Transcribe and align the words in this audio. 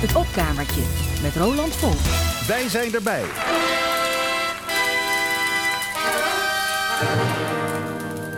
Het 0.00 0.14
opkamertje 0.14 0.82
met 1.22 1.36
Roland 1.36 1.76
Vol. 1.76 1.92
Wij 2.46 2.68
zijn 2.68 2.94
erbij. 2.94 3.22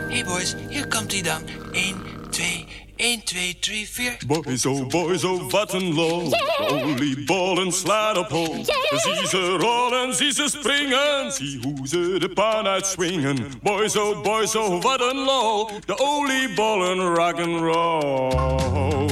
Hey 0.08 0.24
boys, 0.24 0.54
hier 0.68 0.88
komt 0.88 1.12
hij 1.12 1.22
dan. 1.22 1.42
1, 1.72 1.96
2, 2.30 2.66
1, 2.96 3.24
2, 3.24 3.56
3, 3.60 3.88
4. 3.88 4.16
Boys, 4.26 4.66
oh 4.66 4.86
boys, 4.86 5.24
oh 5.24 5.50
wat 5.50 5.72
een 5.72 5.94
lol. 5.94 6.28
De 6.30 6.68
oliebollen 6.70 7.72
slaan 7.72 8.16
op 8.16 8.28
hol. 8.28 8.64
Zie 8.90 9.28
ze 9.28 9.56
rollen, 9.58 10.14
zie 10.14 10.32
ze 10.32 10.48
springen. 10.48 11.32
Zie 11.32 11.58
hoe 11.62 11.88
ze 11.88 12.16
de 12.18 12.28
pan 12.28 12.66
uitswingen. 12.66 13.46
Boys, 13.62 13.96
oh 13.96 14.22
boys, 14.22 14.56
oh 14.56 14.82
wat 14.82 15.00
een 15.00 15.18
lol. 15.18 15.70
De 15.86 15.98
oliebollen 15.98 17.14
rock 17.14 17.38
and 17.38 17.60
roll. 17.60 19.10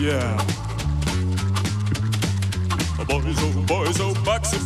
Yeah. 0.00 0.53
Boys, 3.14 3.42
oh 3.42 3.66
boys, 3.66 4.00
oh 4.00 4.12
bak 4.24 4.44
ze. 4.44 4.56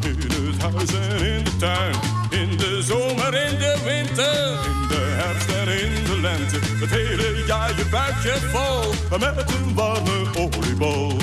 In 0.00 0.16
het 0.52 0.62
huis 0.62 0.94
en 0.94 1.26
in 1.26 1.44
de 1.44 1.56
tuin. 1.56 1.94
In 2.30 2.56
de 2.56 2.82
zomer, 2.82 3.34
in 3.34 3.58
de 3.58 3.76
winter. 3.84 4.58
In 4.64 4.88
de 4.88 5.14
herfst 5.16 5.48
en 5.48 5.68
in 5.68 6.04
de 6.04 6.20
lente. 6.20 6.58
Het 6.80 6.90
hele 6.90 7.44
jaar 7.46 7.68
je 7.76 7.84
buikje 7.90 8.34
vol. 8.52 9.18
Met 9.18 9.50
een 9.50 9.74
warme 9.74 10.24
oliebol. 10.38 11.16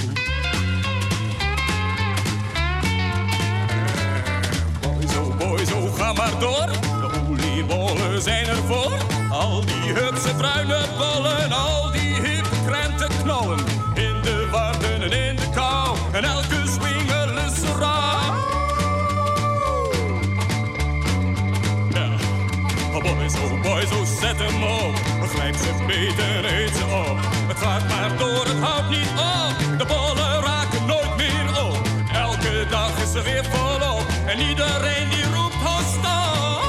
Boys, 4.81 5.17
oh 5.17 5.37
boys, 5.37 5.71
oh 5.71 5.95
ga 5.95 6.13
maar 6.13 6.39
door. 6.39 6.67
De 7.01 7.09
oliebollen 7.29 8.21
zijn 8.21 8.47
er 8.47 8.63
voor. 8.67 8.91
Al 9.29 9.65
die 9.65 9.93
hupse 9.93 10.35
bruine 10.37 10.85
bollen. 10.97 11.51
Al 11.51 11.91
die 11.91 12.13
hippe 12.13 12.55
krentenknollen. 12.65 13.59
In 13.93 14.21
de 14.21 14.42
En 16.13 16.23
elke 16.23 16.61
swinger 16.65 17.45
is 17.45 17.61
raar. 17.79 18.33
Ja. 21.93 22.07
Oh 22.93 23.01
boys, 23.01 23.33
oh 23.35 23.61
boys, 23.61 23.91
oh 23.91 24.05
zet 24.19 24.39
hem 24.39 24.63
op. 24.63 24.95
Grijp 25.33 25.55
ze 25.55 25.83
beter, 25.87 26.45
eet 26.45 26.75
ze 26.75 26.83
op. 26.83 27.17
Het 27.47 27.57
gaat 27.57 27.87
maar 27.87 28.17
door, 28.17 28.45
het 28.45 28.59
houdt 28.59 28.89
niet 28.89 29.09
op. 29.09 29.77
De 29.77 29.85
bollen 29.85 30.41
raken 30.41 30.85
nooit 30.85 31.17
meer 31.17 31.63
op. 31.63 31.81
Elke 32.13 32.65
dag 32.69 33.01
is 33.01 33.13
er 33.13 33.23
weer 33.23 33.45
volop. 33.45 34.05
En 34.25 34.39
iedereen 34.39 35.09
die 35.09 35.25
roept, 35.33 35.55
ho 35.55 35.81
stop. 35.93 36.63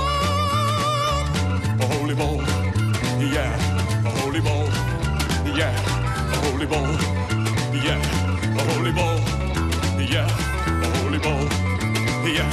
Oliebol, 2.01 2.41
yeah. 3.19 4.25
Oliebol, 4.25 4.69
yeah. 5.55 6.53
Oliebol, 6.53 6.87
yeah. 7.73 8.24
Oliebol, 8.57 9.19
yeah. 9.99 10.29
Oliebol, 11.05 11.49
yeah. 12.25 12.51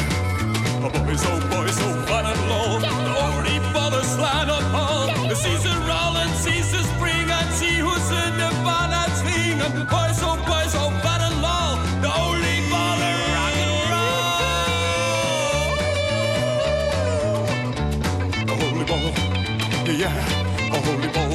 Oh 0.83 0.89
boys, 0.89 1.25
oh 1.25 1.39
boys, 1.49 1.77
oh 1.81 1.93
wat 2.09 2.25
een 2.25 2.47
lol. 2.47 2.79
De 2.79 2.89
oliebollen 3.23 4.05
slaan 4.05 4.49
op 4.49 4.63
hol. 4.71 5.35
Zie 5.35 5.59
ze 5.59 5.73
rollen, 5.87 6.29
zie 6.43 6.63
ze 6.63 6.79
springen. 6.95 7.53
Zie 7.59 7.81
hoe 7.81 7.99
ze 8.09 8.31
de 8.37 8.49
baan 8.63 8.91
uitzwingen. 8.91 9.87
Boys, 9.89 10.21
oh 10.23 10.45
boys, 10.45 10.73
oh 10.75 11.03
wat 11.03 11.21
een 11.21 11.39
lol. 11.39 11.77
De 12.01 12.09
oliebollen 12.23 13.15
rock 13.35 13.55
and 13.63 13.75
roll. 13.91 14.17
De 18.45 18.53
oliebollen, 18.65 19.13
yeah. 19.97 20.13
De 20.71 20.77
oliebollen, 20.91 21.29
yeah. 21.29 21.30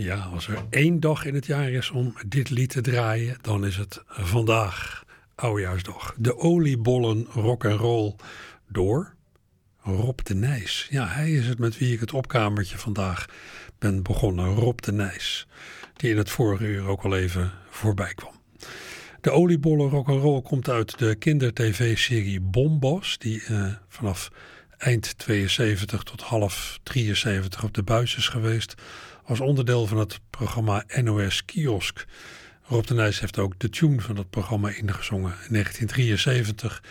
Ja, 0.00 0.16
als 0.16 0.48
er 0.48 0.64
één 0.70 1.00
dag 1.00 1.24
in 1.24 1.34
het 1.34 1.46
jaar 1.46 1.70
is 1.70 1.90
om 1.90 2.14
dit 2.26 2.50
lied 2.50 2.70
te 2.70 2.80
draaien, 2.80 3.36
dan 3.40 3.66
is 3.66 3.76
het 3.76 4.02
vandaag, 4.06 5.04
oudejaarsdag. 5.34 6.14
De 6.18 6.36
oliebollen 6.36 7.26
rock 7.32 7.64
and 7.64 7.80
roll 7.80 8.14
door 8.68 9.14
Rob 9.82 10.18
de 10.22 10.34
Nijs. 10.34 10.86
Ja, 10.90 11.06
hij 11.06 11.32
is 11.32 11.46
het 11.46 11.58
met 11.58 11.78
wie 11.78 11.92
ik 11.92 12.00
het 12.00 12.12
opkamertje 12.12 12.78
vandaag 12.78 13.26
ben 13.78 14.02
begonnen. 14.02 14.54
Rob 14.54 14.78
de 14.78 14.92
Nijs, 14.92 15.46
die 15.96 16.10
in 16.10 16.16
het 16.16 16.30
vorige 16.30 16.64
uur 16.64 16.86
ook 16.86 17.02
al 17.02 17.16
even 17.16 17.52
voorbij 17.70 18.14
kwam. 18.14 18.34
De 19.20 19.30
oliebollen 19.30 19.88
rock'n'roll 19.88 20.42
komt 20.42 20.68
uit 20.68 20.98
de 20.98 21.14
kinder-tv-serie 21.14 22.40
Bombas, 22.40 23.18
die 23.18 23.44
eh, 23.44 23.72
vanaf 23.88 24.30
eind 24.76 25.18
72 25.18 26.02
tot 26.02 26.20
half 26.20 26.78
73 26.82 27.64
op 27.64 27.74
de 27.74 27.82
buis 27.82 28.16
is 28.16 28.28
geweest, 28.28 28.74
als 29.28 29.40
onderdeel 29.40 29.86
van 29.86 29.98
het 29.98 30.20
programma 30.30 30.84
NOS 31.02 31.44
Kiosk. 31.44 32.06
Rob 32.62 32.86
de 32.86 32.94
Nijs 32.94 33.20
heeft 33.20 33.38
ook 33.38 33.58
de 33.58 33.68
tune 33.68 34.00
van 34.00 34.14
dat 34.14 34.30
programma 34.30 34.68
ingezongen. 34.68 35.30
In 35.30 35.52
1973 35.52 36.82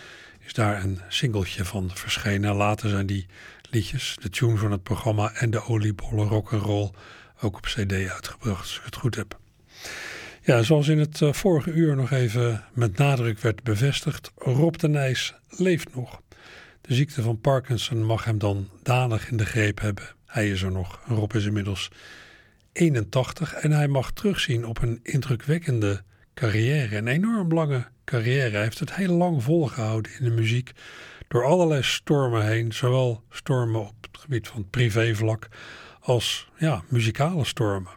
is 0.46 0.53
daar 0.53 0.84
een 0.84 1.00
singeltje 1.08 1.66
van 1.66 1.92
verschenen. 1.94 2.56
Later 2.56 2.90
zijn 2.90 3.06
die 3.06 3.26
liedjes, 3.70 4.18
de 4.22 4.30
tune 4.30 4.58
van 4.58 4.72
het 4.72 4.84
programma 4.84 5.34
en 5.34 5.50
de 5.50 5.64
oliebollen 5.64 6.28
rock'n'roll 6.28 6.92
ook 7.42 7.56
op 7.58 7.66
cd 7.66 7.92
uitgebracht, 7.92 8.62
als 8.62 8.78
ik 8.78 8.86
het 8.86 8.96
goed 8.96 9.16
heb. 9.16 9.40
Ja, 10.42 10.62
zoals 10.62 10.88
in 10.88 11.00
het 11.00 11.22
uh, 11.22 11.34
vorige 11.34 11.72
uur 11.72 11.96
nog 11.96 12.12
even 12.12 12.64
met 12.74 12.97
nadruk 12.97 13.40
werd 13.40 13.64
bevestigd, 13.64 14.31
Rob 14.36 14.76
de 14.76 14.88
Nijs 14.88 15.34
leeft 15.50 15.96
nog. 15.96 16.22
De 16.81 16.94
ziekte 16.94 17.22
van 17.22 17.42
Parkinson 17.42 18.03
mag 18.03 18.24
hem 18.24 18.38
dan 18.38 18.70
danig 18.84 19.30
in 19.30 19.38
de 19.38 19.46
greep 19.46 19.80
hebben. 19.80 20.16
Hij 20.26 20.50
is 20.50 20.62
er 20.62 20.72
nog. 20.72 21.00
Rob 21.08 21.34
is 21.34 21.46
inmiddels 21.46 21.90
81 22.78 23.54
en 23.54 23.72
hij 23.72 23.88
mag 23.88 24.12
terugzien 24.12 24.66
op 24.66 24.82
een 24.82 25.00
indrukwekkende 25.04 26.04
carrière. 26.34 26.98
Een 26.98 27.08
enorm 27.08 27.54
lange 27.54 27.88
carrière. 28.06 28.52
Hij 28.52 28.62
heeft 28.62 28.80
het 28.80 28.96
heel 28.96 29.14
lang 29.14 29.44
volgehouden 29.44 30.12
in 30.20 30.26
de 30.26 30.32
muziek. 30.32 30.72
Door 31.28 31.46
allerlei 31.46 31.84
stormen 31.84 32.46
heen. 32.46 32.74
Zowel 32.74 33.24
stormen 33.30 33.82
op 33.82 34.08
het 34.12 34.22
gebied 34.22 34.48
van 34.48 34.70
privévlak 34.70 35.48
als 36.00 36.50
ja, 36.58 36.84
muzikale 36.90 37.46
stormen. 37.46 37.92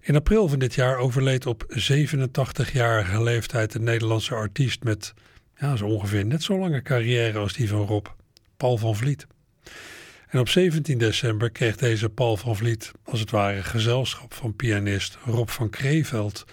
In 0.00 0.16
april 0.16 0.48
van 0.48 0.58
dit 0.58 0.74
jaar 0.74 0.96
overleed 0.96 1.46
op 1.46 1.64
87-jarige 1.68 3.22
leeftijd 3.22 3.72
de 3.72 3.80
Nederlandse 3.80 4.34
artiest 4.34 4.82
met 4.82 5.14
ja, 5.56 5.76
zo 5.76 5.86
ongeveer 5.86 6.26
net 6.26 6.42
zo 6.42 6.58
lange 6.58 6.82
carrière 6.82 7.38
als 7.38 7.52
die 7.52 7.68
van 7.68 7.86
Rob, 7.86 8.06
Paul 8.56 8.76
van 8.76 8.96
Vliet. 8.96 9.26
En 10.34 10.40
op 10.40 10.48
17 10.48 10.98
december 10.98 11.50
kreeg 11.50 11.76
deze 11.76 12.08
Paul 12.08 12.36
van 12.36 12.56
Vliet 12.56 12.92
als 13.04 13.20
het 13.20 13.30
ware 13.30 13.62
gezelschap 13.62 14.34
van 14.34 14.56
pianist 14.56 15.18
Rob 15.24 15.48
van 15.48 15.70
Kreeveld, 15.70 16.44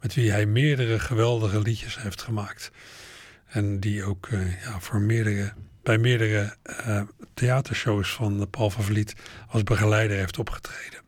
met 0.00 0.14
wie 0.14 0.30
hij 0.30 0.46
meerdere 0.46 0.98
geweldige 0.98 1.60
liedjes 1.60 2.02
heeft 2.02 2.22
gemaakt. 2.22 2.70
En 3.46 3.80
die 3.80 4.04
ook 4.04 4.28
uh, 4.28 4.62
ja, 4.62 4.80
voor 4.80 5.00
meerdere, 5.00 5.52
bij 5.82 5.98
meerdere 5.98 6.56
uh, 6.86 7.02
theatershows 7.34 8.12
van 8.12 8.50
Paul 8.50 8.70
van 8.70 8.84
Vliet 8.84 9.14
als 9.48 9.62
begeleider 9.62 10.16
heeft 10.16 10.38
opgetreden. 10.38 11.00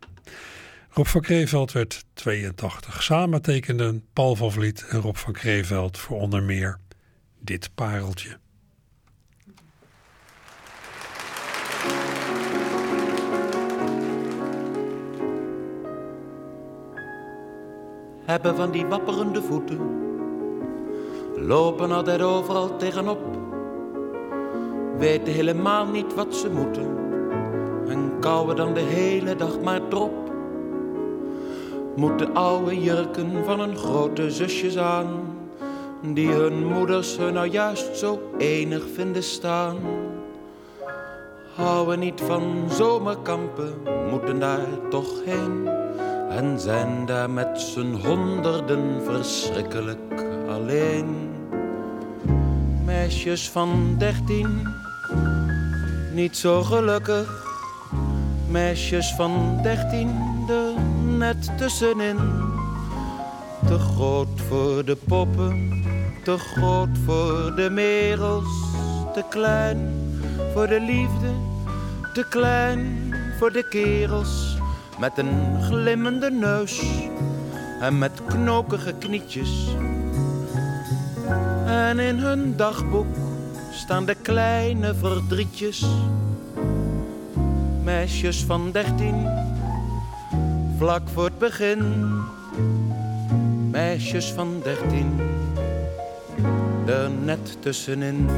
Rob 0.91 1.07
van 1.07 1.21
Kreeveld 1.21 1.73
werd 1.73 2.05
82. 2.15 3.03
Samen 3.03 3.43
tekenden 3.43 4.05
Paul 4.13 4.37
van 4.37 4.53
Vliet 4.53 4.87
en 4.89 5.01
Rob 5.01 5.17
van 5.17 5.33
Kreeveld 5.33 5.99
voor 5.99 6.21
onder 6.21 6.43
meer 6.43 6.79
dit 7.41 7.71
pareltje. 7.75 8.39
Hebben 18.27 18.57
van 18.57 18.71
die 18.71 18.87
wapperende 18.87 19.43
voeten, 19.43 19.79
lopen 21.35 21.93
altijd 21.93 22.23
overal 22.23 22.77
tegenop, 22.77 23.21
weten 24.99 25.33
helemaal 25.33 25.87
niet 25.87 26.15
wat 26.15 26.35
ze 26.35 26.51
moeten 26.51 26.97
en 27.89 28.13
kouwen 28.21 28.57
dan 28.57 28.75
de 28.75 28.81
hele 28.81 29.37
dag 29.37 29.61
maar 29.61 29.81
drop. 29.89 30.33
Moeten 31.97 32.35
oude 32.35 32.81
jurken 32.81 33.45
van 33.45 33.61
hun 33.61 33.77
grote 33.77 34.31
zusjes 34.31 34.79
aan, 34.79 35.09
die 36.03 36.29
hun 36.29 36.67
moeders 36.67 37.17
hun 37.17 37.35
nou 37.35 37.49
juist 37.49 37.97
zo 37.97 38.21
enig 38.39 38.83
vinden 38.95 39.23
staan. 39.23 39.77
Houden 41.55 41.99
niet 41.99 42.21
van 42.21 42.65
zomerkampen, 42.69 43.75
moeten 44.11 44.39
daar 44.41 44.89
toch 44.91 45.25
heen. 45.25 45.69
En 46.31 46.61
zijn 46.61 47.07
daar 47.07 47.31
met 47.31 47.61
z'n 47.61 47.93
honderden 48.05 49.03
verschrikkelijk 49.05 50.25
alleen. 50.49 51.31
Meisjes 52.85 53.51
van 53.51 53.95
dertien, 53.99 54.69
niet 56.13 56.37
zo 56.37 56.63
gelukkig 56.63 57.47
Meisjes 58.49 59.15
van 59.15 59.59
dertien 59.63 60.09
er 60.49 60.81
net 61.19 61.59
tussenin. 61.59 62.17
Te 63.67 63.79
groot 63.79 64.41
voor 64.49 64.85
de 64.85 64.97
poppen, 64.97 65.85
te 66.25 66.39
groot 66.39 66.99
voor 67.05 67.53
de 67.57 67.71
merels. 67.71 68.49
Te 69.15 69.25
klein 69.29 69.79
voor 70.55 70.67
de 70.67 70.81
liefde, 70.81 71.33
te 72.13 72.27
klein 72.29 73.15
voor 73.39 73.53
de 73.53 73.69
kerels. 73.69 74.56
Met 74.99 75.19
een 75.19 75.63
glimmende 75.63 76.31
neus 76.31 76.83
en 77.81 77.99
met 77.99 78.25
knokige 78.27 78.95
knietjes. 78.99 79.67
En 81.67 81.99
in 81.99 82.19
hun 82.19 82.57
dagboek 82.57 83.07
staan 83.73 84.05
de 84.05 84.15
kleine 84.15 84.95
verdrietjes. 84.95 85.87
Meisjes 87.83 88.45
van 88.45 88.71
dertien, 88.71 89.29
vlak 90.79 91.09
voor 91.09 91.25
het 91.25 91.39
begin. 91.39 92.05
Meisjes 93.71 94.33
van 94.33 94.61
dertien, 94.63 95.21
er 96.87 97.11
net 97.11 97.63
tussenin. 97.63 98.29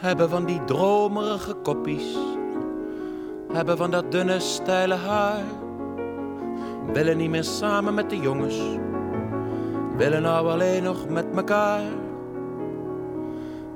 Hebben 0.00 0.30
van 0.30 0.44
die 0.44 0.64
dromerige 0.64 1.54
koppies 1.54 2.16
hebben 3.52 3.76
van 3.76 3.90
dat 3.90 4.12
dunne, 4.12 4.40
steile 4.40 4.94
haar. 4.94 5.42
Willen 6.92 7.16
niet 7.16 7.30
meer 7.30 7.44
samen 7.44 7.94
met 7.94 8.10
de 8.10 8.16
jongens, 8.16 8.58
willen 9.96 10.22
nou 10.22 10.48
alleen 10.48 10.82
nog 10.82 11.08
met 11.08 11.32
mekaar. 11.32 11.82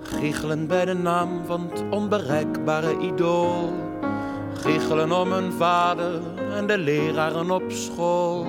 Giechelen 0.01 0.67
bij 0.67 0.85
de 0.85 0.95
naam 0.95 1.45
van 1.45 1.69
het 1.71 1.85
onbereikbare 1.91 2.99
idool. 2.99 3.73
Giechelen 4.55 5.13
om 5.13 5.33
hun 5.33 5.53
vader 5.53 6.21
en 6.55 6.67
de 6.67 6.79
leraren 6.79 7.51
op 7.51 7.63
school. 7.69 8.47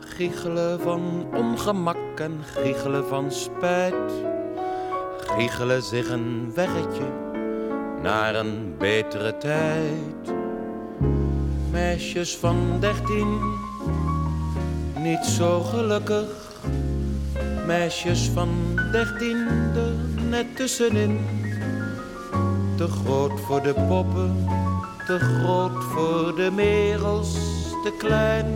Giechelen 0.00 0.80
van 0.80 1.26
ongemak 1.34 2.20
en 2.20 2.40
giechelen 2.42 3.06
van 3.06 3.30
spijt. 3.30 4.30
Giechelen 5.36 5.82
zich 5.82 6.10
een 6.10 6.52
weggetje 6.54 7.06
naar 8.02 8.34
een 8.34 8.74
betere 8.78 9.38
tijd. 9.38 10.34
Meisjes 11.70 12.36
van 12.36 12.76
dertien, 12.80 13.40
niet 14.98 15.24
zo 15.24 15.60
gelukkig. 15.60 16.26
Meisjes 17.66 18.28
van 18.34 18.48
dertien, 18.92 19.46
er 19.74 20.22
net 20.28 20.56
tussenin. 20.56 21.20
Te 22.76 22.88
groot 22.88 23.40
voor 23.40 23.62
de 23.62 23.74
poppen, 23.88 24.46
te 25.06 25.18
groot 25.18 25.84
voor 25.84 26.36
de 26.36 26.50
merels. 26.54 27.32
Te 27.82 27.92
klein 27.98 28.46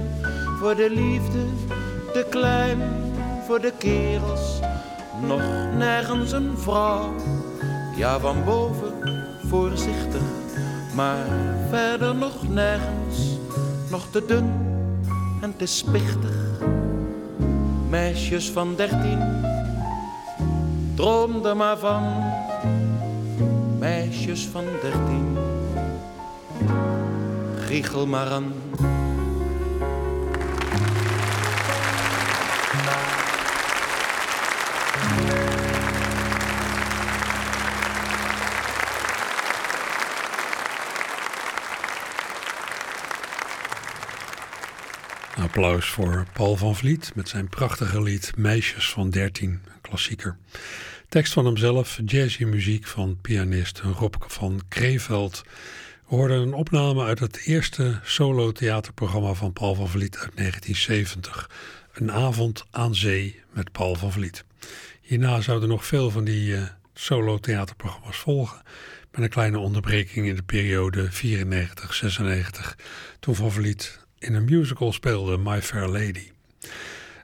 voor 0.59 0.77
de 0.77 0.91
liefde, 0.91 1.45
te 2.13 2.27
klein 2.31 2.79
voor 3.47 3.61
de 3.61 3.73
kerels. 3.79 4.61
Nog 5.21 5.43
nergens 5.77 6.33
een 6.33 6.59
vrouw, 6.59 7.15
ja 7.97 8.21
van 8.21 8.45
boven 8.45 8.93
voorzichtig, 9.49 10.23
maar 10.95 11.27
verder 11.69 12.15
nog 12.15 12.49
nergens, 12.49 13.39
nog 13.91 14.07
te 14.11 14.25
dun 14.27 14.53
en 15.41 15.57
te 15.57 15.67
spichtig. 15.67 16.37
Meisjes 17.89 18.51
van 18.51 18.75
dertien, 18.77 19.45
droom 20.95 21.45
er 21.45 21.57
maar 21.57 21.79
van. 21.79 22.03
Meisjes 23.79 24.47
van 24.47 24.65
dertien, 24.83 25.37
giechel 27.67 28.07
maar 28.07 28.31
aan. 28.31 28.53
Applaus 45.57 45.87
voor 45.87 46.27
Paul 46.33 46.57
van 46.57 46.77
Vliet 46.77 47.13
met 47.15 47.29
zijn 47.29 47.49
prachtige 47.49 48.03
lied 48.03 48.33
Meisjes 48.37 48.91
van 48.91 49.11
13, 49.11 49.51
een 49.51 49.81
klassieker. 49.81 50.37
Tekst 51.09 51.33
van 51.33 51.45
hemzelf, 51.45 51.99
jazzy 52.05 52.45
muziek 52.45 52.87
van 52.87 53.19
pianist 53.21 53.79
Rob 53.79 54.15
van 54.19 54.61
Kreeveld. 54.69 55.43
We 56.09 56.17
hoorden 56.17 56.41
een 56.41 56.53
opname 56.53 57.05
uit 57.05 57.19
het 57.19 57.41
eerste 57.45 58.01
solo-theaterprogramma 58.03 59.33
van 59.33 59.53
Paul 59.53 59.75
van 59.75 59.89
Vliet 59.89 60.17
uit 60.17 60.37
1970. 60.37 61.51
Een 61.93 62.13
avond 62.13 62.65
aan 62.71 62.95
zee 62.95 63.43
met 63.53 63.73
Paul 63.73 63.95
van 63.95 64.13
Vliet. 64.13 64.45
Hierna 65.01 65.41
zouden 65.41 65.69
nog 65.69 65.87
veel 65.87 66.11
van 66.11 66.25
die 66.25 66.49
uh, 66.49 66.63
solo-theaterprogramma's 66.95 68.19
volgen. 68.19 68.63
Met 69.11 69.21
een 69.21 69.29
kleine 69.29 69.59
onderbreking 69.59 70.27
in 70.27 70.37
de 70.37 70.43
periode 70.43 71.09
94-96, 71.13 72.75
toen 73.21 73.35
Van 73.35 73.53
Vliet 73.53 74.06
in 74.27 74.35
een 74.35 74.45
musical 74.45 74.93
speelde, 74.93 75.39
My 75.39 75.63
Fair 75.63 75.89
Lady. 75.89 76.31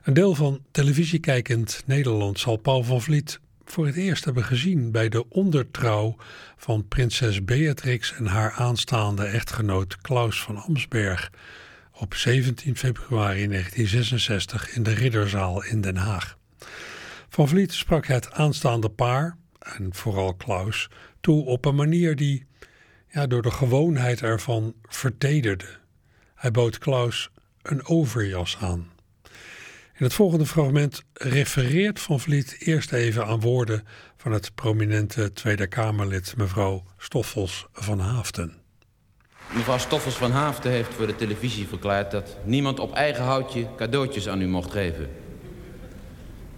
Een 0.03 0.13
deel 0.13 0.35
van 0.35 0.61
televisiekijkend 0.71 1.83
Nederland 1.85 2.39
zal 2.39 2.57
Paul 2.57 2.83
van 2.83 3.01
Vliet 3.01 3.39
voor 3.65 3.85
het 3.85 3.95
eerst 3.95 4.25
hebben 4.25 4.43
gezien 4.43 4.91
bij 4.91 5.09
de 5.09 5.29
ondertrouw 5.29 6.15
van 6.57 6.87
prinses 6.87 7.43
Beatrix 7.43 8.13
en 8.13 8.25
haar 8.25 8.51
aanstaande 8.51 9.25
echtgenoot 9.25 9.97
Klaus 10.01 10.41
van 10.41 10.57
Amsberg 10.57 11.31
op 11.91 12.13
17 12.13 12.77
februari 12.77 13.47
1966 13.47 14.75
in 14.75 14.83
de 14.83 14.93
Ridderzaal 14.93 15.63
in 15.63 15.81
Den 15.81 15.97
Haag. 15.97 16.37
Van 17.29 17.47
Vliet 17.47 17.73
sprak 17.73 18.05
het 18.07 18.31
aanstaande 18.31 18.89
paar, 18.89 19.37
en 19.59 19.93
vooral 19.93 20.33
Klaus, 20.33 20.89
toe 21.21 21.45
op 21.45 21.65
een 21.65 21.75
manier 21.75 22.15
die 22.15 22.45
ja, 23.09 23.27
door 23.27 23.41
de 23.41 23.51
gewoonheid 23.51 24.21
ervan 24.21 24.73
vertederde. 24.81 25.81
Hij 26.43 26.51
bood 26.51 26.77
Klaus 26.77 27.29
een 27.61 27.85
overjas 27.85 28.57
aan. 28.61 28.91
In 29.97 30.03
het 30.03 30.13
volgende 30.13 30.45
fragment 30.45 31.03
refereert 31.13 31.99
Van 31.99 32.19
Vliet 32.19 32.55
eerst 32.59 32.91
even 32.91 33.25
aan 33.25 33.39
woorden 33.39 33.87
van 34.17 34.31
het 34.31 34.55
prominente 34.55 35.33
Tweede 35.33 35.67
Kamerlid 35.67 36.33
mevrouw 36.37 36.83
Stoffels 36.97 37.67
van 37.73 37.99
Haafden. 37.99 38.53
Mevrouw 39.53 39.77
Stoffels 39.77 40.15
van 40.15 40.31
Haafden 40.31 40.71
heeft 40.71 40.93
voor 40.93 41.07
de 41.07 41.15
televisie 41.15 41.67
verklaard 41.67 42.11
dat 42.11 42.37
niemand 42.45 42.79
op 42.79 42.93
eigen 42.93 43.23
houtje 43.23 43.67
cadeautjes 43.77 44.27
aan 44.27 44.41
u 44.41 44.47
mocht 44.47 44.71
geven. 44.71 45.09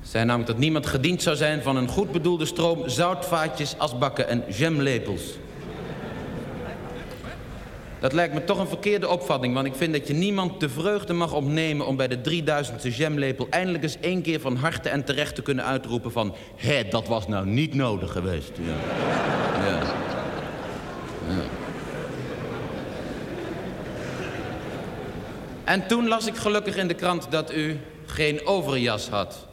Zij 0.01 0.24
namelijk 0.24 0.50
dat 0.50 0.59
niemand 0.59 0.86
gediend 0.86 1.21
zou 1.21 1.36
zijn 1.36 1.62
van 1.62 1.75
een 1.75 1.88
goed 1.89 2.12
bedoelde 2.12 2.45
stroom 2.45 2.89
zoutvaatjes, 2.89 3.77
asbakken 3.77 4.27
en 4.27 4.43
jamlepels. 4.50 5.38
Dat 8.05 8.13
lijkt 8.13 8.33
me 8.33 8.43
toch 8.43 8.59
een 8.59 8.67
verkeerde 8.67 9.09
opvatting, 9.09 9.53
want 9.53 9.65
ik 9.65 9.75
vind 9.75 9.93
dat 9.93 10.07
je 10.07 10.13
niemand 10.13 10.59
de 10.59 10.69
vreugde 10.69 11.13
mag 11.13 11.33
opnemen 11.33 11.85
om 11.85 11.95
bij 11.95 12.07
de 12.07 12.17
3000ste 12.17 12.95
jamlepel 12.95 13.47
eindelijk 13.50 13.83
eens 13.83 14.00
één 14.00 14.21
keer 14.21 14.39
van 14.39 14.55
harte 14.55 14.89
en 14.89 15.03
terecht 15.03 15.35
te 15.35 15.41
kunnen 15.41 15.65
uitroepen 15.65 16.12
van... 16.12 16.35
hé, 16.55 16.83
dat 16.89 17.07
was 17.07 17.27
nou 17.27 17.45
niet 17.45 17.74
nodig 17.74 18.12
geweest. 18.12 18.51
Ja. 18.62 18.74
ja. 19.67 19.81
En 25.63 25.88
toen 25.88 26.07
las 26.07 26.27
ik 26.27 26.35
gelukkig 26.35 26.75
in 26.75 26.88
de 26.88 26.93
krant 26.93 27.27
dat 27.29 27.53
u 27.53 27.79
geen 28.05 28.45
overjas 28.45 29.09
had. 29.09 29.47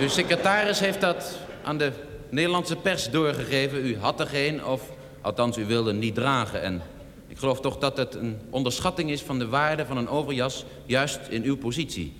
Uw 0.00 0.08
secretaris 0.08 0.80
heeft 0.80 1.00
dat 1.00 1.38
aan 1.62 1.78
de 1.78 1.92
Nederlandse 2.30 2.76
pers 2.76 3.10
doorgegeven. 3.10 3.86
U 3.86 3.98
had 3.98 4.20
er 4.20 4.26
geen, 4.26 4.64
of 4.64 4.82
althans 5.20 5.58
u 5.58 5.64
wilde 5.64 5.92
niet 5.92 6.14
dragen. 6.14 6.62
En 6.62 6.82
ik 7.28 7.38
geloof 7.38 7.60
toch 7.60 7.78
dat 7.78 7.96
het 7.96 8.14
een 8.14 8.38
onderschatting 8.50 9.10
is 9.10 9.22
van 9.22 9.38
de 9.38 9.48
waarde 9.48 9.86
van 9.86 9.96
een 9.96 10.08
overjas... 10.08 10.64
juist 10.84 11.20
in 11.28 11.42
uw 11.42 11.56
positie. 11.56 12.12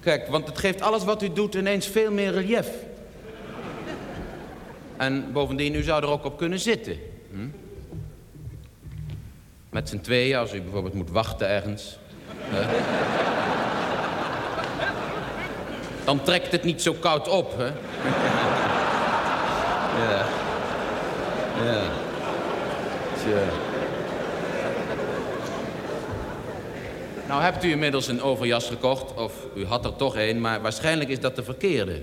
Kijk, 0.00 0.26
want 0.26 0.46
het 0.46 0.58
geeft 0.58 0.80
alles 0.80 1.04
wat 1.04 1.22
u 1.22 1.32
doet 1.32 1.54
ineens 1.54 1.86
veel 1.86 2.12
meer 2.12 2.32
relief. 2.32 2.68
En 4.96 5.32
bovendien, 5.32 5.74
u 5.74 5.82
zou 5.82 6.02
er 6.02 6.08
ook 6.08 6.24
op 6.24 6.38
kunnen 6.38 6.58
zitten. 6.58 6.96
Hm? 7.32 7.48
Met 9.70 9.88
z'n 9.88 10.00
tweeën, 10.00 10.36
als 10.36 10.54
u 10.54 10.60
bijvoorbeeld 10.62 10.94
moet 10.94 11.10
wachten 11.10 11.48
ergens. 11.48 11.98
Dan 16.04 16.22
trekt 16.22 16.52
het 16.52 16.64
niet 16.64 16.82
zo 16.82 16.92
koud 16.92 17.28
op, 17.28 17.54
hè? 17.56 17.66
ja. 20.04 20.26
Ja. 21.64 21.82
Tja. 23.16 23.68
Nou 27.28 27.42
hebt 27.42 27.64
u 27.64 27.70
inmiddels 27.70 28.08
een 28.08 28.22
overjas 28.22 28.68
gekocht, 28.68 29.14
of 29.14 29.32
u 29.54 29.66
had 29.66 29.84
er 29.84 29.96
toch 29.96 30.16
een, 30.16 30.40
maar 30.40 30.62
waarschijnlijk 30.62 31.10
is 31.10 31.20
dat 31.20 31.36
de 31.36 31.42
verkeerde. 31.42 32.02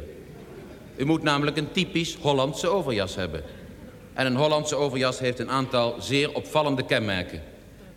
U 0.96 1.06
moet 1.06 1.24
namelijk 1.24 1.58
een 1.58 1.72
typisch 1.72 2.18
Hollandse 2.22 2.68
overjas 2.68 3.16
hebben. 3.16 3.44
En 4.14 4.26
een 4.26 4.36
Hollandse 4.36 4.76
overjas 4.76 5.20
heeft 5.20 5.40
een 5.40 5.50
aantal 5.50 5.96
zeer 6.00 6.34
opvallende 6.34 6.86
kenmerken. 6.86 7.42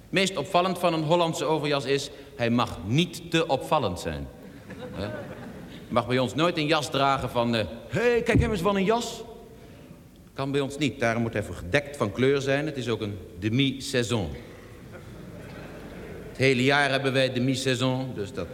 Meest 0.09 0.37
opvallend 0.37 0.79
van 0.79 0.93
een 0.93 1.03
Hollandse 1.03 1.45
overjas 1.45 1.85
is... 1.85 2.11
hij 2.37 2.51
mag 2.51 2.79
niet 2.85 3.31
te 3.31 3.47
opvallend 3.47 4.01
zijn. 4.01 4.29
He? 4.95 5.09
Mag 5.91 6.07
bij 6.07 6.19
ons 6.19 6.35
nooit 6.35 6.57
een 6.57 6.67
jas 6.67 6.91
dragen 6.91 7.31
van... 7.31 7.53
Hé, 7.53 7.67
hey, 7.89 8.23
kijk 8.23 8.41
hem 8.41 8.51
eens 8.51 8.61
van 8.61 8.77
een 8.77 8.85
jas. 8.85 9.23
Kan 10.35 10.51
bij 10.51 10.61
ons 10.61 10.79
niet. 10.79 11.01
Daarom 11.01 11.23
moet 11.23 11.33
hij 11.33 11.43
gedekt 11.43 11.97
van 11.97 12.13
kleur 12.13 12.41
zijn. 12.41 12.67
Het 12.67 12.77
is 12.77 12.89
ook 12.89 13.01
een 13.01 13.19
demi-saison. 13.39 14.29
Het 16.29 16.37
hele 16.37 16.65
jaar 16.65 16.91
hebben 16.91 17.13
wij 17.13 17.33
demi-saison, 17.33 18.13
dus 18.15 18.33
dat 18.33 18.47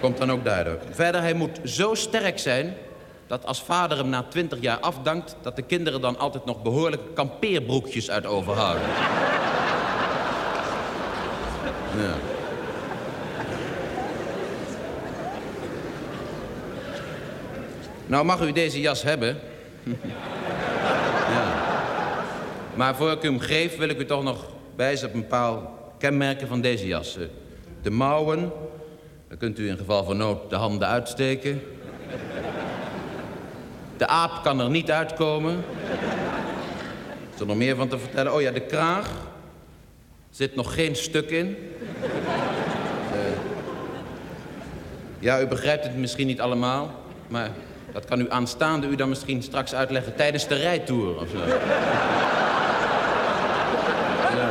komt 0.00 0.18
dan 0.18 0.30
ook 0.30 0.44
daardoor. 0.44 0.78
Verder, 0.90 1.20
hij 1.20 1.34
moet 1.34 1.60
zo 1.64 1.94
sterk 1.94 2.38
zijn 2.38 2.74
dat 3.26 3.46
als 3.46 3.62
vader 3.62 3.98
hem 3.98 4.08
na 4.08 4.22
twintig 4.22 4.60
jaar 4.60 4.78
afdankt... 4.78 5.36
dat 5.42 5.56
de 5.56 5.62
kinderen 5.62 6.00
dan 6.00 6.18
altijd 6.18 6.44
nog 6.44 6.62
behoorlijke 6.62 7.12
kampeerbroekjes 7.14 8.10
uit 8.10 8.26
overhouden. 8.26 8.88
Ja. 11.96 12.33
Nou 18.06 18.24
mag 18.24 18.40
u 18.40 18.52
deze 18.52 18.80
jas 18.80 19.02
hebben. 19.02 19.38
ja. 21.32 21.62
Maar 22.74 22.96
voor 22.96 23.10
ik 23.10 23.22
u 23.22 23.28
hem 23.28 23.38
geef, 23.38 23.76
wil 23.76 23.88
ik 23.88 23.98
u 23.98 24.04
toch 24.04 24.22
nog 24.22 24.46
wijzen 24.76 25.08
op 25.08 25.14
een 25.14 25.26
paar 25.26 25.58
kenmerken 25.98 26.48
van 26.48 26.60
deze 26.60 26.86
jas. 26.86 27.18
De 27.82 27.90
mouwen, 27.90 28.52
dan 29.28 29.38
kunt 29.38 29.58
u 29.58 29.68
in 29.68 29.76
geval 29.76 30.04
van 30.04 30.16
nood 30.16 30.50
de 30.50 30.56
handen 30.56 30.88
uitsteken. 30.88 31.62
De 33.96 34.06
aap 34.06 34.42
kan 34.42 34.60
er 34.60 34.70
niet 34.70 34.90
uitkomen. 34.90 35.64
Is 37.34 37.40
er 37.40 37.46
nog 37.46 37.56
meer 37.56 37.76
van 37.76 37.88
te 37.88 37.98
vertellen? 37.98 38.34
Oh 38.34 38.40
ja, 38.40 38.50
de 38.50 38.60
kraag. 38.60 39.10
Zit 40.30 40.54
nog 40.54 40.74
geen 40.74 40.96
stuk 40.96 41.30
in. 41.30 41.56
Uh, 43.12 43.18
ja, 45.18 45.40
u 45.40 45.46
begrijpt 45.46 45.84
het 45.84 45.96
misschien 45.96 46.26
niet 46.26 46.40
allemaal, 46.40 46.90
maar 47.28 47.50
dat 47.94 48.04
kan 48.04 48.20
u 48.20 48.26
aanstaande 48.28 48.86
u 48.86 48.94
dan 48.94 49.08
misschien 49.08 49.42
straks 49.42 49.74
uitleggen 49.74 50.14
tijdens 50.14 50.48
de 50.48 50.54
rijtour 50.54 51.20
of 51.20 51.28
zo. 51.28 51.38
Ja. 54.36 54.48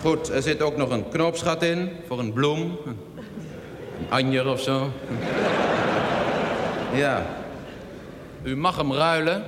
Goed, 0.00 0.28
er 0.28 0.42
zit 0.42 0.62
ook 0.62 0.76
nog 0.76 0.90
een 0.90 1.08
knoopsgat 1.08 1.62
in 1.62 1.90
voor 2.06 2.18
een 2.18 2.32
bloem. 2.32 2.78
Een 3.98 4.06
anjer 4.08 4.48
of 4.48 4.60
zo. 4.60 4.90
Ja. 6.94 7.26
U 8.42 8.56
mag 8.56 8.76
hem 8.76 8.92
ruilen. 8.92 9.44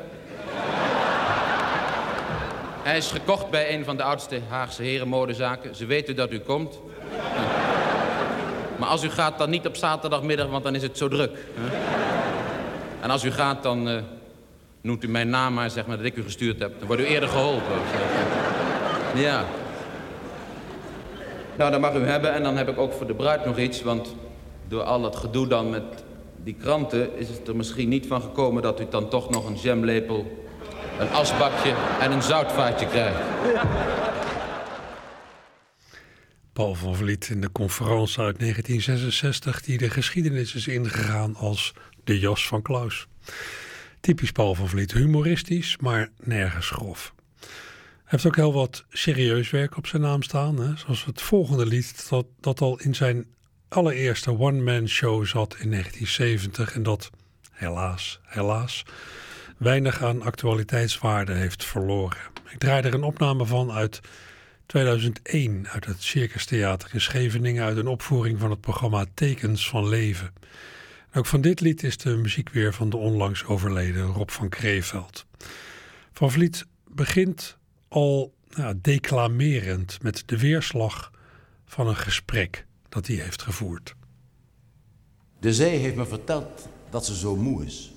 Hij 2.82 2.96
is 2.96 3.10
gekocht 3.10 3.50
bij 3.50 3.74
een 3.74 3.84
van 3.84 3.96
de 3.96 4.02
oudste 4.02 4.40
Haagse 4.48 4.82
herenmodezaken. 4.82 5.76
Ze 5.76 5.86
weten 5.86 6.16
dat 6.16 6.32
u 6.32 6.38
komt. 6.38 6.78
Maar 8.76 8.88
als 8.88 9.02
u 9.02 9.10
gaat, 9.10 9.38
dan 9.38 9.50
niet 9.50 9.66
op 9.66 9.76
zaterdagmiddag, 9.76 10.48
want 10.48 10.64
dan 10.64 10.74
is 10.74 10.82
het 10.82 10.98
zo 10.98 11.08
druk. 11.08 11.38
En 13.00 13.10
als 13.10 13.24
u 13.24 13.30
gaat, 13.30 13.62
dan 13.62 13.88
uh, 13.88 14.00
noemt 14.80 15.04
u 15.04 15.08
mijn 15.08 15.30
naam 15.30 15.54
maar, 15.54 15.70
zeg 15.70 15.86
maar 15.86 15.96
dat 15.96 16.06
ik 16.06 16.16
u 16.16 16.22
gestuurd 16.22 16.58
heb. 16.58 16.78
Dan 16.78 16.86
wordt 16.86 17.02
u 17.02 17.06
eerder 17.06 17.28
geholpen. 17.28 17.78
Ja. 19.14 19.44
Nou, 21.56 21.70
dat 21.70 21.80
mag 21.80 21.94
u 21.94 22.06
hebben. 22.06 22.32
En 22.32 22.42
dan 22.42 22.56
heb 22.56 22.68
ik 22.68 22.78
ook 22.78 22.92
voor 22.92 23.06
de 23.06 23.14
bruid 23.14 23.44
nog 23.44 23.58
iets, 23.58 23.82
want 23.82 24.14
door 24.68 24.82
al 24.82 25.02
het 25.02 25.16
gedoe 25.16 25.46
dan 25.46 25.70
met 25.70 25.82
die 26.36 26.56
kranten... 26.60 27.18
is 27.18 27.28
het 27.28 27.48
er 27.48 27.56
misschien 27.56 27.88
niet 27.88 28.06
van 28.06 28.22
gekomen 28.22 28.62
dat 28.62 28.80
u 28.80 28.86
dan 28.90 29.08
toch 29.08 29.30
nog 29.30 29.46
een 29.46 29.54
jamlepel... 29.54 30.39
een 31.00 31.10
asbakje 31.10 31.74
en 32.00 32.12
een 32.12 32.22
zoutvaatje 32.22 32.86
krijgt. 32.86 33.20
Paul 36.52 36.74
van 36.74 36.96
Vliet 36.96 37.28
in 37.28 37.40
de 37.40 37.52
conferentie 37.52 38.18
uit 38.18 38.38
1966... 38.38 39.62
die 39.62 39.78
de 39.78 39.90
geschiedenis 39.90 40.54
is 40.54 40.66
ingegaan 40.66 41.36
als 41.36 41.72
de 42.04 42.18
jas 42.18 42.46
van 42.46 42.62
Klaus. 42.62 43.06
Typisch 44.00 44.32
Paul 44.32 44.54
van 44.54 44.68
Vliet, 44.68 44.92
humoristisch, 44.92 45.76
maar 45.76 46.08
nergens 46.18 46.70
grof. 46.70 47.14
Hij 47.40 48.18
heeft 48.18 48.26
ook 48.26 48.36
heel 48.36 48.52
wat 48.52 48.84
serieus 48.88 49.50
werk 49.50 49.76
op 49.76 49.86
zijn 49.86 50.02
naam 50.02 50.22
staan. 50.22 50.60
Hè? 50.60 50.76
Zoals 50.76 51.04
het 51.04 51.22
volgende 51.22 51.66
lied, 51.66 52.08
dat, 52.08 52.26
dat 52.40 52.60
al 52.60 52.78
in 52.78 52.94
zijn 52.94 53.26
allereerste 53.68 54.38
one-man 54.38 54.88
show 54.88 55.26
zat 55.26 55.56
in 55.58 55.70
1970 55.70 56.74
en 56.74 56.82
dat 56.82 57.10
helaas, 57.50 58.20
helaas, 58.22 58.84
weinig 59.60 60.02
aan 60.02 60.22
actualiteitswaarde 60.22 61.32
heeft 61.32 61.64
verloren. 61.64 62.18
Ik 62.50 62.58
draai 62.58 62.82
er 62.82 62.94
een 62.94 63.02
opname 63.02 63.46
van 63.46 63.72
uit 63.72 64.00
2001 64.66 65.68
uit 65.68 65.84
het 65.84 66.02
Circus 66.02 66.46
Theater 66.46 66.90
in 66.92 67.00
Scheveningen 67.00 67.64
uit 67.64 67.76
een 67.76 67.86
opvoering 67.86 68.38
van 68.38 68.50
het 68.50 68.60
programma 68.60 69.04
Tekens 69.14 69.68
van 69.68 69.88
Leven. 69.88 70.32
ook 71.14 71.26
van 71.26 71.40
dit 71.40 71.60
lied 71.60 71.82
is 71.82 71.96
de 71.96 72.16
muziek 72.16 72.48
weer 72.48 72.74
van 72.74 72.90
de 72.90 72.96
onlangs 72.96 73.44
overleden 73.44 74.06
Rob 74.06 74.28
van 74.28 74.48
Kreeveld. 74.48 75.26
Van 76.12 76.30
Vliet 76.30 76.66
begint 76.88 77.56
al 77.88 78.34
nou, 78.48 78.78
declamerend 78.82 80.02
met 80.02 80.22
de 80.26 80.38
weerslag 80.38 81.10
van 81.66 81.88
een 81.88 81.96
gesprek 81.96 82.66
dat 82.88 83.06
hij 83.06 83.16
heeft 83.16 83.42
gevoerd. 83.42 83.94
De 85.40 85.54
zee 85.54 85.78
heeft 85.78 85.96
me 85.96 86.06
verteld 86.06 86.68
dat 86.90 87.06
ze 87.06 87.16
zo 87.16 87.36
moe 87.36 87.64
is. 87.64 87.92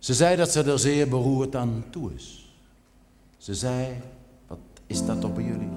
Ze 0.00 0.14
zei 0.14 0.36
dat 0.36 0.50
ze 0.50 0.62
er 0.62 0.78
zeer 0.78 1.08
beroerd 1.08 1.56
aan 1.56 1.84
toe 1.90 2.10
is. 2.14 2.54
Ze 3.36 3.54
zei, 3.54 3.86
wat 4.46 4.58
is 4.86 5.06
dat 5.06 5.34
bij 5.34 5.44
jullie? 5.44 5.70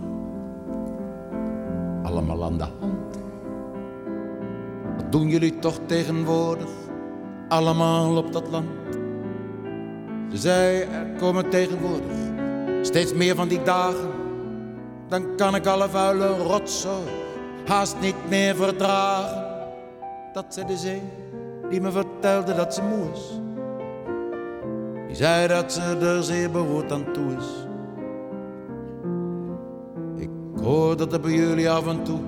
Allemaal 2.03 2.44
aan 2.44 2.58
de 2.58 2.68
hand. 2.80 3.18
Wat 4.96 5.12
doen 5.12 5.27
jullie 5.27 5.60
toch 5.60 5.80
tegenwoordig? 5.86 6.70
Allemaal 7.48 8.18
op 8.18 8.34
dat 8.34 8.50
land. 8.50 8.70
Ze 10.32 10.38
zei, 10.38 10.82
er 10.82 11.06
komen 11.18 11.50
tegenwoordig 11.50 12.12
steeds 12.82 13.13
meer 13.13 13.36
van 13.36 13.48
die 13.48 13.63
dagen. 13.63 14.12
Dan 15.08 15.36
kan 15.36 15.56
ik 15.56 15.65
alle 15.65 15.89
vuile 15.89 16.38
rotzooi 16.38 17.10
haast 17.65 17.96
niet 18.01 18.30
meer 18.30 18.56
verdragen. 18.56 19.46
Dat 20.34 20.46
zei 20.50 20.68
de 20.68 20.77
zee, 20.77 21.01
die 21.70 21.82
me 21.82 21.92
vertelde 21.92 22.56
dat 22.56 22.74
ze 22.74 22.82
moe 22.82 23.12
is. 23.13 23.43
Die 25.13 25.22
zei 25.22 25.48
dat 25.48 25.74
ze 25.74 25.82
er 25.82 26.24
zeer 26.24 26.51
beroerd 26.51 26.91
aan 26.91 27.05
toe 27.13 27.36
is. 27.38 27.46
Ik 30.24 30.29
hoor 30.63 30.98
dat 30.98 31.13
er 31.13 31.20
bij 31.20 31.32
jullie 31.32 31.70
af 31.70 31.88
en 31.88 32.03
toe 32.03 32.20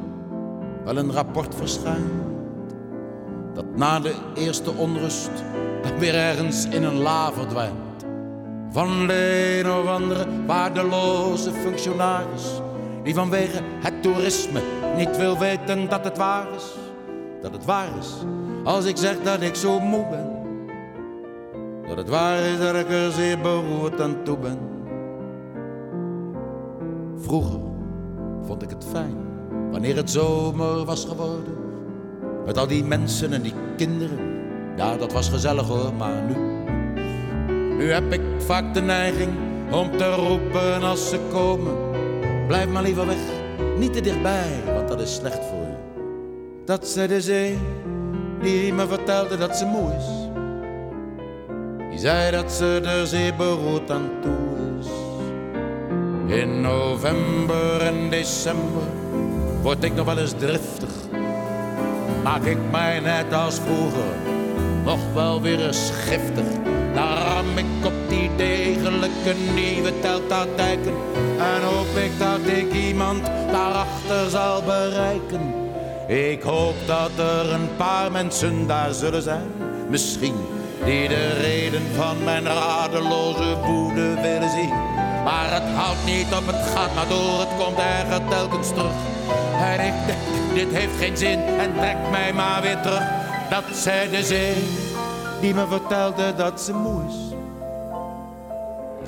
wel 0.83 0.97
een 0.97 1.11
rapport 1.11 1.55
verschijnt. 1.55 2.11
Dat 3.53 3.65
na 3.75 3.99
de 3.99 4.13
eerste 4.35 4.71
onrust 4.71 5.31
weer 5.99 6.15
ergens 6.15 6.65
in 6.65 6.83
een 6.83 6.97
la 6.97 7.31
verdwijnt. 7.33 8.05
Van 8.69 9.07
de 9.07 9.59
een 9.59 9.71
of 9.71 9.87
andere 9.87 10.25
waardeloze 10.45 11.51
functionaris 11.51 12.61
die 13.03 13.13
vanwege 13.13 13.61
het 13.81 14.01
toerisme 14.01 14.61
niet 14.97 15.17
wil 15.17 15.37
weten 15.37 15.89
dat 15.89 16.03
het 16.03 16.17
waar 16.17 16.47
is. 16.55 16.73
Dat 17.41 17.51
het 17.51 17.65
waar 17.65 17.89
is 17.99 18.13
als 18.63 18.85
ik 18.85 18.97
zeg 18.97 19.21
dat 19.23 19.41
ik 19.41 19.55
zo 19.55 19.79
moe 19.79 20.05
ben. 20.09 20.34
Dat 21.95 22.03
het 22.03 22.09
waar 22.09 22.39
is 22.39 22.59
dat 22.59 22.75
ik 22.75 22.89
er 22.89 23.11
zeer 23.11 23.39
beroerd 23.39 24.01
aan 24.01 24.23
toe 24.23 24.37
ben. 24.37 24.57
Vroeger 27.17 27.59
vond 28.45 28.63
ik 28.63 28.69
het 28.69 28.85
fijn 28.91 29.15
wanneer 29.71 29.95
het 29.95 30.09
zomer 30.09 30.85
was 30.85 31.05
geworden. 31.05 31.57
Met 32.45 32.57
al 32.57 32.67
die 32.67 32.83
mensen 32.83 33.33
en 33.33 33.41
die 33.41 33.53
kinderen. 33.77 34.19
Ja, 34.75 34.97
dat 34.97 35.13
was 35.13 35.29
gezellig 35.29 35.67
hoor, 35.67 35.93
maar 35.93 36.21
nu. 36.21 36.35
Nu 37.77 37.91
heb 37.91 38.13
ik 38.13 38.21
vaak 38.37 38.73
de 38.73 38.81
neiging 38.81 39.31
om 39.71 39.97
te 39.97 40.15
roepen 40.15 40.83
als 40.83 41.09
ze 41.09 41.19
komen 41.31 41.85
Blijf 42.47 42.67
maar 42.67 42.83
liever 42.83 43.05
weg, 43.05 43.17
niet 43.77 43.93
te 43.93 44.01
dichtbij, 44.01 44.63
want 44.73 44.87
dat 44.87 45.01
is 45.01 45.15
slecht 45.15 45.45
voor 45.45 45.59
u. 45.59 46.03
Dat 46.65 46.87
zei 46.87 47.07
de 47.07 47.21
zee, 47.21 47.57
die 48.41 48.73
me 48.73 48.87
vertelde 48.87 49.37
dat 49.37 49.57
ze 49.57 49.65
moe 49.65 49.93
is. 49.93 50.24
Die 51.95 52.03
zei 52.03 52.31
dat 52.31 52.51
ze 52.51 52.81
er 52.83 53.07
zeer 53.07 53.35
beroerd 53.35 53.91
aan 53.91 54.09
toe 54.21 54.79
is. 54.79 54.87
In 56.39 56.61
november 56.61 57.81
en 57.81 58.09
december 58.09 58.83
word 59.61 59.83
ik 59.83 59.95
nog 59.95 60.05
wel 60.05 60.17
eens 60.17 60.33
driftig. 60.37 60.89
Maak 62.23 62.43
ik 62.43 62.57
mij 62.71 62.99
net 62.99 63.33
als 63.33 63.59
vroeger 63.59 64.13
nog 64.83 64.99
wel 65.13 65.41
weer 65.41 65.65
eens 65.65 65.91
giftig. 66.07 66.45
Daar 66.93 67.17
ram 67.17 67.57
ik 67.57 67.85
op 67.85 68.09
die 68.09 68.29
degelijke 68.35 69.33
nieuwe 69.53 69.91
dijken. 70.55 70.93
En 71.37 71.63
hoop 71.63 71.97
ik 72.03 72.19
dat 72.19 72.57
ik 72.57 72.73
iemand 72.73 73.25
daarachter 73.51 74.29
zal 74.29 74.61
bereiken. 74.61 75.53
Ik 76.07 76.41
hoop 76.41 76.75
dat 76.85 77.11
er 77.17 77.53
een 77.53 77.75
paar 77.77 78.11
mensen 78.11 78.67
daar 78.67 78.93
zullen 78.93 79.21
zijn, 79.21 79.51
misschien, 79.89 80.35
die 80.83 81.07
de 81.07 81.33
reden 81.33 81.81
van 81.95 82.23
mijn 82.23 82.43
radeloze 82.43 83.57
woede 83.65 84.21
willen 84.21 84.49
zien. 84.49 84.69
Maar 85.23 85.53
het 85.53 85.73
houdt 85.75 86.05
niet 86.05 86.33
op, 86.33 86.45
het 86.45 86.65
gaat 86.75 86.95
maar 86.95 87.07
door, 87.07 87.39
het 87.39 87.55
komt 87.57 87.77
erger 87.77 88.27
telkens 88.27 88.67
terug. 88.67 88.95
En 89.55 89.85
ik 89.85 89.93
denk, 90.05 90.53
dit 90.53 90.79
heeft 90.79 90.97
geen 90.97 91.17
zin 91.17 91.39
en 91.39 91.73
trekt 91.73 92.11
mij 92.11 92.33
maar 92.33 92.61
weer 92.61 92.81
terug. 92.81 93.03
Dat 93.49 93.63
zei 93.73 94.09
de 94.09 94.23
zee, 94.23 94.55
die 95.41 95.53
me 95.53 95.67
vertelde 95.67 96.33
dat 96.35 96.61
ze 96.61 96.73
moe 96.73 97.03
is. 97.07 97.15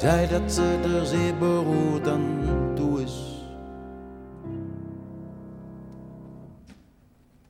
Zei 0.01 0.27
dat 0.27 0.51
ze 0.51 0.79
er 0.83 1.05
zeer 1.05 1.37
beroerd 1.37 2.07
aan 2.07 2.71
toe 2.75 3.01
is. 3.01 3.13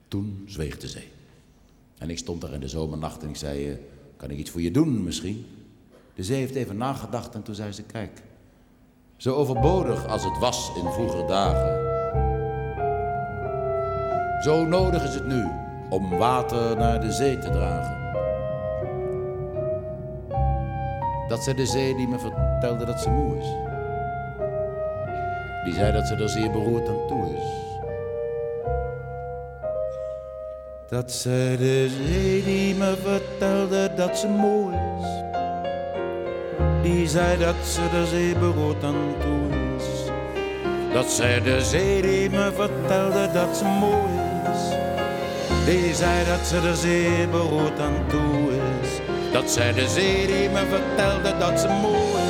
Toen 0.07 0.43
zweeg 0.45 0.77
de 0.77 0.88
zee. 0.88 1.12
En 1.97 2.09
ik 2.09 2.17
stond 2.17 2.41
daar 2.41 2.53
in 2.53 2.59
de 2.59 2.67
zomernacht 2.67 3.24
en 3.24 3.29
ik 3.29 3.36
zei, 3.36 3.69
eh, 3.69 3.77
kan 4.17 4.31
ik 4.31 4.38
iets 4.38 4.50
voor 4.50 4.62
je 4.62 4.71
doen 4.71 5.03
misschien? 5.03 5.45
De 6.13 6.24
zee 6.24 6.38
heeft 6.38 6.55
even 6.55 6.77
nagedacht 6.77 7.36
en 7.36 7.43
toen 7.43 7.55
zei 7.55 7.71
ze, 7.71 7.83
kijk, 7.83 8.21
zo 9.17 9.36
overbodig 9.36 10.07
als 10.07 10.24
het 10.24 10.38
was 10.38 10.71
in 10.75 10.91
vroeger 10.91 11.27
dagen. 11.27 11.86
Zo 14.43 14.65
nodig 14.65 15.03
is 15.03 15.13
het 15.13 15.27
nu 15.27 15.47
om 15.89 16.17
water 16.17 16.77
naar 16.77 17.01
de 17.01 17.12
zee 17.12 17.38
te 17.38 17.50
dragen. 17.50 18.05
Dat 21.27 21.43
zei 21.43 21.55
de 21.55 21.65
zee 21.65 21.95
die 21.95 22.07
me 22.07 22.19
vertelde 22.19 22.86
dat 22.86 23.01
ze 23.01 23.09
moe 23.09 23.38
is. 23.38 23.47
Die 25.63 25.74
zei 25.74 25.93
dat 25.93 26.07
ze 26.07 26.15
er 26.15 26.29
zeer 26.29 26.51
beroerd 26.51 26.88
aan 26.88 27.07
toe 27.07 27.36
is. 27.36 27.66
Dat 30.89 31.12
zei 31.12 31.58
de 31.58 31.89
zee 31.89 32.44
die 32.44 32.75
me 32.75 32.96
vertelde 33.03 33.94
dat 33.96 34.17
ze 34.17 34.27
moe 34.27 34.72
is. 34.72 35.08
Die 36.82 37.08
zei 37.08 37.38
dat 37.38 37.56
ze 37.65 37.82
er 37.82 38.06
zeer 38.06 38.39
beroerd 38.39 38.84
aan 38.84 39.15
toe 39.20 39.58
is. 39.75 40.12
Dat 40.94 41.12
zei 41.12 41.44
de 41.44 41.62
zee 41.62 42.01
die 42.01 42.29
me 42.29 42.51
vertelde 42.56 43.29
dat 43.34 43.58
ze 43.58 43.65
moe 43.65 44.03
is. 44.53 44.62
Die 45.65 45.96
zei 45.96 46.25
dat 46.25 46.48
ze 46.48 46.67
er 46.67 46.75
zeer 46.75 47.29
beroerd 47.29 47.79
aan 47.79 48.06
toe 48.08 48.51
is. 48.82 48.89
Dat 49.32 49.51
zei 49.51 49.74
de 49.74 49.88
zee 49.88 50.27
die 50.27 50.50
me 50.50 50.65
vertelde 50.70 51.38
dat 51.38 51.60
ze 51.60 51.67
moe 51.67 51.96
is. 51.96 52.26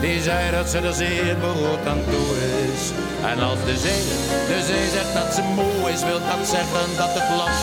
Die 0.00 0.22
zei 0.22 0.50
dat 0.50 0.68
ze 0.70 0.78
er 0.78 0.92
zeer 0.92 1.36
beroerd 1.38 1.86
aan 1.86 2.02
toe 2.10 2.30
is. 2.72 2.92
En 3.30 3.38
als 3.42 3.58
de 3.64 3.76
zee, 3.76 4.04
de 4.46 4.62
zee 4.66 4.88
zegt 4.90 5.14
dat 5.14 5.34
ze 5.34 5.42
moe 5.42 5.90
is, 5.90 6.02
wil 6.04 6.20
dat 6.30 6.48
zeggen 6.48 6.96
dat 6.96 7.10
het 7.12 7.36
land 7.36 7.60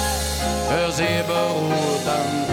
er 0.69 0.91
zeer 0.91 1.25
beroerd 1.25 2.07
aan 2.07 2.44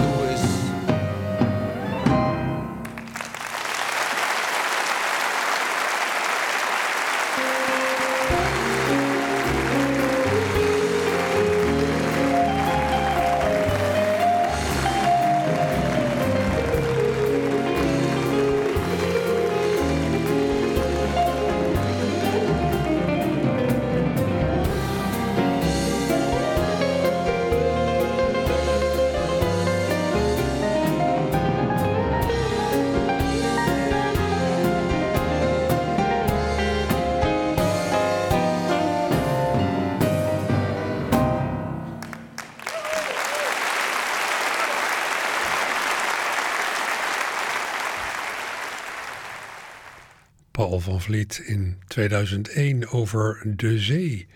Van 50.80 51.00
Vliet 51.00 51.42
in 51.46 51.76
2001 51.86 52.88
over 52.88 53.42
De 53.56 53.78
Zee. 53.78 54.26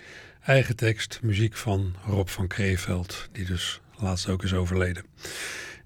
Eigen 0.43 0.77
tekst, 0.77 1.19
muziek 1.23 1.55
van 1.55 1.95
Rob 2.07 2.29
van 2.29 2.47
Kreeveld, 2.47 3.29
die 3.33 3.45
dus 3.45 3.81
laatst 3.99 4.29
ook 4.29 4.43
is 4.43 4.55
overleden. 4.55 5.05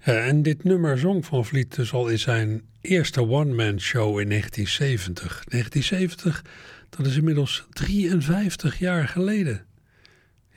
Uh, 0.07 0.27
en 0.27 0.43
dit 0.43 0.63
nummer 0.63 0.97
zong 0.99 1.25
Van 1.25 1.45
Vliet 1.45 1.75
dus 1.75 1.93
al 1.93 2.07
in 2.07 2.19
zijn 2.19 2.61
eerste 2.81 3.27
one-man 3.27 3.79
show 3.79 4.19
in 4.19 4.29
1970. 4.29 5.43
1970, 5.49 6.43
dat 6.89 7.05
is 7.05 7.17
inmiddels 7.17 7.65
53 7.69 8.79
jaar 8.79 9.07
geleden. 9.07 9.65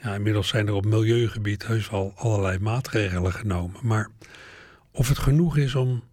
Ja, 0.02 0.14
inmiddels 0.14 0.48
zijn 0.48 0.66
er 0.66 0.74
op 0.74 0.85
milieugebied 0.85 1.66
heus 1.66 1.90
wel 1.90 2.12
allerlei 2.16 2.59
maatregelen 2.59 3.33
genomen. 3.33 3.80
Maar 3.83 4.11
of 4.90 5.09
het 5.09 5.18
genoeg 5.18 5.57
is 5.57 5.74
om 5.74 6.04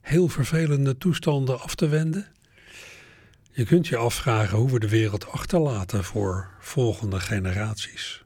heel 0.00 0.28
vervelende 0.28 0.98
toestanden 0.98 1.60
af 1.60 1.74
te 1.74 1.88
wenden? 1.88 2.33
Je 3.56 3.64
kunt 3.64 3.86
je 3.86 3.96
afvragen 3.96 4.58
hoe 4.58 4.70
we 4.70 4.78
de 4.80 4.88
wereld 4.88 5.30
achterlaten 5.30 6.04
voor 6.04 6.48
volgende 6.60 7.20
generaties. 7.20 8.24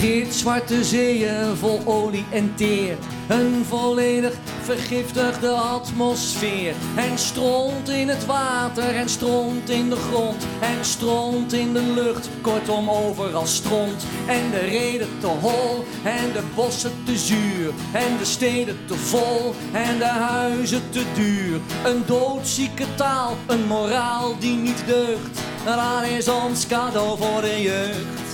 Gitzwarte 0.00 0.84
zeeën 0.84 1.56
vol 1.56 1.80
olie 1.84 2.24
en 2.30 2.54
teer. 2.54 2.96
Een 3.28 3.64
volledig 3.68 4.32
vergiftigde 4.62 5.50
atmosfeer. 5.50 6.74
En 6.96 7.18
stront 7.18 7.88
in 7.88 8.08
het 8.08 8.26
water 8.26 8.96
en 8.96 9.08
stront 9.08 9.68
in 9.68 9.90
de 9.90 9.96
grond. 9.96 10.46
En 10.60 10.84
stront 10.84 11.52
in 11.52 11.72
de 11.72 11.82
lucht, 11.82 12.28
kortom 12.40 12.90
overal 12.90 13.46
stront. 13.46 14.04
En 14.26 14.50
de 14.50 14.58
reden 14.58 15.08
te 15.18 15.26
hol 15.26 15.84
en 16.04 16.32
de 16.32 16.42
bossen 16.54 16.92
te 17.04 17.16
zuur. 17.16 17.72
En 17.92 18.16
de 18.18 18.24
steden 18.24 18.78
te 18.86 18.94
vol 18.94 19.54
en 19.72 19.98
de 19.98 20.04
huizen 20.04 20.82
te 20.90 21.02
duur. 21.14 21.60
Een 21.84 22.02
doodzieke 22.06 22.94
taal, 22.94 23.36
een 23.46 23.66
moraal 23.66 24.38
die 24.38 24.56
niet 24.56 24.82
deugt. 24.86 25.40
Dat 25.64 26.04
is 26.18 26.28
ons 26.28 26.66
cadeau 26.66 27.18
voor 27.18 27.40
de 27.40 27.62
jeugd. 27.62 28.29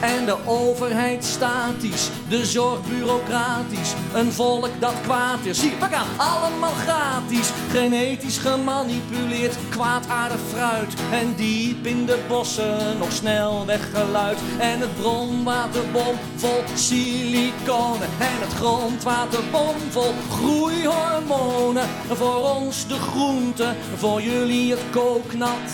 En 0.00 0.24
de 0.24 0.36
overheid 0.46 1.24
statisch, 1.24 2.10
de 2.28 2.46
zorg 2.46 2.78
bureaucratisch. 2.88 3.94
Een 4.14 4.32
volk 4.32 4.70
dat 4.78 4.94
kwaad 5.02 5.44
is, 5.44 5.60
zie 5.60 5.70
pak 5.70 5.92
aan, 5.92 6.06
allemaal 6.16 6.72
gratis. 6.72 7.50
Genetisch 7.70 8.38
gemanipuleerd, 8.38 9.56
kwaadaardig 9.68 10.40
fruit. 10.52 10.94
En 11.12 11.34
diep 11.36 11.86
in 11.86 12.06
de 12.06 12.18
bossen 12.28 12.98
nog 12.98 13.12
snel 13.12 13.66
weggeluid. 13.66 14.38
En 14.58 14.80
het 14.80 14.96
bronwaterbom 14.96 16.16
vol 16.36 16.62
siliconen. 16.74 18.08
En 18.18 18.40
het 18.40 18.52
grondwaterbom 18.52 19.74
vol 19.90 20.14
groeihormonen. 20.30 21.88
Voor 22.08 22.56
ons 22.56 22.86
de 22.86 22.98
groente, 22.98 23.74
voor 23.96 24.22
jullie 24.22 24.70
het 24.70 24.82
kooknat. 24.90 25.70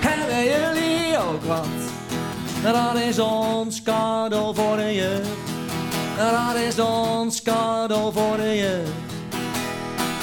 Hebben 0.00 0.44
jullie 0.44 1.18
ook 1.18 1.44
wat? 1.44 1.99
Dat 2.62 2.94
is 2.94 3.18
ons 3.18 3.82
cadeau 3.82 4.54
voor 4.54 4.76
de 4.76 4.94
jeugd. 4.94 5.28
Dat 6.16 6.54
is 6.54 6.78
ons 6.78 7.42
cadeau 7.42 8.12
voor 8.12 8.40
jeugd. 8.40 9.09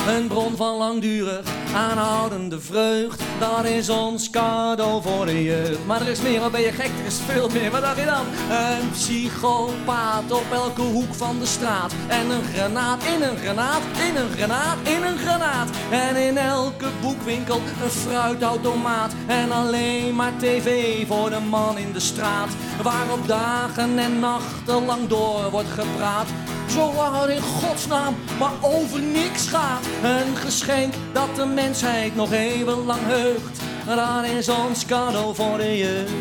Een 0.08 0.28
bron 0.28 0.56
van 0.56 0.78
langdurig 0.78 1.46
aanhoudende 1.76 2.60
vreugd. 2.60 3.22
Dat 3.40 3.66
is 3.66 3.90
ons 3.90 4.30
cadeau 4.30 5.02
voor 5.02 5.26
de 5.26 5.44
jeugd. 5.44 5.86
Maar 5.86 6.02
er 6.02 6.08
is 6.08 6.22
meer, 6.22 6.40
wat 6.40 6.52
ben 6.52 6.62
je 6.62 6.72
gek, 6.72 6.92
er 7.00 7.06
is 7.06 7.20
veel 7.26 7.50
meer. 7.50 7.72
Wat 7.72 7.82
dacht 7.82 8.00
je 8.00 8.06
dan? 8.06 8.26
Een 8.50 8.90
psychopaat 8.92 10.32
op 10.32 10.46
elke 10.52 10.82
hoek 10.82 11.14
van 11.14 11.40
de 11.40 11.46
straat. 11.46 11.94
En 12.08 12.30
een 12.30 12.44
granaat 12.54 13.04
in 13.04 13.22
een 13.22 13.38
granaat, 13.38 13.82
in 14.08 14.16
een 14.16 14.30
granaat, 14.30 14.78
in 14.84 15.04
een 15.04 15.18
granaat. 15.18 15.70
En 15.92 16.16
in 16.16 16.38
elke 16.38 16.88
boekwinkel 17.02 17.62
een 17.84 17.90
fruitautomaat. 17.90 19.14
En 19.28 19.52
alleen 19.52 20.16
maar 20.16 20.38
tv 20.38 21.08
voor 21.08 21.30
de 21.30 21.40
man 21.40 21.78
in 21.78 21.92
de 21.92 22.00
straat. 22.00 22.50
Waarop 22.82 23.28
dagen 23.28 24.00
en 24.00 24.20
nachten 24.20 24.86
lang 24.86 25.08
door 25.08 25.50
wordt 25.52 25.70
gepraat. 25.70 26.28
Zolang 26.68 27.30
in 27.30 27.42
godsnaam 27.42 28.16
maar 28.40 28.54
over 28.62 29.02
niks 29.02 29.48
gaat. 29.48 29.86
Een 30.04 30.36
geschenk 30.36 30.94
dat 31.14 31.36
de 31.36 31.46
mensheid 31.46 32.16
nog 32.16 32.32
eeuwenlang 32.32 33.02
heugt. 33.04 33.60
Dat 33.86 34.26
is 34.26 34.50
ons 34.50 34.86
cadeau 34.86 35.36
voor 35.36 35.58
de 35.58 35.78
jeugd. 35.78 36.12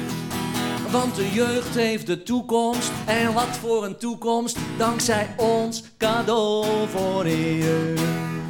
Want 0.90 1.14
de 1.14 1.30
jeugd 1.32 1.74
heeft 1.74 2.06
de 2.06 2.22
toekomst. 2.22 2.90
En 3.06 3.32
wat 3.32 3.56
voor 3.60 3.84
een 3.84 3.96
toekomst, 3.96 4.58
dankzij 4.78 5.34
ons 5.36 5.82
cadeau 5.98 6.66
voor 6.88 7.24
de 7.24 7.58
jeugd. 7.58 8.45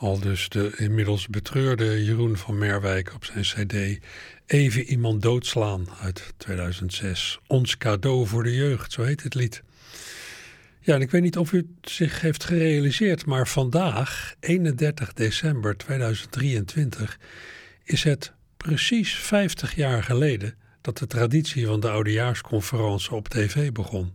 Al 0.00 0.20
dus 0.20 0.48
de 0.48 0.72
inmiddels 0.76 1.28
betreurde 1.28 2.04
Jeroen 2.04 2.36
van 2.36 2.58
Merwijk 2.58 3.14
op 3.14 3.24
zijn 3.24 3.42
cd 3.42 4.04
Even 4.46 4.82
iemand 4.84 5.22
doodslaan 5.22 5.86
uit 6.00 6.34
2006. 6.36 7.38
Ons 7.46 7.76
cadeau 7.76 8.26
voor 8.26 8.42
de 8.42 8.54
jeugd, 8.54 8.92
zo 8.92 9.02
heet 9.02 9.22
het 9.22 9.34
lied. 9.34 9.62
Ja, 10.80 10.94
en 10.94 11.00
ik 11.00 11.10
weet 11.10 11.22
niet 11.22 11.36
of 11.36 11.52
u 11.52 11.56
het 11.56 11.90
zich 11.90 12.20
heeft 12.20 12.44
gerealiseerd, 12.44 13.26
maar 13.26 13.48
vandaag, 13.48 14.34
31 14.40 15.12
december 15.12 15.76
2023, 15.76 17.18
is 17.84 18.02
het 18.02 18.32
precies 18.56 19.14
50 19.14 19.74
jaar 19.74 20.02
geleden 20.02 20.54
dat 20.80 20.98
de 20.98 21.06
traditie 21.06 21.66
van 21.66 21.80
de 21.80 21.90
oudejaarsconferentie 21.90 23.10
op 23.10 23.28
tv 23.28 23.72
begon. 23.72 24.12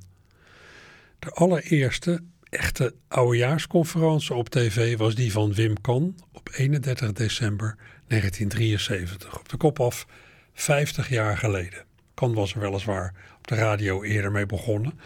De 1.19 1.31
allereerste 1.31 2.23
echte 2.49 2.93
oudejaarsconferentie 3.07 4.35
op 4.35 4.49
tv 4.49 4.97
was 4.97 5.15
die 5.15 5.31
van 5.31 5.53
Wim 5.53 5.81
Kan 5.81 6.15
op 6.31 6.49
31 6.53 7.11
december 7.11 7.75
1973. 8.07 9.39
Op 9.39 9.49
de 9.49 9.57
kop 9.57 9.79
af 9.79 10.07
50 10.53 11.09
jaar 11.09 11.37
geleden. 11.37 11.83
Kan 12.13 12.33
was 12.33 12.53
er 12.53 12.59
weliswaar 12.59 13.13
op 13.37 13.47
de 13.47 13.55
radio 13.55 14.03
eerder 14.03 14.31
mee 14.31 14.45
begonnen, 14.45 14.99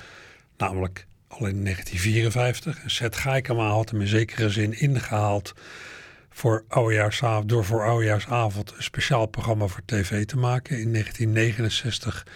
namelijk 0.58 1.08
al 1.28 1.48
in 1.48 1.64
1954. 1.64 2.84
En 2.84 2.90
Seth 2.90 3.16
Gaikema 3.16 3.70
had 3.70 3.90
hem 3.90 4.02
in 4.02 4.08
zekere 4.08 4.50
zin 4.50 4.80
ingehaald 4.80 5.54
voor 6.30 6.66
oudejaarsavond, 6.68 7.50
door 7.50 7.66
voor 7.66 7.86
oudejaarsavond 7.86 8.74
een 8.76 8.84
speciaal 8.84 9.26
programma 9.26 9.68
voor 9.68 9.82
tv 9.86 10.26
te 10.26 10.38
maken 10.38 10.80
in 10.80 10.92
1969 10.92 12.28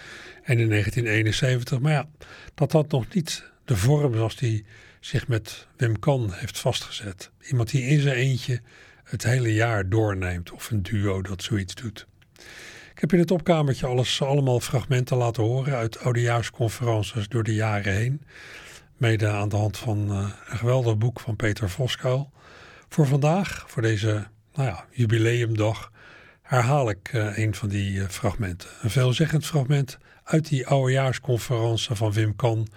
en 0.42 0.58
in 0.58 0.68
1971. 0.68 1.80
Maar 1.80 1.92
ja, 1.92 2.08
dat 2.54 2.72
had 2.72 2.90
nog 2.90 3.14
niet 3.14 3.44
de 3.64 3.76
vorm 3.76 4.14
zoals 4.14 4.36
die 4.36 4.64
zich 5.04 5.28
met 5.28 5.66
Wim 5.76 5.98
Kan 5.98 6.32
heeft 6.32 6.58
vastgezet. 6.58 7.30
Iemand 7.40 7.70
die 7.70 7.82
in 7.82 8.00
zijn 8.00 8.14
eentje 8.14 8.60
het 9.04 9.24
hele 9.24 9.54
jaar 9.54 9.88
doorneemt 9.88 10.52
of 10.52 10.70
een 10.70 10.82
duo 10.82 11.22
dat 11.22 11.42
zoiets 11.42 11.74
doet. 11.74 12.06
Ik 12.94 13.00
heb 13.00 13.12
in 13.12 13.18
het 13.18 13.30
opkamertje 13.30 13.86
alles, 13.86 14.22
allemaal 14.22 14.60
fragmenten 14.60 15.16
laten 15.16 15.42
horen 15.42 15.76
uit 15.76 15.98
oudejaarsconferences 15.98 17.28
door 17.28 17.42
de 17.42 17.54
jaren 17.54 17.92
heen. 17.92 18.22
Mede 18.96 19.28
aan 19.28 19.48
de 19.48 19.56
hand 19.56 19.78
van 19.78 20.10
uh, 20.10 20.30
een 20.46 20.58
geweldig 20.58 20.98
boek 20.98 21.20
van 21.20 21.36
Peter 21.36 21.70
Voskuil. 21.70 22.32
Voor 22.88 23.06
vandaag, 23.06 23.64
voor 23.66 23.82
deze 23.82 24.26
nou 24.54 24.68
ja, 24.68 24.84
jubileumdag, 24.90 25.92
herhaal 26.42 26.90
ik 26.90 27.12
uh, 27.12 27.38
een 27.38 27.54
van 27.54 27.68
die 27.68 27.92
uh, 27.92 28.08
fragmenten. 28.08 28.68
Een 28.82 28.90
veelzeggend 28.90 29.46
fragment 29.46 29.98
uit 30.24 30.48
die 30.48 30.66
oudejaarsconferentie 30.66 31.94
van 31.94 32.12
Wim 32.12 32.36
Kan 32.36 32.68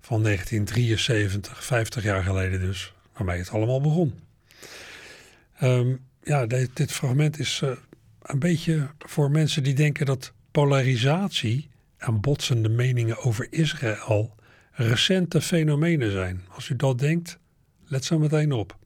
van 0.00 0.22
1973, 0.22 1.64
50 1.64 2.02
jaar 2.02 2.22
geleden 2.22 2.60
dus, 2.60 2.92
waarmee 3.12 3.38
het 3.38 3.50
allemaal 3.50 3.80
begon. 3.80 4.14
Um, 5.62 6.00
ja, 6.22 6.46
dit, 6.46 6.76
dit, 6.76 6.92
fragment 6.92 7.38
is 7.38 7.60
uh, 7.64 7.70
een 8.22 8.38
beetje 8.38 8.90
voor 8.98 9.30
mensen 9.30 9.62
die 9.62 9.74
denken 9.74 10.06
dat 10.06 10.32
polarisatie 10.50 11.68
en 11.96 12.20
botsende 12.20 12.68
meningen 12.68 13.18
over 13.18 13.46
Israël 13.50 14.34
recente 14.72 15.40
fenomenen 15.40 16.10
zijn. 16.10 16.44
Als 16.48 16.68
u 16.68 16.76
dat 16.76 16.98
denkt, 16.98 17.38
let 17.86 18.04
zo 18.04 18.18
meteen 18.18 18.52
op. 18.52 18.78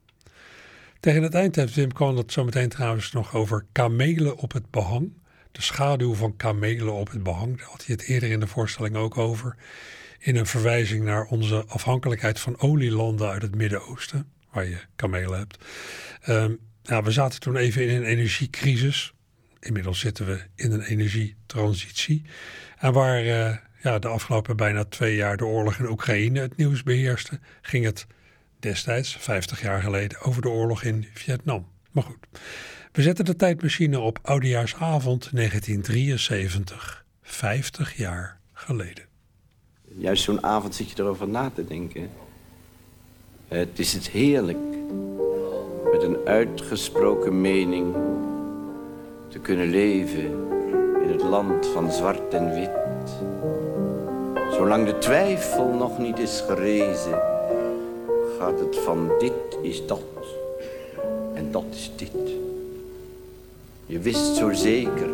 Tegen 0.99 1.23
het 1.23 1.33
eind 1.33 1.55
heeft 1.55 1.75
Wim 1.75 1.93
Kan 1.93 2.17
het 2.17 2.31
zo 2.31 2.43
meteen 2.43 2.69
trouwens 2.69 3.11
nog 3.11 3.33
over 3.33 3.65
kamelen 3.71 4.37
op 4.37 4.53
het 4.53 4.69
behang. 4.71 5.13
De 5.51 5.61
schaduw 5.61 6.13
van 6.13 6.35
kamelen 6.35 6.93
op 6.93 7.11
het 7.11 7.23
behang. 7.23 7.57
Daar 7.57 7.67
had 7.67 7.85
hij 7.85 7.95
het 7.95 8.07
eerder 8.07 8.29
in 8.29 8.39
de 8.39 8.47
voorstelling 8.47 8.95
ook 8.95 9.17
over 9.17 9.55
in 10.19 10.35
een 10.35 10.45
verwijzing 10.45 11.03
naar 11.03 11.25
onze 11.25 11.65
afhankelijkheid 11.67 12.39
van 12.39 12.59
olielanden 12.59 13.29
uit 13.29 13.41
het 13.41 13.55
Midden-Oosten, 13.55 14.31
waar 14.51 14.65
je 14.65 14.79
kamelen 14.95 15.37
hebt. 15.37 15.57
Nou, 16.85 17.03
we 17.03 17.11
zaten 17.11 17.39
toen 17.39 17.55
even 17.55 17.87
in 17.87 17.95
een 17.95 18.03
energiecrisis. 18.03 19.13
Inmiddels 19.59 19.99
zitten 19.99 20.25
we 20.25 20.41
in 20.55 20.71
een 20.71 20.81
energietransitie. 20.81 22.25
En 22.77 22.93
waar 22.93 23.25
uh, 23.25 23.55
ja, 23.81 23.99
de 23.99 24.07
afgelopen 24.07 24.57
bijna 24.57 24.83
twee 24.83 25.15
jaar 25.15 25.37
de 25.37 25.45
oorlog 25.45 25.77
in 25.77 25.89
Oekraïne 25.89 26.39
het 26.39 26.57
nieuws 26.57 26.83
beheerste, 26.83 27.39
ging 27.61 27.85
het 27.85 28.07
destijds, 28.59 29.17
50 29.19 29.61
jaar 29.61 29.81
geleden, 29.81 30.21
over 30.21 30.41
de 30.41 30.49
oorlog 30.49 30.83
in 30.83 31.07
Vietnam. 31.13 31.67
Maar 31.91 32.03
goed, 32.03 32.27
we 32.91 33.01
zetten 33.01 33.25
de 33.25 33.35
tijdmachine 33.35 33.99
op 33.99 34.19
Oudejaarsavond 34.21 35.29
1973, 35.33 37.05
50 37.21 37.97
jaar 37.97 38.39
geleden 38.53 39.04
juist 39.97 40.23
zo'n 40.23 40.43
avond 40.43 40.75
zit 40.75 40.89
je 40.89 41.03
erover 41.03 41.27
na 41.27 41.51
te 41.55 41.65
denken. 41.65 42.09
Het 43.47 43.79
is 43.79 43.93
het 43.93 44.07
heerlijk 44.07 44.57
met 45.91 46.03
een 46.03 46.17
uitgesproken 46.25 47.41
mening 47.41 47.95
te 49.27 49.39
kunnen 49.39 49.69
leven 49.69 50.23
in 51.03 51.09
het 51.11 51.23
land 51.23 51.67
van 51.67 51.91
zwart 51.91 52.33
en 52.33 52.53
wit. 52.53 52.69
Zolang 54.51 54.85
de 54.85 54.97
twijfel 54.97 55.67
nog 55.67 55.97
niet 55.97 56.19
is 56.19 56.43
gerezen, 56.47 57.21
gaat 58.39 58.59
het 58.59 58.77
van 58.77 59.11
dit 59.19 59.57
is 59.61 59.87
dat 59.87 60.01
en 61.33 61.51
dat 61.51 61.65
is 61.71 61.91
dit. 61.95 62.31
Je 63.85 63.99
wist 63.99 64.35
zo 64.35 64.53
zeker 64.53 65.09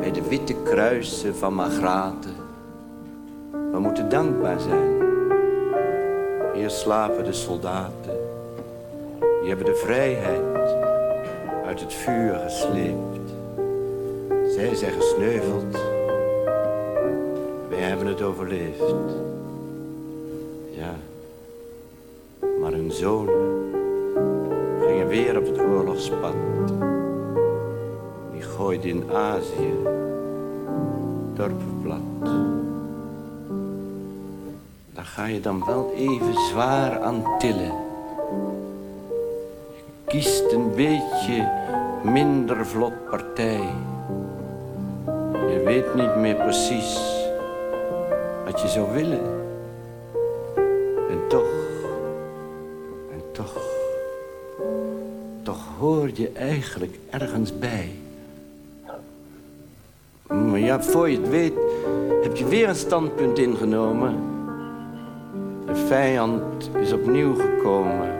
bij 0.00 0.12
de 0.12 0.28
witte 0.28 0.54
kruisen 0.64 1.36
van 1.36 1.54
Magraten 1.54 2.35
we 3.76 3.82
moeten 3.82 4.08
dankbaar 4.08 4.60
zijn. 4.60 5.02
Hier 6.54 6.70
slapen 6.70 7.24
de 7.24 7.32
soldaten. 7.32 8.18
Die 9.40 9.48
hebben 9.48 9.66
de 9.66 9.74
vrijheid 9.74 10.74
uit 11.66 11.80
het 11.80 11.92
vuur 11.92 12.34
gesleept. 12.34 13.30
Zij 14.48 14.74
zijn 14.74 14.92
gesneuveld. 14.92 15.72
Wij 17.68 17.78
hebben 17.78 18.06
het 18.06 18.22
overleefd. 18.22 18.94
Ja, 20.70 20.94
maar 22.60 22.72
hun 22.72 22.92
zonen 22.92 23.72
gingen 24.86 25.06
weer 25.06 25.38
op 25.38 25.46
het 25.46 25.58
oorlogspad. 25.58 26.34
Die 28.32 28.42
gooiden 28.42 28.88
in 28.88 29.04
Azië 29.12 29.72
dorpen 31.34 31.80
plat 31.82 32.46
ga 35.04 35.24
je 35.26 35.40
dan 35.40 35.64
wel 35.64 35.92
even 35.94 36.34
zwaar 36.50 37.00
aan 37.00 37.24
tillen. 37.38 37.72
Je 39.74 39.82
kiest 40.04 40.52
een 40.52 40.74
beetje 40.74 41.48
minder 42.02 42.66
vlot 42.66 43.10
partij. 43.10 43.68
Je 45.48 45.62
weet 45.64 45.94
niet 45.94 46.16
meer 46.16 46.34
precies 46.34 47.00
wat 48.44 48.60
je 48.60 48.68
zou 48.68 48.92
willen. 48.92 49.44
En 51.10 51.28
toch, 51.28 51.52
en 53.12 53.22
toch, 53.32 53.58
toch 55.42 55.64
hoor 55.78 56.10
je 56.14 56.30
eigenlijk 56.32 56.98
ergens 57.10 57.58
bij. 57.58 57.90
Maar 60.26 60.58
ja, 60.58 60.82
voor 60.82 61.10
je 61.10 61.20
het 61.20 61.28
weet, 61.28 61.54
heb 62.22 62.36
je 62.36 62.44
weer 62.44 62.68
een 62.68 62.74
standpunt 62.74 63.38
ingenomen 63.38 64.35
vijand 65.76 66.70
is 66.80 66.92
opnieuw 66.92 67.34
gekomen. 67.34 68.14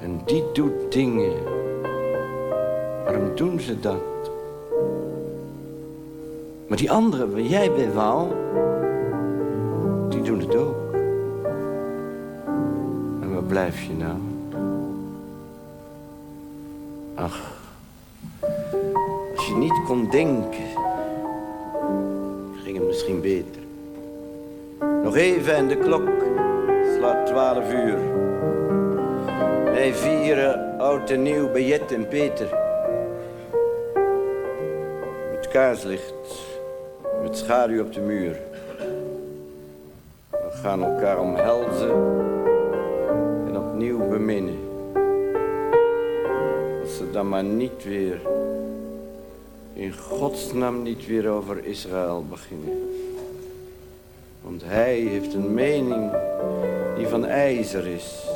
En 0.00 0.20
die 0.24 0.44
doet 0.52 0.92
dingen. 0.92 1.32
Waarom 3.04 3.34
doen 3.34 3.60
ze 3.60 3.80
dat? 3.80 4.30
Maar 6.68 6.78
die 6.78 6.90
anderen 6.90 7.30
waar 7.30 7.40
jij 7.40 7.72
bij 7.72 7.92
wou, 7.92 8.28
die 10.08 10.22
doen 10.22 10.38
het 10.40 10.56
ook. 10.56 10.94
En 13.20 13.32
waar 13.32 13.42
blijf 13.42 13.82
je 13.82 13.92
nou? 13.92 14.16
Ach, 17.14 17.52
als 19.36 19.46
je 19.46 19.54
niet 19.54 19.84
kon 19.86 20.08
denken, 20.10 20.68
ging 22.64 22.76
het 22.76 22.86
misschien 22.86 23.20
beter. 23.20 23.61
Nog 25.02 25.16
even 25.16 25.54
en 25.54 25.68
de 25.68 25.76
klok 25.76 26.08
slaat 26.96 27.26
twaalf 27.26 27.72
uur. 27.72 27.98
Wij 29.64 29.94
vieren 29.94 30.78
oud 30.78 31.10
en 31.10 31.22
nieuw 31.22 31.50
bij 31.50 31.64
Jet 31.64 31.92
en 31.92 32.08
Peter. 32.08 32.48
Met 35.32 35.48
kaarslicht, 35.48 36.44
met 37.22 37.36
schaduw 37.36 37.82
op 37.82 37.92
de 37.92 38.00
muur. 38.00 38.40
We 40.30 40.50
gaan 40.50 40.82
elkaar 40.82 41.20
omhelzen 41.20 41.90
en 43.46 43.56
op 43.56 43.66
opnieuw 43.66 44.08
beminnen. 44.08 44.58
Dat 46.80 46.90
ze 46.90 47.10
dan 47.12 47.28
maar 47.28 47.44
niet 47.44 47.84
weer, 47.84 48.20
in 49.72 49.92
godsnaam 49.92 50.82
niet 50.82 51.06
weer 51.06 51.28
over 51.28 51.64
Israël 51.64 52.24
beginnen. 52.30 52.91
Want 54.62 54.74
hij 54.74 54.98
heeft 54.98 55.34
een 55.34 55.54
mening 55.54 56.10
die 56.96 57.06
van 57.06 57.26
ijzer 57.26 57.86
is. 57.86 58.26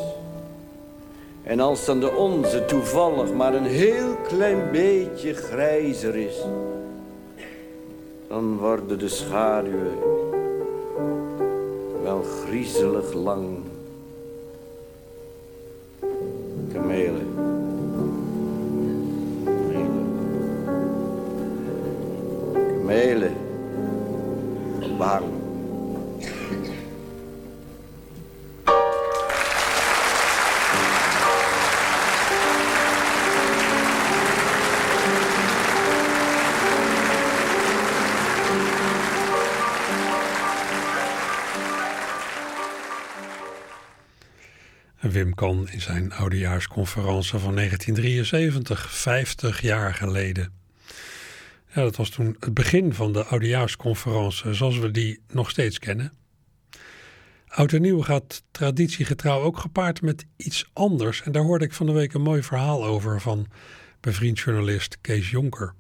En 1.43 1.61
als 1.61 1.85
dan 1.85 2.01
de 2.01 2.15
onze 2.15 2.65
toevallig 2.65 3.33
maar 3.33 3.55
een 3.55 3.67
heel 3.67 4.17
klein 4.29 4.71
beetje 4.71 5.35
grijzer 5.35 6.17
is, 6.17 6.45
dan 8.29 8.59
worden 8.59 8.99
de 8.99 9.09
schaduwen 9.09 9.99
wel 12.03 12.23
griezelig 12.23 13.13
lang. 13.13 13.47
Kamelen. 16.73 17.35
Kamelen. 22.87 23.35
Kamelen. 24.81 25.36
Kan 45.37 45.69
in 45.71 45.81
zijn 45.81 46.13
oudejaarsconferentie 46.13 47.39
van 47.39 47.55
1973, 47.55 48.91
50 48.91 49.61
jaar 49.61 49.95
geleden. 49.95 50.53
Ja, 51.75 51.83
dat 51.83 51.97
was 51.97 52.11
toen 52.11 52.37
het 52.41 52.55
begin 52.55 52.95
van 52.95 53.13
de 53.13 53.25
oudejaarsconferentie 53.25 54.55
zoals 54.55 54.79
we 54.79 54.91
die 54.91 55.21
nog 55.29 55.51
steeds 55.51 55.79
kennen. 55.79 56.13
Oud 57.49 57.73
en 57.73 57.81
nieuw 57.81 58.03
gaat 58.03 58.43
traditiegetrouw 58.51 59.41
ook 59.41 59.59
gepaard 59.59 60.03
met 60.03 60.25
iets 60.37 60.71
anders. 60.73 61.23
En 61.23 61.33
daar 61.33 61.43
hoorde 61.43 61.65
ik 61.65 61.73
van 61.73 61.87
de 61.87 61.93
week 61.93 62.15
een 62.15 62.23
mooi 62.23 62.43
verhaal 62.43 62.85
over 62.85 63.21
van 63.21 63.47
bevriend 64.01 64.39
journalist 64.39 64.99
Kees 65.01 65.31
Jonker. 65.31 65.75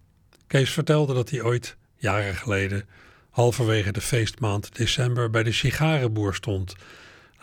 Kees 0.46 0.70
vertelde 0.70 1.14
dat 1.14 1.30
hij 1.30 1.42
ooit, 1.42 1.76
jaren 1.96 2.34
geleden, 2.34 2.88
halverwege 3.30 3.92
de 3.92 4.00
feestmaand 4.00 4.76
december 4.76 5.30
bij 5.30 5.42
de 5.42 5.52
sigarenboer 5.52 6.34
stond 6.34 6.74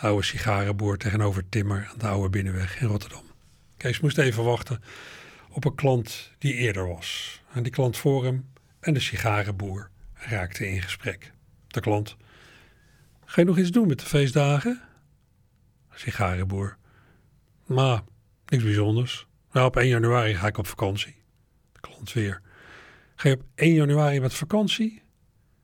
oude 0.04 0.24
sigarenboer 0.24 0.98
tegenover 0.98 1.50
Timmer 1.50 1.88
aan 1.92 1.98
de 1.98 2.08
Oude 2.08 2.30
Binnenweg 2.30 2.82
in 2.82 2.88
Rotterdam. 2.88 3.24
Kees 3.78 4.00
moest 4.00 4.18
even 4.18 4.44
wachten 4.44 4.82
op 5.50 5.66
een 5.66 5.76
klant 5.76 6.32
die 6.38 6.54
eerder 6.54 6.88
was. 6.88 7.42
En 7.54 7.64
die 7.64 7.72
klant 7.72 7.98
voor 7.98 8.24
hem 8.24 8.50
en 8.80 8.94
de 8.94 9.00
sigarenboer 9.00 9.90
raakten 10.14 10.68
in 10.68 10.82
gesprek. 10.82 11.32
De 11.68 11.80
klant. 11.80 12.16
Ga 13.26 13.42
je 13.42 13.48
nog 13.48 13.58
iets 13.58 13.72
doen 13.72 13.88
met 13.88 14.00
de 14.00 14.06
feestdagen? 14.06 14.82
Sigarenboer. 15.94 16.78
Maar, 17.66 18.02
niks 18.46 18.64
bijzonders. 18.64 19.28
Nou, 19.52 19.68
op 19.68 19.78
1 19.78 19.88
januari 19.88 20.36
ga 20.36 20.48
ik 20.48 20.58
op 20.58 20.68
vakantie. 20.68 21.16
De 21.72 21.80
klant 21.80 22.14
weer. 22.14 22.42
Ga 23.16 23.30
je 23.30 23.36
op 23.36 23.44
1 23.56 23.74
januari 23.74 24.20
met 24.20 24.34
vakantie? 24.34 25.02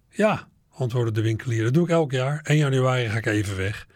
Ja, 0.09 0.47
antwoordde 0.69 1.11
de 1.11 1.21
winkelier. 1.21 1.63
Dat 1.63 1.73
doe 1.73 1.83
ik 1.83 1.89
elk 1.89 2.11
jaar. 2.11 2.41
1 2.43 2.57
januari 2.57 3.09
ga 3.09 3.17
ik 3.17 3.25
even 3.25 3.57
weg 3.57 3.87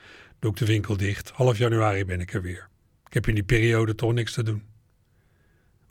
doe 0.44 0.52
ik 0.52 0.58
de 0.58 0.66
winkel 0.66 0.98
dicht. 0.98 1.30
Half 1.30 1.58
januari 1.58 2.06
ben 2.06 2.20
ik 2.20 2.34
er 2.34 2.42
weer. 2.42 2.70
Ik 3.06 3.14
heb 3.14 3.28
in 3.28 3.34
die 3.34 3.44
periode 3.44 3.96
toch 3.96 4.14
niks 4.14 4.34
te 4.34 4.44
doen. 4.44 4.64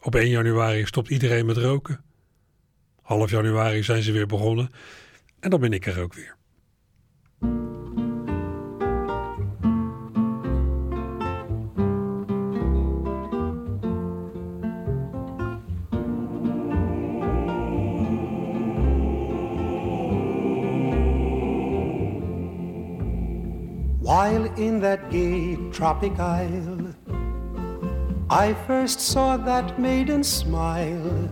Op 0.01 0.15
1 0.15 0.29
januari 0.29 0.87
stopt 0.87 1.09
iedereen 1.09 1.47
met 1.47 1.57
roken. 1.57 2.05
Half 3.03 3.31
januari 3.31 3.83
zijn 3.83 4.03
ze 4.03 4.13
weer 4.13 4.27
begonnen 4.27 4.71
en 5.41 5.51
dan 5.51 5.61
ben 5.61 5.73
ik 5.73 5.87
er 5.87 6.01
ook 6.01 6.15
weer. 6.15 6.37
In 24.67 24.81
that 24.81 25.11
gay 25.11 25.57
tropic 25.71 26.19
isle, 26.19 26.95
I 28.31 28.55
first 28.67 29.01
saw 29.01 29.37
that 29.37 29.79
maiden 29.79 30.23
smile. 30.23 31.31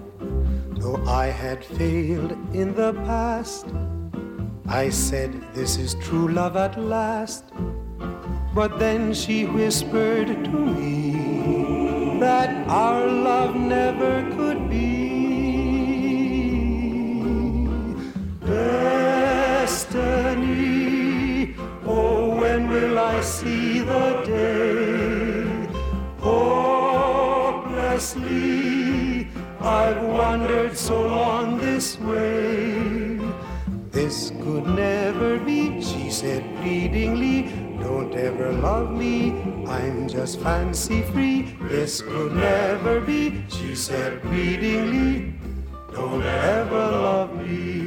Though 0.81 1.03
I 1.07 1.27
had 1.27 1.64
failed 1.64 2.33
in 2.55 2.75
the 2.75 2.93
past, 3.05 3.66
I 4.66 4.90
said, 4.90 5.33
This 5.55 5.77
is 5.77 5.95
true 5.97 6.29
love 6.29 6.57
at 6.57 6.79
last. 6.79 7.45
But 8.55 8.79
then 8.79 9.14
she 9.14 9.45
whispered 9.47 10.45
to 10.45 10.59
me 10.77 12.19
that 12.21 12.69
our 12.69 13.07
love 13.07 13.55
never 13.55 14.29
could 14.37 14.69
be. 14.69 15.11
Will 22.81 22.99
I 22.99 23.21
see 23.21 23.81
the 23.81 24.23
day? 24.25 25.45
Hopelessly, 26.19 27.69
I've 29.61 30.03
wandered 30.03 30.77
so 30.77 31.01
long 31.07 31.59
this 31.59 31.99
way. 31.99 33.21
This 33.90 34.31
could 34.43 34.66
never 34.66 35.38
be, 35.38 35.83
she 35.83 36.11
said 36.11 36.43
pleadingly. 36.62 37.53
Don't 37.81 38.14
ever 38.14 38.53
love 38.53 38.90
me, 38.93 39.33
I'm 39.66 40.09
just 40.09 40.40
fancy 40.40 41.03
free. 41.03 41.55
This 41.62 42.01
could 42.01 42.33
never 42.33 43.01
be, 43.01 43.45
she 43.49 43.75
said 43.75 44.23
pleadingly. 44.23 45.35
Don't 45.93 46.23
ever 46.23 46.90
love 47.09 47.35
me. 47.37 47.80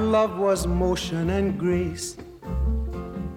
Love 0.00 0.38
was 0.38 0.66
motion 0.66 1.30
and 1.30 1.58
grace, 1.58 2.16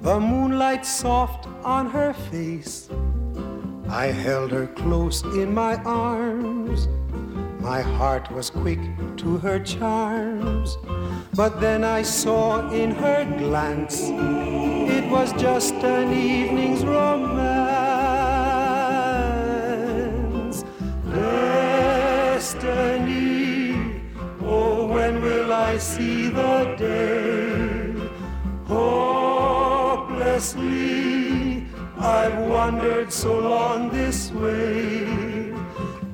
the 0.02 0.20
moonlight 0.20 0.86
soft 0.86 1.48
on 1.64 1.90
her 1.90 2.14
face. 2.14 2.90
I 3.90 4.08
held 4.08 4.52
her 4.52 4.68
close 4.68 5.22
in 5.24 5.54
my 5.54 5.76
arms. 5.84 6.88
My 7.60 7.82
heart 7.82 8.32
was 8.32 8.50
quick 8.50 8.80
to 9.18 9.38
her 9.38 9.60
charms. 9.60 10.78
But 11.36 11.62
then 11.62 11.84
I 11.84 12.02
saw 12.02 12.70
in 12.72 12.92
her 12.92 13.26
glance 13.38 14.10
it 14.10 15.10
was 15.10 15.32
just 15.34 15.74
an 15.76 16.12
evening's 16.12 16.84
romance. 16.84 17.43
I 25.74 25.78
see 25.80 26.30
the 26.30 26.76
day? 26.78 27.96
Hopelessly, 28.68 30.06
I've 31.98 32.38
wandered 32.48 33.12
so 33.12 33.40
long 33.40 33.90
this 33.90 34.32
way. 34.34 35.52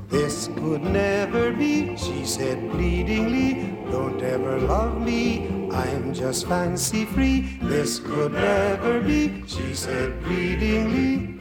This 0.07 0.47
could 0.55 0.83
never 0.83 1.51
be, 1.51 1.97
she 1.97 2.23
said 2.25 2.71
pleadingly. 2.71 3.75
Don't 3.91 4.21
ever 4.21 4.59
love 4.59 5.01
me, 5.01 5.49
I'm 5.73 6.13
just 6.13 6.47
fancy 6.47 7.03
free. 7.03 7.59
This 7.61 7.99
could 7.99 8.31
never 8.31 9.01
be, 9.01 9.43
she 9.45 9.73
said 9.73 10.23
pleadingly. 10.23 11.37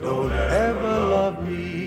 Don't 0.00 0.32
ever 0.32 1.06
love 1.14 1.48
me. 1.48 1.79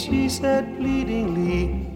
She 0.00 0.28
said 0.28 0.78
pleadingly, 0.78 1.86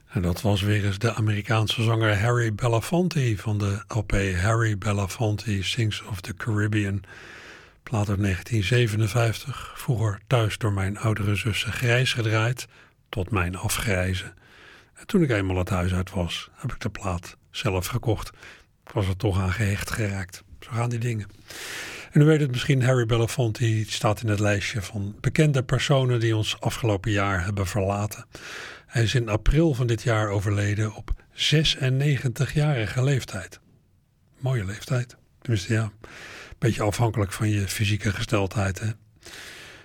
En 0.08 0.22
dat 0.22 0.40
was 0.40 0.62
weer 0.62 0.84
eens 0.84 0.98
de 0.98 1.14
Amerikaanse 1.14 1.82
zanger 1.82 2.18
Harry 2.18 2.54
Belafonte 2.54 3.34
van 3.36 3.58
de 3.58 3.84
LP 3.88 4.12
Harry 4.40 4.78
Belafonte 4.78 5.62
Sings 5.62 6.02
of 6.02 6.20
the 6.20 6.34
Caribbean. 6.34 7.02
Plaat 7.82 8.08
uit 8.08 8.22
1957, 8.22 9.72
vroeger 9.76 10.20
thuis 10.26 10.58
door 10.58 10.72
mijn 10.72 10.98
oudere 10.98 11.34
zussen 11.34 11.72
grijs 11.72 12.12
gedraaid, 12.12 12.66
tot 13.08 13.30
mijn 13.30 13.56
afgrijzen. 13.56 14.34
En 14.94 15.06
toen 15.06 15.22
ik 15.22 15.30
eenmaal 15.30 15.56
het 15.56 15.68
huis 15.68 15.94
uit 15.94 16.10
was, 16.10 16.50
heb 16.52 16.72
ik 16.72 16.80
de 16.80 16.88
plaat 16.90 17.36
zelf 17.56 17.86
gekocht. 17.86 18.28
Ik 18.86 18.92
was 18.92 19.08
er 19.08 19.16
toch 19.16 19.38
aan 19.38 19.52
gehecht 19.52 19.90
geraakt. 19.90 20.42
Zo 20.60 20.70
gaan 20.70 20.90
die 20.90 20.98
dingen. 20.98 21.26
En 22.12 22.20
u 22.20 22.24
weet 22.24 22.40
het 22.40 22.50
misschien, 22.50 22.82
Harry 22.82 23.06
Belafonte 23.06 23.84
staat 23.86 24.22
in 24.22 24.28
het 24.28 24.40
lijstje 24.40 24.82
van 24.82 25.16
bekende 25.20 25.62
personen 25.62 26.20
die 26.20 26.36
ons 26.36 26.60
afgelopen 26.60 27.10
jaar 27.10 27.44
hebben 27.44 27.66
verlaten. 27.66 28.26
Hij 28.86 29.02
is 29.02 29.14
in 29.14 29.28
april 29.28 29.74
van 29.74 29.86
dit 29.86 30.02
jaar 30.02 30.28
overleden 30.28 30.94
op 30.94 31.10
96-jarige 31.32 33.04
leeftijd. 33.04 33.60
Mooie 34.38 34.64
leeftijd. 34.64 35.16
Tenminste, 35.40 35.72
ja, 35.72 35.92
beetje 36.58 36.82
afhankelijk 36.82 37.32
van 37.32 37.48
je 37.48 37.68
fysieke 37.68 38.10
gesteldheid. 38.12 38.80
Hè? 38.80 38.90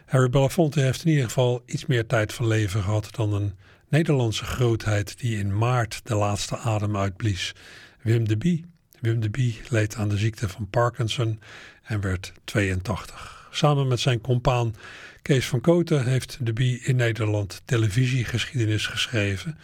Harry 0.06 0.30
Belafonte 0.30 0.80
heeft 0.80 1.06
in 1.06 1.12
ieder 1.12 1.26
geval 1.26 1.64
iets 1.66 1.86
meer 1.86 2.06
tijd 2.06 2.34
van 2.34 2.48
leven 2.48 2.84
gehad 2.84 3.08
dan 3.16 3.34
een 3.34 3.54
Nederlandse 3.90 4.46
grootheid 4.46 5.20
die 5.20 5.38
in 5.38 5.58
maart 5.58 6.02
de 6.04 6.16
laatste 6.16 6.58
adem 6.58 6.98
uitblies. 6.98 7.54
Wim 8.02 8.28
de 8.28 8.38
Bie. 8.38 8.66
Wim 9.00 9.20
de 9.20 9.30
Bie 9.30 9.62
leed 9.70 9.96
aan 9.96 10.10
de 10.10 10.18
ziekte 10.18 10.50
van 10.50 10.70
Parkinson 10.70 11.40
en 11.84 12.02
werd 12.02 12.34
82. 12.44 13.48
Samen 13.52 13.88
met 13.88 14.00
zijn 14.00 14.22
compaan 14.22 14.76
Kees 15.22 15.48
van 15.48 15.62
Koten 15.62 16.06
heeft 16.06 16.38
de 16.42 16.54
Bie 16.54 16.80
in 16.80 16.96
Nederland 16.96 17.62
televisiegeschiedenis 17.66 18.88
geschreven. 18.88 19.58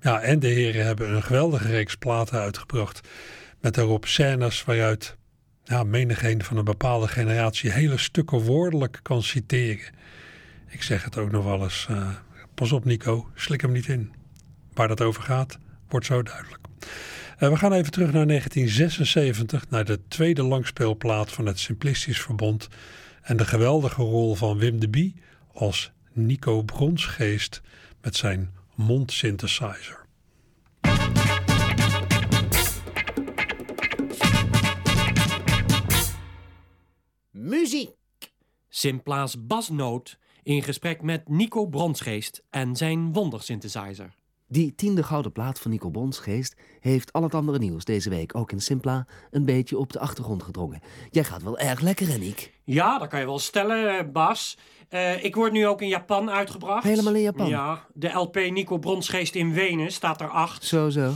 Ja, 0.00 0.20
en 0.20 0.38
de 0.38 0.46
heren 0.46 0.84
hebben 0.84 1.14
een 1.14 1.22
geweldige 1.22 1.68
reeks 1.68 1.94
platen 1.94 2.40
uitgebracht. 2.40 3.08
Met 3.60 3.74
daarop 3.74 4.06
scènes 4.06 4.64
waaruit 4.64 5.16
ja, 5.64 5.82
menigeen 5.82 6.42
van 6.42 6.56
een 6.56 6.64
bepaalde 6.64 7.08
generatie 7.08 7.70
hele 7.70 7.98
stukken 7.98 8.38
woordelijk 8.38 9.00
kan 9.02 9.22
citeren. 9.22 9.94
Ik 10.68 10.82
zeg 10.82 11.04
het 11.04 11.16
ook 11.16 11.30
nog 11.30 11.44
wel 11.44 11.62
eens. 11.62 11.86
Uh, 11.90 12.08
pas 12.58 12.72
op 12.72 12.84
Nico, 12.84 13.30
slik 13.34 13.60
hem 13.60 13.72
niet 13.72 13.88
in. 13.88 14.12
Waar 14.74 14.88
dat 14.88 15.00
over 15.00 15.22
gaat, 15.22 15.58
wordt 15.88 16.06
zo 16.06 16.22
duidelijk. 16.22 16.58
Uh, 17.38 17.48
we 17.48 17.56
gaan 17.56 17.72
even 17.72 17.92
terug 17.92 18.12
naar 18.12 18.26
1976, 18.26 19.70
naar 19.70 19.84
de 19.84 20.00
tweede 20.08 20.42
langspeelplaat 20.42 21.32
van 21.32 21.46
het 21.46 21.58
Simplistisch 21.58 22.20
Verbond 22.20 22.68
en 23.22 23.36
de 23.36 23.44
geweldige 23.44 24.02
rol 24.02 24.34
van 24.34 24.58
Wim 24.58 24.80
de 24.80 24.88
Bie 24.88 25.14
als 25.52 25.92
Nico 26.12 26.62
Bronsgeest 26.62 27.60
met 28.00 28.16
zijn 28.16 28.54
mondsynthesizer. 28.74 30.06
Muziek. 37.30 37.96
Simpla's 38.68 39.46
basnoot 39.46 40.18
in 40.48 40.62
gesprek 40.62 41.02
met 41.02 41.28
Nico 41.28 41.66
Bronsgeest 41.66 42.42
en 42.50 42.76
zijn 42.76 43.12
wondersynthesizer. 43.12 44.14
Die 44.46 44.74
tiende 44.74 45.02
gouden 45.02 45.32
plaat 45.32 45.58
van 45.58 45.70
Nico 45.70 45.90
Bronsgeest 45.90 46.56
heeft 46.80 47.12
al 47.12 47.22
het 47.22 47.34
andere 47.34 47.58
nieuws 47.58 47.84
deze 47.84 48.10
week 48.10 48.34
ook 48.36 48.52
in 48.52 48.60
Simpla 48.60 49.06
een 49.30 49.44
beetje 49.44 49.78
op 49.78 49.92
de 49.92 49.98
achtergrond 49.98 50.42
gedrongen. 50.42 50.80
Jij 51.10 51.24
gaat 51.24 51.42
wel 51.42 51.58
erg 51.58 51.80
lekker, 51.80 52.08
hè, 52.08 52.16
Nick? 52.16 52.52
Ja, 52.64 52.98
dat 52.98 53.08
kan 53.08 53.20
je 53.20 53.26
wel 53.26 53.38
stellen, 53.38 53.98
eh, 53.98 54.04
Bas. 54.12 54.58
Uh, 54.90 55.24
ik 55.24 55.34
word 55.34 55.52
nu 55.52 55.66
ook 55.66 55.82
in 55.82 55.88
Japan 55.88 56.30
uitgebracht. 56.30 56.84
Helemaal 56.84 57.14
in 57.14 57.22
Japan? 57.22 57.48
Ja, 57.48 57.86
de 57.94 58.08
LP 58.08 58.34
Nico 58.34 58.78
Bronsgeest 58.78 59.34
in 59.34 59.52
Wenen 59.52 59.92
staat 59.92 60.20
er 60.20 60.28
acht. 60.28 60.64
Zo, 60.64 60.90
zo. 60.90 61.12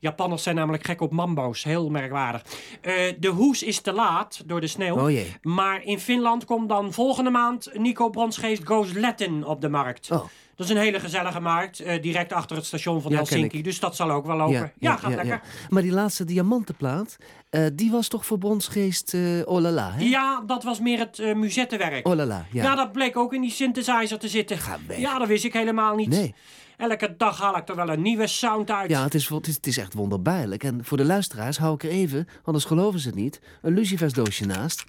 Japanners 0.00 0.42
zijn 0.42 0.56
namelijk 0.56 0.86
gek 0.86 1.00
op 1.00 1.12
mambo's. 1.12 1.64
Heel 1.64 1.90
merkwaardig. 1.90 2.42
Uh, 2.82 2.92
de 3.18 3.28
hoes 3.28 3.62
is 3.62 3.80
te 3.80 3.92
laat 3.92 4.42
door 4.46 4.60
de 4.60 4.66
sneeuw. 4.66 4.96
Oh 4.98 5.10
jee. 5.10 5.36
Maar 5.42 5.84
in 5.84 5.98
Finland 5.98 6.44
komt 6.44 6.68
dan 6.68 6.92
volgende 6.92 7.30
maand 7.30 7.70
Nico 7.72 8.10
Bronsgeest 8.10 8.66
Goes 8.66 8.94
Latin 8.94 9.44
op 9.44 9.60
de 9.60 9.68
markt. 9.68 10.10
Oh. 10.10 10.24
Dat 10.56 10.66
is 10.66 10.72
een 10.72 10.80
hele 10.80 11.00
gezellige 11.00 11.40
markt, 11.40 11.80
uh, 11.80 12.02
direct 12.02 12.32
achter 12.32 12.56
het 12.56 12.66
station 12.66 13.02
van 13.02 13.10
Ja, 13.10 13.16
Helsinki. 13.16 13.62
Dus 13.62 13.80
dat 13.80 13.96
zal 13.96 14.10
ook 14.10 14.26
wel 14.26 14.36
lopen. 14.36 14.54
Ja, 14.54 14.72
Ja, 14.78 14.96
gaat 14.96 15.10
ja, 15.10 15.16
lekker. 15.16 15.34
ja. 15.34 15.68
Maar 15.68 15.82
die 15.82 15.92
laatste 15.92 16.24
diamantenplaat, 16.24 17.16
eh, 17.50 17.66
die 17.72 17.90
was 17.90 18.08
toch 18.08 18.26
voor 18.26 18.38
Bronsgeest 18.38 19.14
eh 19.14 19.20
oh 19.44 19.62
hè? 19.62 20.04
Ja, 20.04 20.42
dat 20.46 20.62
was 20.62 20.80
meer 20.80 20.98
het 20.98 21.18
uh, 21.18 21.34
muzettenwerk. 21.34 22.06
Oh 22.06 22.14
la 22.14 22.26
la, 22.26 22.46
ja. 22.52 22.74
dat 22.74 22.92
bleek 22.92 23.16
ook 23.16 23.34
in 23.34 23.40
die 23.40 23.50
synthesizer 23.50 24.18
te 24.18 24.28
zitten. 24.28 24.58
Ja, 24.96 25.18
dat 25.18 25.28
wist 25.28 25.44
ik 25.44 25.52
helemaal 25.52 25.94
niet. 25.94 26.08
Nee. 26.08 26.34
Elke 26.76 27.14
dag 27.16 27.38
haal 27.40 27.56
ik 27.56 27.68
er 27.68 27.76
wel 27.76 27.88
een 27.88 28.02
nieuwe 28.02 28.26
sound 28.26 28.70
uit. 28.70 28.90
Ja, 28.90 29.02
het 29.02 29.14
is, 29.14 29.28
het, 29.28 29.46
is, 29.46 29.54
het 29.54 29.66
is 29.66 29.78
echt 29.78 29.94
wonderbaarlijk. 29.94 30.62
En 30.64 30.84
voor 30.84 30.96
de 30.96 31.04
luisteraars 31.04 31.58
hou 31.58 31.74
ik 31.74 31.82
er 31.82 31.90
even, 31.90 32.28
anders 32.44 32.64
geloven 32.64 33.00
ze 33.00 33.06
het 33.06 33.16
niet, 33.16 33.40
een 33.62 33.74
lucifersdoosje 33.74 34.46
naast. 34.46 34.84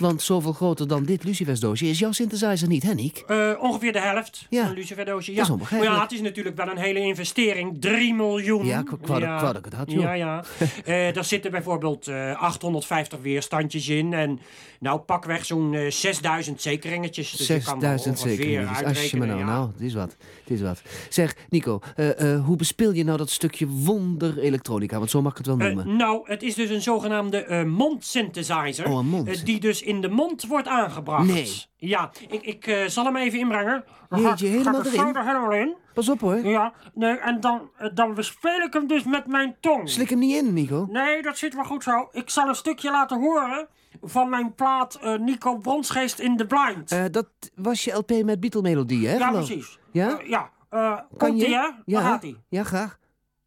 Want 0.00 0.22
zoveel 0.22 0.52
groter 0.52 0.88
dan 0.88 1.04
dit 1.04 1.24
lucifersdoosje 1.24 1.86
is 1.86 1.98
jouw 1.98 2.12
synthesizer 2.12 2.68
niet, 2.68 2.82
hè 2.82 2.94
Niek? 2.94 3.18
Eh, 3.26 3.50
ongeveer 3.60 3.92
de 3.92 4.00
helft 4.00 4.46
Ja. 4.50 4.60
van 4.60 4.70
een 4.70 4.76
luciferdoosje. 4.76 5.26
Dat 5.30 5.36
Ja. 5.36 5.42
is 5.42 5.50
onbegrijpelijk. 5.50 5.96
Maar 5.96 6.04
ja, 6.04 6.08
het 6.10 6.18
is 6.20 6.26
natuurlijk 6.28 6.56
wel 6.56 6.68
een 6.68 6.78
hele 6.78 6.98
investering. 7.00 7.80
3 7.80 8.14
miljoen. 8.14 8.64
Ja, 8.66 8.82
wou 9.00 9.20
dat- 9.20 9.38
ik 9.40 9.54
dat 9.54 9.64
het 9.64 9.74
had, 9.74 9.90
joh. 9.90 10.02
Ja, 10.02 10.12
ja. 10.12 10.44
Eh 10.84 11.12
daar 11.14 11.24
zitten 11.24 11.50
bijvoorbeeld 11.50 12.08
eh 12.08 12.42
850 12.42 13.18
weerstandjes 13.20 13.88
in. 13.88 14.12
En 14.12 14.40
nou, 14.82 14.98
pakweg 15.00 15.44
zo'n 15.44 15.74
eh 15.74 15.90
6000 15.90 16.60
zekeringetjes. 16.62 17.30
Dus 17.30 17.46
je 17.46 17.62
kan 17.62 17.82
er 17.82 17.98
6000 17.98 18.16
ongeveer 18.18 18.66
zeker. 18.66 18.86
Als 18.86 19.10
je 19.10 19.16
me 19.16 19.26
nou, 19.26 19.38
ja. 19.38 19.44
nou, 19.44 19.70
het 19.72 19.80
is 19.80 19.94
wat. 19.94 20.16
Het 20.40 20.50
is 20.50 20.60
wat. 20.62 20.82
Zeg, 21.08 21.36
Nico, 21.48 21.80
eh, 21.96 22.34
eh, 22.34 22.44
hoe 22.44 22.56
bespeel 22.56 22.92
je 22.92 23.04
nou 23.04 23.18
dat 23.18 23.30
stukje 23.30 23.66
wonder 23.66 24.38
elektronica? 24.38 24.98
Want 24.98 25.10
zo 25.10 25.22
mag 25.22 25.30
ik 25.32 25.38
het 25.38 25.46
wel 25.46 25.58
Eh, 25.58 25.66
noemen. 25.66 25.96
nou, 25.96 26.20
het 26.24 26.42
is 26.42 26.54
dus 26.54 26.70
een 26.70 26.82
zogenaamde 26.82 27.44
eh 27.44 27.64
mondsynthesizer. 27.64 28.86
Oh, 28.90 28.98
een 28.98 29.06
mond. 29.06 29.28
eh, 29.28 29.44
die 29.44 29.60
dus 29.60 29.82
in 29.82 30.00
de 30.00 30.08
mond 30.08 30.46
wordt 30.46 30.68
aangebracht. 30.68 31.26
Nee. 31.26 31.50
Ja, 31.76 32.10
ik, 32.28 32.42
ik 32.42 32.66
eh, 32.66 32.86
zal 32.86 33.04
hem 33.04 33.16
even 33.16 33.38
inbrengen. 33.38 33.84
Jeetje, 34.10 34.46
helemaal 34.46 34.80
er 34.80 34.86
erin? 34.86 35.16
er 35.16 35.26
helemaal 35.26 35.52
in. 35.52 35.74
Pas 35.94 36.08
op 36.08 36.20
hoor. 36.20 36.46
Ja, 36.46 36.72
nee, 36.94 37.16
en 37.16 37.40
dan, 37.40 37.70
eh, 37.78 37.88
dan 37.94 38.14
bespeel 38.14 38.60
ik 38.60 38.72
hem 38.72 38.86
dus 38.86 39.04
met 39.04 39.26
mijn 39.26 39.56
tong. 39.60 39.90
Slik 39.90 40.10
hem 40.10 40.18
niet 40.18 40.36
in, 40.42 40.52
Nico. 40.52 40.86
Nee, 40.90 41.22
dat 41.22 41.38
zit 41.38 41.54
wel 41.54 41.64
goed 41.64 41.82
zo. 41.82 42.08
Ik 42.12 42.30
zal 42.30 42.48
een 42.48 42.54
stukje 42.54 42.90
laten 42.90 43.20
horen 43.20 43.68
van 44.00 44.28
mijn 44.30 44.54
plaat 44.54 44.94
eh, 44.94 45.18
Nico 45.18 45.56
Bronsgeest 45.56 46.18
in 46.18 46.36
the 46.36 46.46
Blind. 46.46 46.92
Eh, 46.92 47.04
dat 47.10 47.28
was 47.54 47.84
je 47.84 47.92
LP 47.92 48.10
met 48.24 48.40
Beatle-melodie, 48.40 49.08
hè? 49.08 49.16
ja, 49.16 49.26
geloof 49.26 49.46
precies. 49.46 49.78
Ja? 49.90 50.18
Eh, 50.18 50.28
ja. 50.28 50.50
eh 50.68 50.96
Kan 51.16 51.28
komt 51.28 51.40
je? 51.40 51.46
ie, 51.46 51.54
hè? 51.54 51.60
Ja. 51.60 51.74
Daar 51.84 52.02
gaat 52.02 52.22
hij. 52.22 52.36
Ja, 52.48 52.64
graag. 52.64 53.00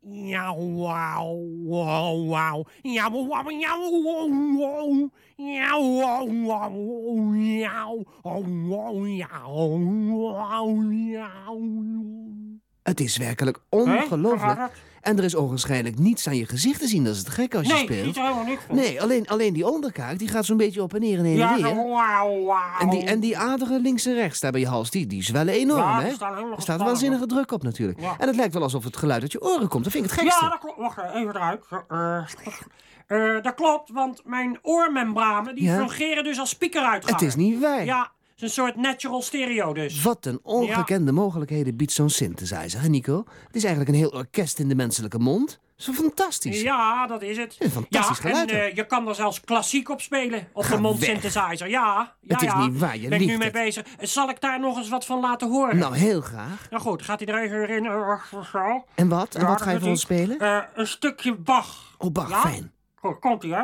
Ja, 0.08 0.56
wauw, 0.58 1.40
wauw, 1.64 2.26
wauw. 2.26 2.66
Ja, 2.82 3.12
wauw, 3.12 3.50
ja, 3.50 3.78
wauw, 3.78 4.58
wauw. 4.58 5.10
Ja, 5.36 5.70
wauw, 5.72 6.46
wauw, 6.46 7.34
ja, 7.34 7.84
wauw, 8.22 9.06
ja, 9.06 9.42
wauw, 9.46 10.92
ja. 10.92 11.30
Het 12.84 13.00
is 13.00 13.18
werkelijk 13.18 13.60
ongelooflijk. 13.70 14.72
En 15.06 15.18
er 15.18 15.24
is 15.24 15.36
ogenschijnlijk 15.36 16.00
niets 16.00 16.28
aan 16.28 16.36
je 16.36 16.46
gezicht 16.46 16.80
te 16.80 16.88
zien. 16.88 17.04
Dat 17.04 17.14
is 17.14 17.20
het 17.20 17.30
gek 17.30 17.56
als 17.56 17.68
je 17.68 17.74
Nee, 17.74 17.84
speelt. 17.84 18.06
niet 18.06 18.16
helemaal 18.16 18.44
niks 18.44 18.62
van. 18.68 18.76
Nee, 18.76 19.02
alleen, 19.02 19.28
alleen 19.28 19.54
die 19.54 19.68
onderkaak 19.68 20.18
die 20.20 20.28
gaat 20.28 20.46
zo'n 20.46 20.58
beetje 20.58 20.82
op 20.82 20.94
en 20.94 21.00
neer 21.02 21.18
en 21.18 21.24
heen 21.26 21.36
Ja, 21.38 21.56
en 21.58 21.62
weer. 21.64 21.76
wauw, 21.76 22.44
wauw. 22.44 22.80
En 22.80 22.90
die, 22.90 23.04
en 23.04 23.20
die 23.20 23.38
aderen 23.38 23.82
links 23.82 24.06
en 24.06 24.14
rechts 24.14 24.40
daar 24.40 24.52
bij 24.52 24.62
je 24.62 24.68
hals, 24.68 24.90
die, 24.90 25.08
die 25.08 25.24
zwellen 25.24 25.54
enorm, 25.54 25.80
Ja, 25.80 26.00
hè? 26.02 26.08
er 26.08 26.14
staat 26.14 26.36
gespannen. 26.56 26.86
waanzinnige 26.86 27.26
druk 27.26 27.52
op 27.52 27.64
natuurlijk. 27.64 28.00
Ja. 28.00 28.16
En 28.18 28.28
het 28.28 28.36
lijkt 28.36 28.54
wel 28.54 28.64
alsof 28.64 28.84
het 28.84 28.98
geluid 28.98 29.22
uit 29.22 29.32
je 29.32 29.42
oren 29.42 29.68
komt. 29.68 29.84
Dat 29.84 29.94
vind 29.94 30.06
ik 30.06 30.12
het 30.12 30.20
gekste. 30.20 30.44
Ja, 30.44 30.50
dat 30.50 30.60
klopt. 30.60 30.78
Wacht 30.78 30.98
even 31.14 31.36
eruit. 31.36 31.66
Eh, 31.90 32.18
eh, 33.08 33.44
dat 33.44 33.54
klopt, 33.56 33.90
want 33.92 34.22
mijn 34.26 34.60
oormembranen 34.62 35.56
die 35.56 35.70
fungeren 35.70 36.24
dus 36.24 36.40
als 36.40 36.50
speakeruitgang. 36.50 37.20
Het 37.20 37.28
is 37.28 37.36
niet. 37.36 37.60
Ja, 37.84 38.12
het 38.36 38.44
is 38.44 38.58
een 38.58 38.64
soort 38.64 38.76
natural 38.76 39.22
stereo 39.22 39.74
dus. 39.74 40.02
Wat 40.02 40.26
een 40.26 40.40
ongekende 40.44 41.12
mogelijkheden 41.12 41.76
biedt 41.76 41.92
zo'n 41.92 42.10
synthesizer, 42.10 42.82
hè 42.82 42.88
Nico? 42.88 43.24
Het 43.48 43.56
is 43.56 43.64
eigenlijk 43.64 43.94
een 43.94 44.00
heel 44.02 44.10
orkest 44.20 44.60
in 44.60 44.68
de 44.68 44.76
menselijke 44.76 45.20
mond. 45.20 45.60
Zo 45.76 45.92
fantastisch. 45.94 46.62
Ja, 46.62 47.08
dat 47.08 47.22
is 47.22 47.38
het. 47.38 47.56
Een 47.60 47.70
fantastisch 47.72 48.18
ja, 48.18 48.24
geluid 48.30 48.52
en 48.52 48.60
eh, 48.70 48.76
je 48.76 48.86
kan 48.86 49.08
er 49.08 49.16
zelfs 49.16 49.42
klassiek 49.42 49.90
op 49.90 50.02
spelen. 50.02 50.48
Op 50.54 50.64
Ga 50.64 50.76
de 50.76 50.82
mondsynthesizer. 50.82 51.70
Ja, 51.70 52.16
ja, 52.22 52.34
Het 52.34 52.42
is 52.42 52.48
ja. 52.48 52.66
niet 52.68 52.80
waar, 52.80 52.98
je 52.98 53.08
ben 53.08 53.22
ik 53.22 53.28
nu 53.28 53.38
mee 53.38 53.44
het. 53.48 53.52
bezig. 53.54 53.86
Zal 54.00 54.30
ik 54.30 54.42
daar 54.42 54.60
nog 54.60 54.78
eens 54.78 54.90
wat 54.90 55.06
van 55.06 55.20
laten 55.20 55.50
horen? 55.50 55.78
Nou, 55.78 55.96
heel 55.96 56.22
graag. 56.22 56.70
Nou 56.70 56.82
goed, 56.84 57.02
gaat 57.02 57.20
hij 57.20 57.34
er 57.34 57.44
even 57.44 57.76
in? 57.76 57.86
eh, 57.86 58.44
zo. 58.52 58.86
En 58.96 59.08
wat? 59.08 59.36
En 59.36 59.42
Ja, 59.42 59.48
wat 59.48 59.62
ga 59.62 59.72
je 59.72 59.80
voor 59.80 59.90
ons 59.90 60.02
spelen? 60.02 60.40
Eh, 60.40 60.60
een 60.74 60.88
stukje 60.88 61.36
Bach. 61.36 61.96
Oh, 61.98 62.12
Bach, 62.12 62.30
Ja? 62.30 62.42
fijn. 62.42 62.72
Goed, 62.96 63.20
komt 63.20 63.44
ie, 63.44 63.54
hè? 63.54 63.64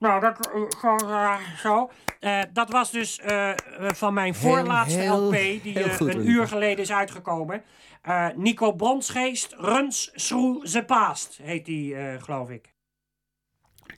Nou, 0.00 0.20
dat 0.20 0.46
eh, 0.46 0.62
gewoon 0.68 1.00
eh, 1.00 1.36
zo. 1.56 1.90
Eh, 2.20 2.40
dat 2.52 2.70
was 2.70 2.90
dus 2.90 3.20
van 3.76 4.14
mijn 4.14 4.34
Heel, 4.34 4.50
voorlaatste 4.50 5.00
heel, 5.00 5.26
LP, 5.26 5.62
die 5.62 6.00
een 6.00 6.28
uur 6.28 6.48
geleden 6.48 6.78
is 6.78 6.92
uitgekomen. 6.92 7.62
Eh, 8.02 8.28
Nico 8.36 8.72
Bronsgeest, 8.72 9.54
Runs, 9.58 10.10
Schroe, 10.14 10.68
Ze 10.68 10.82
Paast, 10.82 11.38
heet 11.42 11.64
die, 11.64 11.94
eh, 11.94 12.22
geloof 12.22 12.50
ik. 12.50 12.72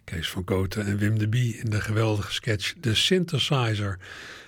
Kees 0.05 0.31
van 0.31 0.45
Koten 0.45 0.87
en 0.87 0.99
Wim 0.99 1.19
de 1.19 1.29
Bie 1.29 1.57
in 1.57 1.71
de 1.71 1.81
geweldige 1.81 2.33
sketch 2.33 2.75
De 2.81 2.95
Synthesizer 2.95 3.99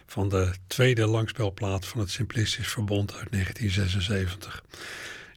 van 0.06 0.28
de 0.28 0.54
tweede 0.66 1.06
langspelplaat 1.06 1.86
van 1.86 2.00
het 2.00 2.10
Simplistisch 2.10 2.68
Verbond 2.68 3.14
uit 3.14 3.30
1976. 3.30 4.64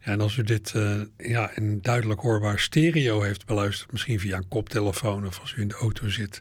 En 0.08 0.22
als 0.22 0.38
u 0.38 0.43
dit 0.43 0.74
eh, 0.76 1.01
ja, 1.18 1.51
in 1.55 1.82
duidelijk 1.82 2.20
hoorbaar 2.20 2.60
stereo 2.60 3.22
heeft 3.22 3.45
beluisterd, 3.45 3.91
misschien 3.91 4.20
via 4.20 4.38
een 4.38 4.47
koptelefoon 4.47 5.26
of 5.26 5.39
als 5.39 5.53
u 5.53 5.62
in 5.62 5.68
de 5.68 5.74
auto 5.74 6.10
zit 6.10 6.39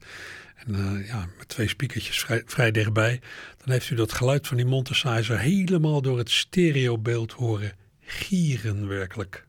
en 0.56 0.74
eh, 0.74 1.06
ja, 1.06 1.28
met 1.38 1.48
twee 1.48 1.68
speakertjes 1.68 2.20
vrij, 2.20 2.42
vrij 2.46 2.70
dichtbij, 2.70 3.20
dan 3.64 3.72
heeft 3.72 3.90
u 3.90 3.94
dat 3.94 4.12
geluid 4.12 4.46
van 4.46 4.56
die 4.56 4.66
Montesizer 4.66 5.38
helemaal 5.38 6.02
door 6.02 6.18
het 6.18 6.30
stereobeeld 6.30 7.32
horen 7.32 7.72
gieren 8.00 8.88
werkelijk. 8.88 9.45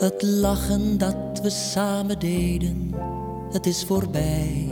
Het 0.00 0.22
lachen 0.22 0.98
dat 0.98 1.40
we 1.42 1.50
samen 1.50 2.18
deden, 2.18 2.94
het 3.52 3.66
is 3.66 3.84
voorbij, 3.84 4.68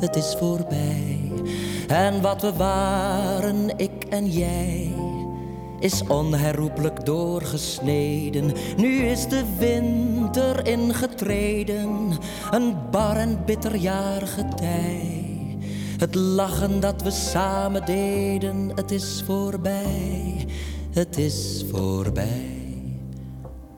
het 0.00 0.16
is 0.16 0.36
voorbij. 0.38 1.32
En 1.88 2.22
wat 2.22 2.42
we 2.42 2.52
waren, 2.52 3.78
ik 3.78 4.04
en 4.08 4.30
jij, 4.30 4.94
is 5.80 6.02
onherroepelijk 6.08 7.06
doorgesneden. 7.06 8.52
Nu 8.76 9.04
is 9.04 9.28
de 9.28 9.44
winter 9.58 10.66
ingetreden, 10.66 12.10
een 12.50 12.74
bar 12.90 13.16
en 13.16 13.38
bitter 13.44 13.76
jaargetij. 13.76 15.24
Het 15.98 16.14
lachen 16.14 16.80
dat 16.80 17.02
we 17.02 17.10
samen 17.10 17.86
deden, 17.86 18.70
het 18.74 18.90
is 18.90 19.22
voorbij, 19.26 20.46
het 20.90 21.18
is 21.18 21.64
voorbij. 21.70 22.55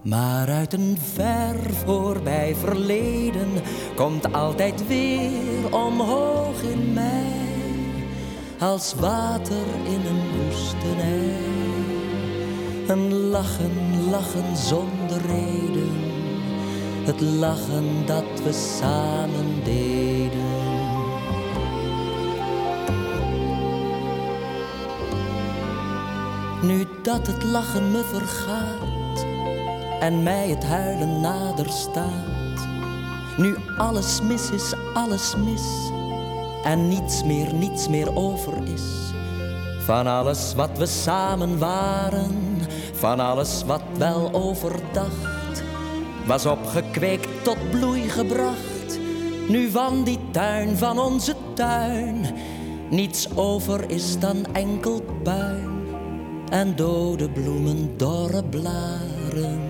Maar 0.09 0.49
uit 0.49 0.73
een 0.73 0.99
ver 1.15 1.57
voorbij 1.85 2.55
verleden 2.55 3.49
komt 3.95 4.33
altijd 4.33 4.87
weer 4.87 5.75
omhoog 5.75 6.63
in 6.63 6.93
mij. 6.93 7.33
Als 8.59 8.95
water 8.95 9.67
in 9.85 10.01
een 10.07 10.23
woestenij. 10.37 11.37
Een 12.87 13.15
lachen, 13.15 14.11
lachen 14.11 14.57
zonder 14.57 15.21
reden. 15.27 15.93
Het 17.05 17.21
lachen 17.21 18.07
dat 18.07 18.43
we 18.45 18.53
samen 18.53 19.65
deden. 19.65 20.57
Nu 26.63 26.87
dat 27.03 27.27
het 27.27 27.43
lachen 27.43 27.91
me 27.91 28.05
vergaat 28.05 28.88
en 30.01 30.22
mij 30.22 30.49
het 30.49 30.64
huilen 30.64 31.20
nader 31.20 31.70
staat. 31.70 32.66
Nu 33.36 33.57
alles 33.78 34.20
mis 34.20 34.51
is, 34.51 34.74
alles 34.94 35.34
mis. 35.36 35.90
En 36.64 36.88
niets 36.88 37.24
meer, 37.24 37.55
niets 37.55 37.88
meer 37.88 38.16
over 38.16 38.53
is. 38.74 39.12
Van 39.78 40.07
alles 40.07 40.55
wat 40.55 40.78
we 40.78 40.86
samen 40.86 41.59
waren, 41.59 42.59
van 42.92 43.20
alles 43.20 43.64
wat 43.66 43.82
wel 43.99 44.32
overdacht, 44.32 45.62
was 46.26 46.46
opgekweekt 46.46 47.44
tot 47.44 47.70
bloei 47.70 48.09
gebracht. 48.09 48.99
Nu 49.49 49.70
van 49.70 50.05
die 50.05 50.18
tuin, 50.30 50.76
van 50.76 50.99
onze 50.99 51.34
tuin, 51.55 52.34
niets 52.90 53.36
over 53.36 53.90
is 53.90 54.18
dan 54.18 54.46
enkel 54.53 55.03
puin 55.22 55.78
en 56.51 56.76
dode 56.76 57.30
bloemen, 57.30 57.96
dorre 57.96 58.44
blaren. 58.44 59.68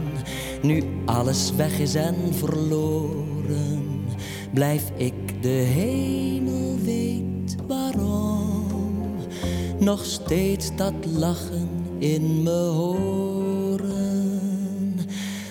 Nu 0.63 0.83
alles 1.05 1.53
weg 1.57 1.79
is 1.79 1.95
en 1.95 2.35
verloren, 2.35 4.05
blijf 4.55 4.91
ik 4.97 5.43
de 5.43 5.49
hemel 5.49 6.77
weet 6.85 7.57
waarom. 7.67 8.67
Nog 9.79 10.05
steeds 10.05 10.77
dat 10.77 10.95
lachen 11.17 11.69
in 11.99 12.43
me 12.43 12.61
horen. 12.61 13.89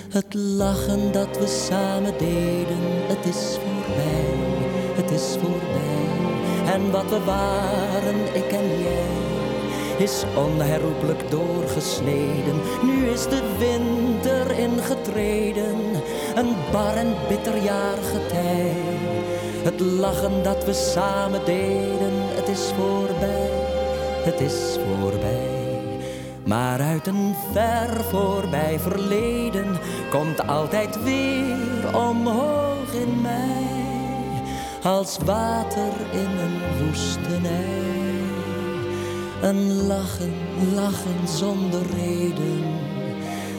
Het 0.10 0.34
lachen 0.34 1.12
dat 1.12 1.38
we 1.40 1.48
samen 1.68 2.14
deden, 2.18 3.08
het 3.08 3.26
is 3.26 3.58
voorbij, 3.58 4.36
het 4.96 5.12
is 5.12 5.36
voorbij. 5.40 6.74
En 6.74 6.92
wat 6.92 7.10
we 7.10 7.24
waren, 7.26 8.36
ik 8.36 8.52
en 8.52 8.80
jij 8.80 9.27
is 9.98 10.24
onherroepelijk 10.36 11.32
doorgesneden. 11.32 12.62
Nu 12.84 13.08
is 13.08 13.24
de 13.24 13.56
winter 13.58 14.60
ingetreden, 14.60 15.76
een 16.36 16.56
bar 16.72 16.96
en 16.96 17.14
bitter 17.28 17.58
jaargetij. 17.58 18.76
Het 19.64 19.80
lachen 19.80 20.44
dat 20.44 20.66
we 20.66 20.74
samen 20.74 21.46
deden, 21.46 22.14
het 22.14 22.48
is 22.48 22.72
voorbij, 22.78 23.50
het 24.24 24.40
is 24.40 24.78
voorbij. 24.88 25.58
Maar 26.44 26.82
uit 26.82 27.08
een 27.08 27.36
ver 27.52 28.04
voorbij 28.04 28.80
verleden 28.80 29.78
komt 30.10 30.48
altijd 30.48 31.04
weer 31.04 31.96
omhoog 31.96 32.94
in 32.94 33.22
mij, 33.22 34.42
als 34.84 35.18
water 35.26 35.94
in 36.12 36.38
een 36.38 36.86
woestenij. 36.86 37.87
Een 39.42 39.88
lachen, 39.88 40.34
lachen 40.74 41.28
zonder 41.28 41.82
reden. 41.96 42.64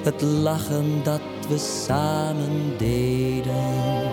Het 0.03 0.22
lachen 0.22 1.03
dat 1.03 1.20
we 1.49 1.59
samen 1.59 2.79
deden. 2.79 4.07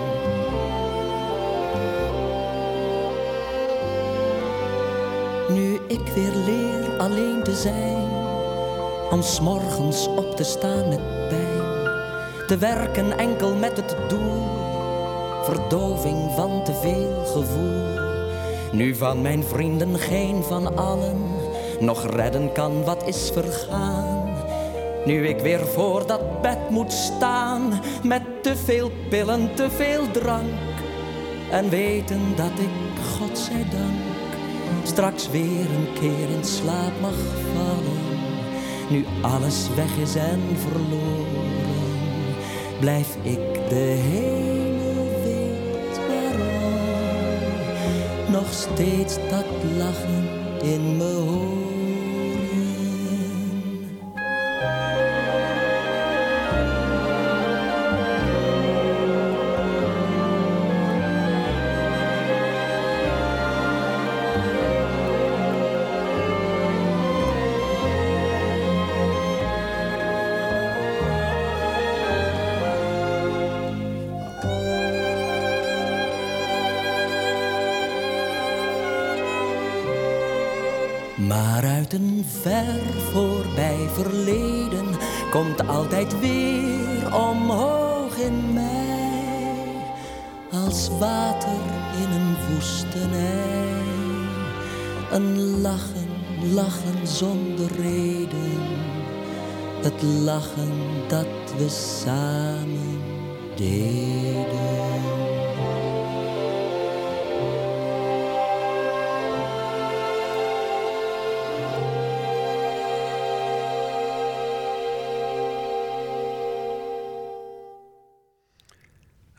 Nu 5.49 5.79
ik 5.87 6.07
weer 6.15 6.35
leer 6.45 6.97
alleen 6.97 7.43
te 7.43 7.55
zijn, 7.55 8.07
om 9.11 9.21
's 9.21 9.39
morgens 9.39 10.07
op 10.07 10.35
te 10.35 10.43
staan 10.43 10.89
met 10.89 11.27
pijn, 11.29 12.47
te 12.47 12.57
werken 12.57 13.17
enkel 13.17 13.55
met 13.55 13.77
het 13.77 13.95
doel, 14.09 14.43
verdoving 15.43 16.31
van 16.35 16.63
te 16.63 16.73
veel 16.73 17.25
gevoel. 17.25 18.03
Nu 18.71 18.95
van 18.95 19.21
mijn 19.21 19.43
vrienden 19.43 19.97
geen 19.99 20.43
van 20.43 20.77
allen 20.77 21.34
nog 21.79 22.05
redden 22.15 22.51
kan 22.51 22.83
wat 22.83 23.07
is 23.07 23.29
vergaan. 23.33 24.33
Nu 25.05 25.27
ik 25.27 25.39
weer 25.39 25.67
voor 25.67 26.07
dat 26.07 26.41
bed 26.41 26.69
moet 26.69 26.93
staan 26.93 27.81
met 28.03 28.21
te 28.41 28.55
veel 28.55 28.91
pillen, 29.09 29.55
te 29.55 29.69
veel 29.69 30.11
drank. 30.11 30.51
En 31.51 31.69
weten 31.69 32.21
dat 32.35 32.51
ik, 32.59 33.03
God 33.17 33.37
zij 33.37 33.65
dank, 33.71 34.01
straks 34.83 35.29
weer 35.29 35.59
een 35.59 35.93
keer 35.93 36.29
in 36.37 36.43
slaap 36.43 36.91
mag 37.01 37.15
vallen. 37.53 38.03
Nu 38.89 39.05
alles 39.21 39.67
weg 39.75 39.97
is 39.97 40.15
en 40.15 40.41
verloren, 40.69 41.51
blijf 42.79 43.15
ik 43.21 43.69
de 43.69 43.99
hemel 44.09 45.21
weet 45.23 45.99
waarom. 46.07 46.71
Nog 48.31 48.53
steeds 48.53 49.15
dat 49.29 49.45
lachen 49.77 50.27
in 50.61 50.97
me 50.97 51.13
horen. 51.13 51.64
Een 81.95 82.25
ver 82.41 82.93
voorbij 83.11 83.87
verleden 83.93 84.85
komt 85.31 85.67
altijd 85.67 86.19
weer 86.19 87.15
omhoog 87.15 88.17
in 88.17 88.53
mij. 88.53 89.93
Als 90.51 90.89
water 90.99 91.61
in 92.01 92.11
een 92.11 92.35
woestenij. 92.53 93.83
Een 95.11 95.61
lachen, 95.61 96.09
lachen 96.53 97.07
zonder 97.07 97.71
reden. 97.71 98.61
Het 99.81 100.01
lachen 100.01 100.73
dat 101.07 101.53
we 101.57 101.69
samen 101.69 103.01
deden. 103.55 104.54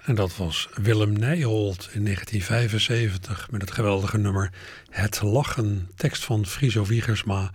En 0.07 0.15
dat 0.15 0.37
was 0.37 0.69
Willem 0.75 1.13
Nijholt 1.13 1.89
in 1.93 2.05
1975 2.05 3.51
met 3.51 3.61
het 3.61 3.71
geweldige 3.71 4.19
nummer 4.19 4.53
Het 4.91 5.23
Lachen. 5.23 5.91
Tekst 5.97 6.25
van 6.25 6.47
Friso 6.47 6.85
Wiegersma, 6.85 7.51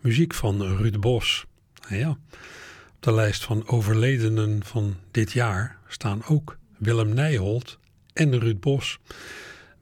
muziek 0.00 0.34
van 0.34 0.76
Ruud 0.76 1.00
Bos. 1.00 1.44
En 1.88 1.98
ja, 1.98 2.10
op 2.10 2.96
de 3.00 3.12
lijst 3.12 3.44
van 3.44 3.68
overledenen 3.68 4.64
van 4.64 4.96
dit 5.10 5.32
jaar 5.32 5.78
staan 5.88 6.24
ook 6.26 6.58
Willem 6.76 7.14
Nijholt 7.14 7.78
en 8.12 8.38
Ruud 8.38 8.60
Bos. 8.60 8.98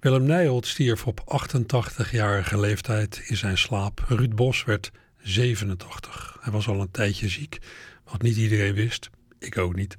Willem 0.01 0.25
Nijholt 0.25 0.67
stierf 0.67 1.07
op 1.07 1.41
88-jarige 1.43 2.61
leeftijd 2.61 3.23
in 3.27 3.37
zijn 3.37 3.59
slaap. 3.59 4.05
Ruud 4.09 4.35
Bos 4.35 4.65
werd 4.65 4.91
87. 5.23 6.37
Hij 6.41 6.53
was 6.53 6.69
al 6.69 6.81
een 6.81 6.91
tijdje 6.91 7.29
ziek, 7.29 7.59
wat 8.05 8.23
niet 8.23 8.37
iedereen 8.37 8.75
wist. 8.75 9.11
Ik 9.39 9.59
ook 9.59 9.75
niet. 9.75 9.97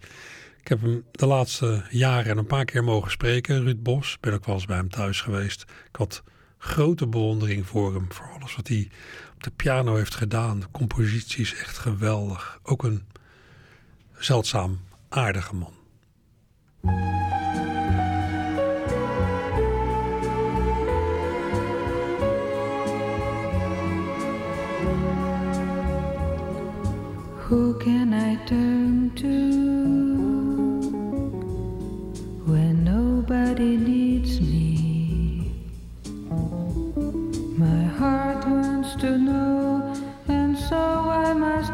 Ik 0.68 0.74
heb 0.74 0.82
hem 0.82 1.04
de 1.12 1.26
laatste 1.26 1.84
jaren 1.90 2.38
een 2.38 2.46
paar 2.46 2.66
keer 2.66 2.84
mogen 2.84 3.12
spreken, 3.12 3.64
Ruud 3.64 3.84
Bos. 3.84 4.18
Ben 4.20 4.34
ook 4.34 4.46
wel 4.46 4.56
eens 4.56 4.66
bij 4.66 4.76
hem 4.76 4.90
thuis 4.90 5.22
geweest. 5.22 5.62
Ik 5.62 5.96
had 5.96 6.24
grote 6.58 7.08
bewondering 7.08 7.68
voor 7.68 7.94
hem, 7.94 8.06
voor 8.10 8.30
alles 8.40 8.56
wat 8.56 8.68
hij 8.68 8.90
op 9.36 9.44
de 9.44 9.52
piano 9.56 9.96
heeft 9.96 10.16
gedaan. 10.16 10.60
De 10.60 10.66
compositie 10.72 11.42
is 11.42 11.56
echt 11.56 11.78
geweldig. 11.78 12.60
Ook 12.64 12.84
een 12.84 13.04
zeldzaam 14.18 14.80
aardige 15.10 15.56
man. 15.56 15.74
Who 27.48 27.78
can 27.78 28.14
I 28.14 28.38
turn 28.46 29.12
to 29.14 29.67
nobody 33.58 33.78
needs 33.78 34.40
me? 34.40 35.52
My 37.58 37.84
heart 37.98 38.48
wants 38.48 38.96
to 38.98 39.18
know, 39.18 39.96
and 40.28 40.56
so 40.56 40.78
I 40.78 41.34
must 41.34 41.74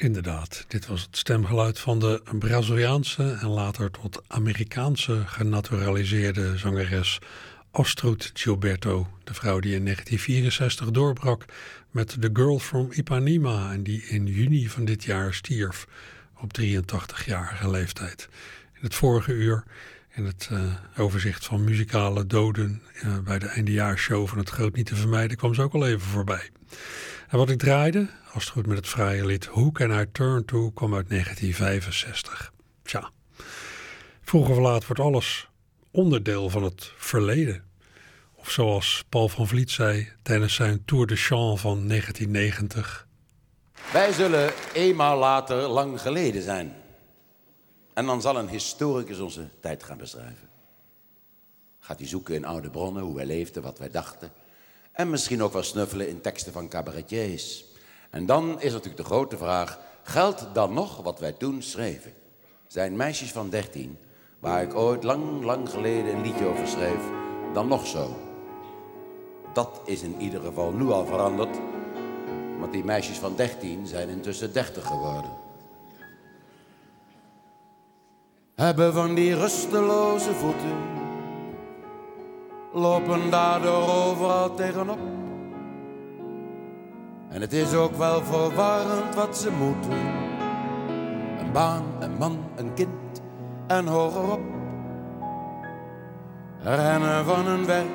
Inderdaad, 0.00 0.64
dit 0.68 0.86
was 0.86 1.02
het 1.02 1.16
stemgeluid 1.16 1.78
van 1.78 1.98
de 1.98 2.22
Braziliaanse 2.38 3.36
en 3.40 3.48
later 3.48 3.90
tot 3.90 4.22
Amerikaanse 4.26 5.22
genaturaliseerde 5.26 6.58
zangeres 6.58 7.18
Astrud 7.70 8.30
Gilberto. 8.34 9.08
De 9.24 9.34
vrouw 9.34 9.60
die 9.60 9.74
in 9.74 9.84
1964 9.84 10.90
doorbrak 10.90 11.44
met 11.90 12.16
The 12.20 12.30
Girl 12.32 12.58
from 12.58 12.92
Ipanema 12.92 13.72
en 13.72 13.82
die 13.82 14.02
in 14.02 14.26
juni 14.26 14.68
van 14.68 14.84
dit 14.84 15.04
jaar 15.04 15.34
stierf 15.34 15.86
op 16.38 16.60
83-jarige 16.60 17.70
leeftijd. 17.70 18.28
In 18.72 18.80
het 18.80 18.94
vorige 18.94 19.32
uur, 19.32 19.64
in 20.14 20.24
het 20.24 20.48
eh, 20.50 20.74
overzicht 20.96 21.44
van 21.44 21.64
muzikale 21.64 22.26
doden 22.26 22.82
eh, 22.94 23.18
bij 23.18 23.38
de 23.38 23.46
eindejaarsshow 23.46 24.28
van 24.28 24.38
het 24.38 24.50
Groot 24.50 24.74
Niet 24.74 24.86
te 24.86 24.96
Vermijden, 24.96 25.36
kwam 25.36 25.54
ze 25.54 25.62
ook 25.62 25.74
al 25.74 25.86
even 25.86 26.08
voorbij. 26.08 26.50
En 27.28 27.38
wat 27.38 27.50
ik 27.50 27.58
draaide, 27.58 28.08
als 28.32 28.44
het 28.44 28.52
goed 28.52 28.66
met 28.66 28.76
het 28.76 28.88
vrije 28.88 29.26
lied 29.26 29.46
Who 29.46 29.70
Can 29.70 30.00
I 30.00 30.06
Turn 30.12 30.44
To, 30.44 30.70
kwam 30.70 30.94
uit 30.94 31.08
1965. 31.08 32.52
Tja, 32.82 33.10
vroeger 34.22 34.50
of 34.52 34.58
laat 34.58 34.86
wordt 34.86 35.02
alles 35.02 35.48
onderdeel 35.90 36.50
van 36.50 36.62
het 36.62 36.92
verleden. 36.96 37.64
Of 38.34 38.50
zoals 38.50 39.04
Paul 39.08 39.28
van 39.28 39.48
Vliet 39.48 39.70
zei 39.70 40.12
tijdens 40.22 40.54
zijn 40.54 40.84
Tour 40.84 41.06
de 41.06 41.16
Chant 41.16 41.60
van 41.60 41.88
1990. 41.88 43.06
Wij 43.92 44.12
zullen 44.12 44.52
eenmaal 44.72 45.18
later 45.18 45.56
lang 45.56 46.00
geleden 46.00 46.42
zijn. 46.42 46.74
En 47.94 48.06
dan 48.06 48.20
zal 48.20 48.36
een 48.36 48.48
historicus 48.48 49.18
onze 49.18 49.48
tijd 49.60 49.82
gaan 49.82 49.98
beschrijven. 49.98 50.48
Gaat 51.80 51.98
hij 51.98 52.08
zoeken 52.08 52.34
in 52.34 52.44
oude 52.44 52.70
bronnen, 52.70 53.02
hoe 53.02 53.14
wij 53.14 53.26
leefden, 53.26 53.62
wat 53.62 53.78
wij 53.78 53.90
dachten. 53.90 54.32
En 54.92 55.10
misschien 55.10 55.42
ook 55.42 55.52
wel 55.52 55.62
snuffelen 55.62 56.08
in 56.08 56.20
teksten 56.20 56.52
van 56.52 56.68
cabaretiers. 56.68 57.64
En 58.10 58.26
dan 58.26 58.60
is 58.60 58.72
natuurlijk 58.72 58.96
de 58.96 59.04
grote 59.04 59.36
vraag, 59.36 59.78
geldt 60.02 60.46
dan 60.52 60.72
nog 60.72 61.02
wat 61.02 61.18
wij 61.18 61.32
toen 61.32 61.62
schreven? 61.62 62.12
Zijn 62.66 62.96
meisjes 62.96 63.32
van 63.32 63.50
13, 63.50 63.98
waar 64.38 64.62
ik 64.62 64.74
ooit 64.74 65.02
lang, 65.02 65.42
lang 65.44 65.70
geleden 65.70 66.14
een 66.14 66.22
liedje 66.22 66.46
over 66.46 66.66
schreef, 66.66 67.02
dan 67.52 67.68
nog 67.68 67.86
zo? 67.86 68.16
Dat 69.52 69.80
is 69.84 70.02
in 70.02 70.20
ieder 70.20 70.40
geval 70.40 70.70
nu 70.70 70.90
al 70.90 71.06
veranderd, 71.06 71.58
want 72.58 72.72
die 72.72 72.84
meisjes 72.84 73.18
van 73.18 73.36
13 73.36 73.86
zijn 73.86 74.08
intussen 74.08 74.52
30 74.52 74.86
geworden. 74.86 75.30
Hebben 78.54 78.92
van 78.92 79.14
die 79.14 79.34
rusteloze 79.34 80.34
voeten, 80.34 80.76
lopen 82.72 83.30
daardoor 83.30 83.88
overal 83.88 84.54
tegenop. 84.54 85.19
En 87.30 87.40
het 87.40 87.52
is 87.52 87.74
ook 87.74 87.96
wel 87.96 88.22
verwarrend 88.22 89.14
wat 89.14 89.38
ze 89.38 89.50
moeten. 89.50 89.98
Een 91.38 91.52
baan, 91.52 91.82
een 91.98 92.16
man, 92.18 92.38
een 92.56 92.74
kind 92.74 93.22
en 93.66 93.86
hoger 93.86 94.32
op. 94.32 94.40
Rennen 96.62 97.24
van 97.24 97.46
hun 97.46 97.66
werk 97.66 97.86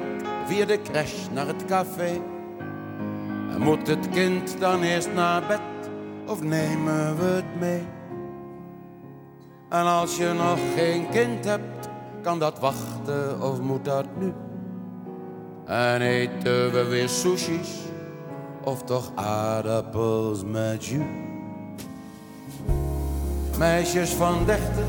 via 0.45 0.65
de 0.65 0.81
crash 0.81 1.27
naar 1.33 1.47
het 1.47 1.65
café. 1.65 2.21
En 3.51 3.61
moet 3.61 3.87
het 3.87 4.09
kind 4.09 4.59
dan 4.59 4.81
eerst 4.81 5.13
naar 5.13 5.41
bed 5.47 5.89
of 6.27 6.43
nemen 6.43 7.17
we 7.17 7.25
het 7.25 7.59
mee? 7.59 7.87
En 9.69 9.85
als 9.85 10.17
je 10.17 10.33
nog 10.33 10.59
geen 10.75 11.09
kind 11.09 11.45
hebt, 11.45 11.89
kan 12.21 12.39
dat 12.39 12.59
wachten 12.59 13.41
of 13.41 13.61
moet 13.61 13.85
dat 13.85 14.05
nu? 14.19 14.33
En 15.65 16.01
eten 16.01 16.71
we 16.71 16.85
weer 16.89 17.09
sushis 17.09 17.85
of 18.65 18.83
toch 18.83 19.11
aardappels 19.15 20.43
met 20.43 20.85
jus? 20.85 21.01
Meisjes 23.57 24.09
van 24.09 24.45
dertig, 24.45 24.85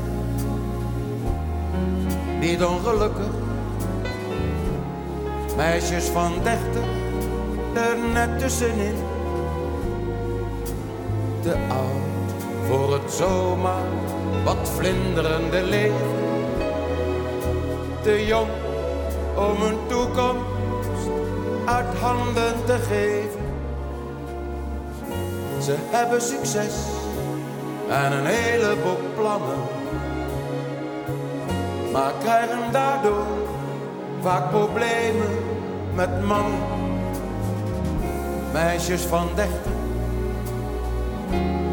niet 2.39 2.63
ongelukkig. 2.63 3.31
Meisjes 5.55 6.05
van 6.05 6.33
dertig, 6.43 6.89
er 7.73 7.97
net 8.13 8.39
tussenin. 8.39 8.95
Te 11.41 11.55
oud 11.69 12.67
voor 12.67 12.93
het 12.93 13.11
zomaar 13.11 13.87
wat 14.43 14.69
vlinderende 14.75 15.63
leven. 15.63 16.15
Te 18.01 18.25
jong 18.25 18.49
om 19.35 19.61
een 19.61 19.77
toekomst 19.87 20.45
uit 21.65 21.95
handen 21.99 22.65
te 22.65 22.77
geven. 22.89 23.36
Ze 25.67 25.75
hebben 25.79 26.21
succes 26.21 26.73
en 27.89 28.11
een 28.11 28.25
heleboel 28.25 28.97
plannen. 29.15 29.57
Maar 31.91 32.11
krijgen 32.19 32.71
daardoor 32.71 33.25
vaak 34.21 34.49
problemen 34.49 35.37
met 35.93 36.23
mannen. 36.23 36.59
Meisjes 38.53 39.01
van 39.01 39.27
dertig, 39.35 39.71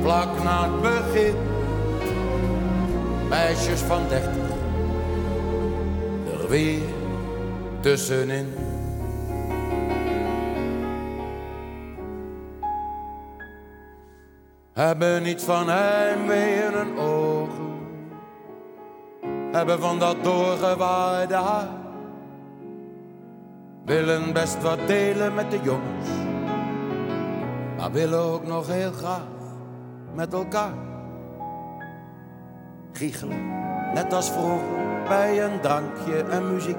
vlak 0.03 0.43
na 0.43 0.63
het 0.63 0.81
begin. 0.83 1.37
Meisjes 3.29 3.81
van 3.81 4.03
dertig, 4.09 4.43
er 6.41 6.49
weer 6.49 6.83
tussenin. 7.81 8.74
Hebben 14.75 15.23
niet 15.23 15.43
van 15.43 15.69
heimwee 15.69 16.55
in 16.55 16.73
hun 16.73 16.99
ogen. 16.99 17.73
Hebben 19.53 19.81
van 19.81 19.99
dat 19.99 20.17
doorgewaaide 20.23 21.35
haar. 21.35 21.69
Willen 23.85 24.33
best 24.33 24.63
wat 24.63 24.79
delen 24.87 25.35
met 25.35 25.51
de 25.51 25.59
jongens. 25.63 26.09
Maar 27.77 27.93
willen 27.93 28.21
ook 28.21 28.47
nog 28.47 28.67
heel 28.67 28.93
graag 28.93 29.27
met 30.15 30.33
elkaar. 30.33 30.75
Giechelen, 32.93 33.51
net 33.95 34.13
als 34.13 34.31
vroeger 34.31 35.05
bij 35.09 35.45
een 35.45 35.61
drankje 35.61 36.23
en 36.23 36.55
muziek. 36.55 36.77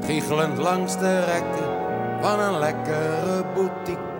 Giechelend 0.00 0.58
langs 0.58 0.98
de 0.98 1.24
rekken 1.24 1.68
van 2.20 2.40
een 2.40 2.58
lekkere 2.58 3.44
boutique. 3.54 4.13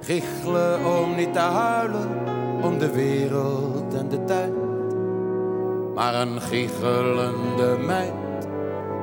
Giechelen 0.00 0.84
om 0.84 1.14
niet 1.14 1.32
te 1.32 1.38
huilen 1.38 2.08
om 2.62 2.78
de 2.78 2.90
wereld 2.90 3.94
en 3.94 4.08
de 4.08 4.24
tijd. 4.24 4.52
Maar 5.94 6.14
een 6.14 6.40
giechelende 6.40 7.76
meid 7.78 8.12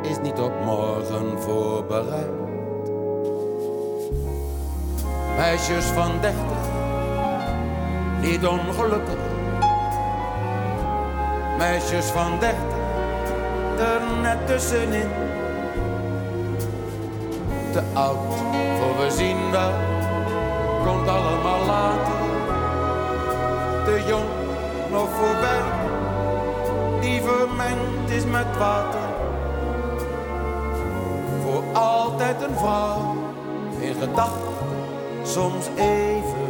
is 0.01 0.17
niet 0.21 0.39
op 0.39 0.53
morgen 0.65 1.41
voorbereid. 1.41 2.31
Meisjes 5.37 5.85
van 5.85 6.11
dertig, 6.21 6.67
niet 8.21 8.47
ongelukkig. 8.47 9.19
Meisjes 11.57 12.05
van 12.05 12.39
dertig, 12.39 12.75
er 13.77 14.01
net 14.21 14.47
tussenin. 14.47 15.09
Te 17.71 17.81
oud 17.93 18.35
voor 18.79 19.05
we 19.05 19.11
zien 19.11 19.51
wel 19.51 19.73
komt 20.86 21.07
allemaal 21.07 21.65
later. 21.65 22.13
Te 23.86 24.03
jong 24.07 24.29
nog 24.91 25.07
voorbij, 25.09 25.63
die 27.01 27.21
vermengd 27.21 28.09
is 28.09 28.25
met 28.25 28.57
water. 28.57 28.99
Voor 31.43 31.63
altijd 31.81 32.41
een 32.41 32.57
vrouw 32.57 33.15
in 33.79 33.95
gedachten, 33.99 34.53
soms 35.23 35.65
even. 35.75 36.45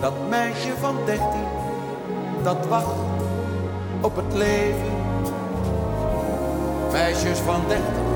Dat 0.00 0.12
meisje 0.28 0.72
van 0.80 0.96
dertien, 1.04 1.48
dat 2.42 2.66
wacht 2.68 2.96
op 4.00 4.16
het 4.16 4.34
leven. 4.34 4.94
Meisjes 6.92 7.38
van 7.38 7.60
dertig, 7.68 8.06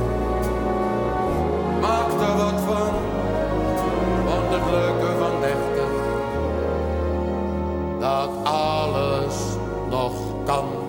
maak 1.81 2.13
er 2.13 2.37
wat 2.37 2.61
van 2.67 3.20
het 4.51 4.71
leuke 4.71 5.19
van 5.19 5.41
dertig. 5.41 5.93
Dat 8.01 8.45
alles 8.45 9.35
nog 9.89 10.45
kan. 10.45 10.89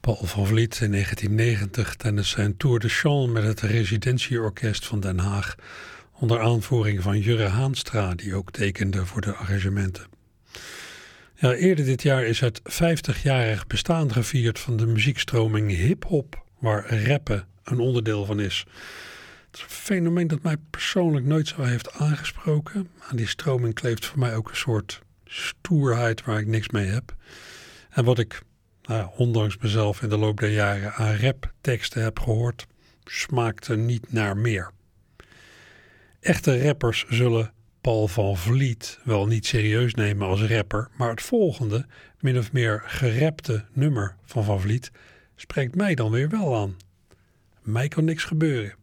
Paul 0.00 0.24
van 0.24 0.46
Vliet 0.46 0.80
in 0.80 0.90
1990 0.90 1.94
tijdens 1.94 2.30
zijn 2.30 2.56
Tour 2.56 2.78
de 2.78 2.88
Chant 2.88 3.32
met 3.32 3.42
het 3.42 3.60
residentieorkest 3.60 4.86
van 4.86 5.00
Den 5.00 5.18
Haag 5.18 5.54
onder 6.22 6.40
aanvoering 6.40 7.02
van 7.02 7.18
Jurre 7.18 7.48
Haanstra, 7.48 8.14
die 8.14 8.34
ook 8.34 8.50
tekende 8.50 9.06
voor 9.06 9.20
de 9.20 9.34
arrangementen. 9.34 10.06
Ja, 11.34 11.52
eerder 11.52 11.84
dit 11.84 12.02
jaar 12.02 12.24
is 12.24 12.40
het 12.40 12.60
50-jarig 12.60 13.66
bestaan 13.66 14.12
gevierd 14.12 14.58
van 14.58 14.76
de 14.76 14.86
muziekstroming 14.86 15.70
hip-hop, 15.70 16.44
waar 16.58 17.04
rappen 17.06 17.46
een 17.64 17.78
onderdeel 17.78 18.24
van 18.24 18.40
is. 18.40 18.64
Het 19.46 19.56
is 19.56 19.62
een 19.62 19.68
fenomeen 19.68 20.26
dat 20.26 20.42
mij 20.42 20.56
persoonlijk 20.70 21.26
nooit 21.26 21.48
zo 21.48 21.62
heeft 21.62 21.92
aangesproken. 21.92 22.88
Aan 22.98 23.16
die 23.16 23.28
stroming 23.28 23.74
kleeft 23.74 24.06
voor 24.06 24.18
mij 24.18 24.36
ook 24.36 24.48
een 24.48 24.56
soort 24.56 25.00
stoerheid 25.24 26.24
waar 26.24 26.40
ik 26.40 26.46
niks 26.46 26.68
mee 26.68 26.86
heb. 26.86 27.14
En 27.90 28.04
wat 28.04 28.18
ik, 28.18 28.42
nou, 28.82 29.10
ondanks 29.16 29.56
mezelf 29.58 30.02
in 30.02 30.08
de 30.08 30.18
loop 30.18 30.40
der 30.40 30.52
jaren 30.52 30.92
aan 30.92 31.16
rapteksten 31.16 32.02
heb 32.02 32.18
gehoord, 32.18 32.66
smaakte 33.04 33.76
niet 33.76 34.12
naar 34.12 34.36
meer. 34.36 34.70
Echte 36.22 36.62
rappers 36.62 37.04
zullen 37.08 37.52
Paul 37.80 38.08
van 38.08 38.36
Vliet 38.36 38.98
wel 39.04 39.26
niet 39.26 39.46
serieus 39.46 39.94
nemen 39.94 40.26
als 40.26 40.42
rapper, 40.42 40.88
maar 40.96 41.10
het 41.10 41.22
volgende, 41.22 41.86
min 42.20 42.38
of 42.38 42.52
meer 42.52 42.82
gerapte 42.84 43.64
nummer 43.72 44.16
van 44.24 44.44
Van 44.44 44.60
Vliet, 44.60 44.90
spreekt 45.36 45.74
mij 45.74 45.94
dan 45.94 46.10
weer 46.10 46.28
wel 46.28 46.56
aan. 46.56 46.76
Mij 47.62 47.88
kan 47.88 48.04
niks 48.04 48.24
gebeuren. 48.24 48.74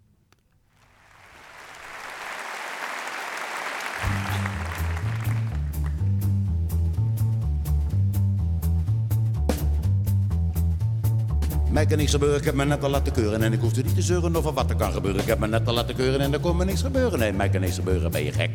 Mij 11.79 11.87
kan 11.87 11.97
niks 11.97 12.11
gebeuren, 12.11 12.37
ik 12.37 12.45
heb 12.45 12.55
me 12.55 12.65
net 12.65 12.83
al 12.83 12.89
laten 12.89 13.13
keuren 13.13 13.43
en 13.43 13.53
ik 13.53 13.59
hoef 13.59 13.75
er 13.75 13.83
niet 13.83 13.95
te 13.95 14.01
zeuren 14.01 14.35
over 14.35 14.53
wat 14.53 14.69
er 14.69 14.75
kan 14.75 14.91
gebeuren. 14.91 15.21
Ik 15.21 15.27
heb 15.27 15.39
me 15.39 15.47
net 15.47 15.67
al 15.67 15.73
laten 15.73 15.95
keuren 15.95 16.19
en 16.19 16.33
er 16.33 16.39
kon 16.39 16.57
me 16.57 16.65
niks 16.65 16.81
gebeuren. 16.81 17.19
Nee, 17.19 17.33
mij 17.33 17.49
kan 17.49 17.61
niks 17.61 17.75
gebeuren, 17.75 18.11
ben 18.11 18.23
je 18.23 18.31
gek. 18.31 18.49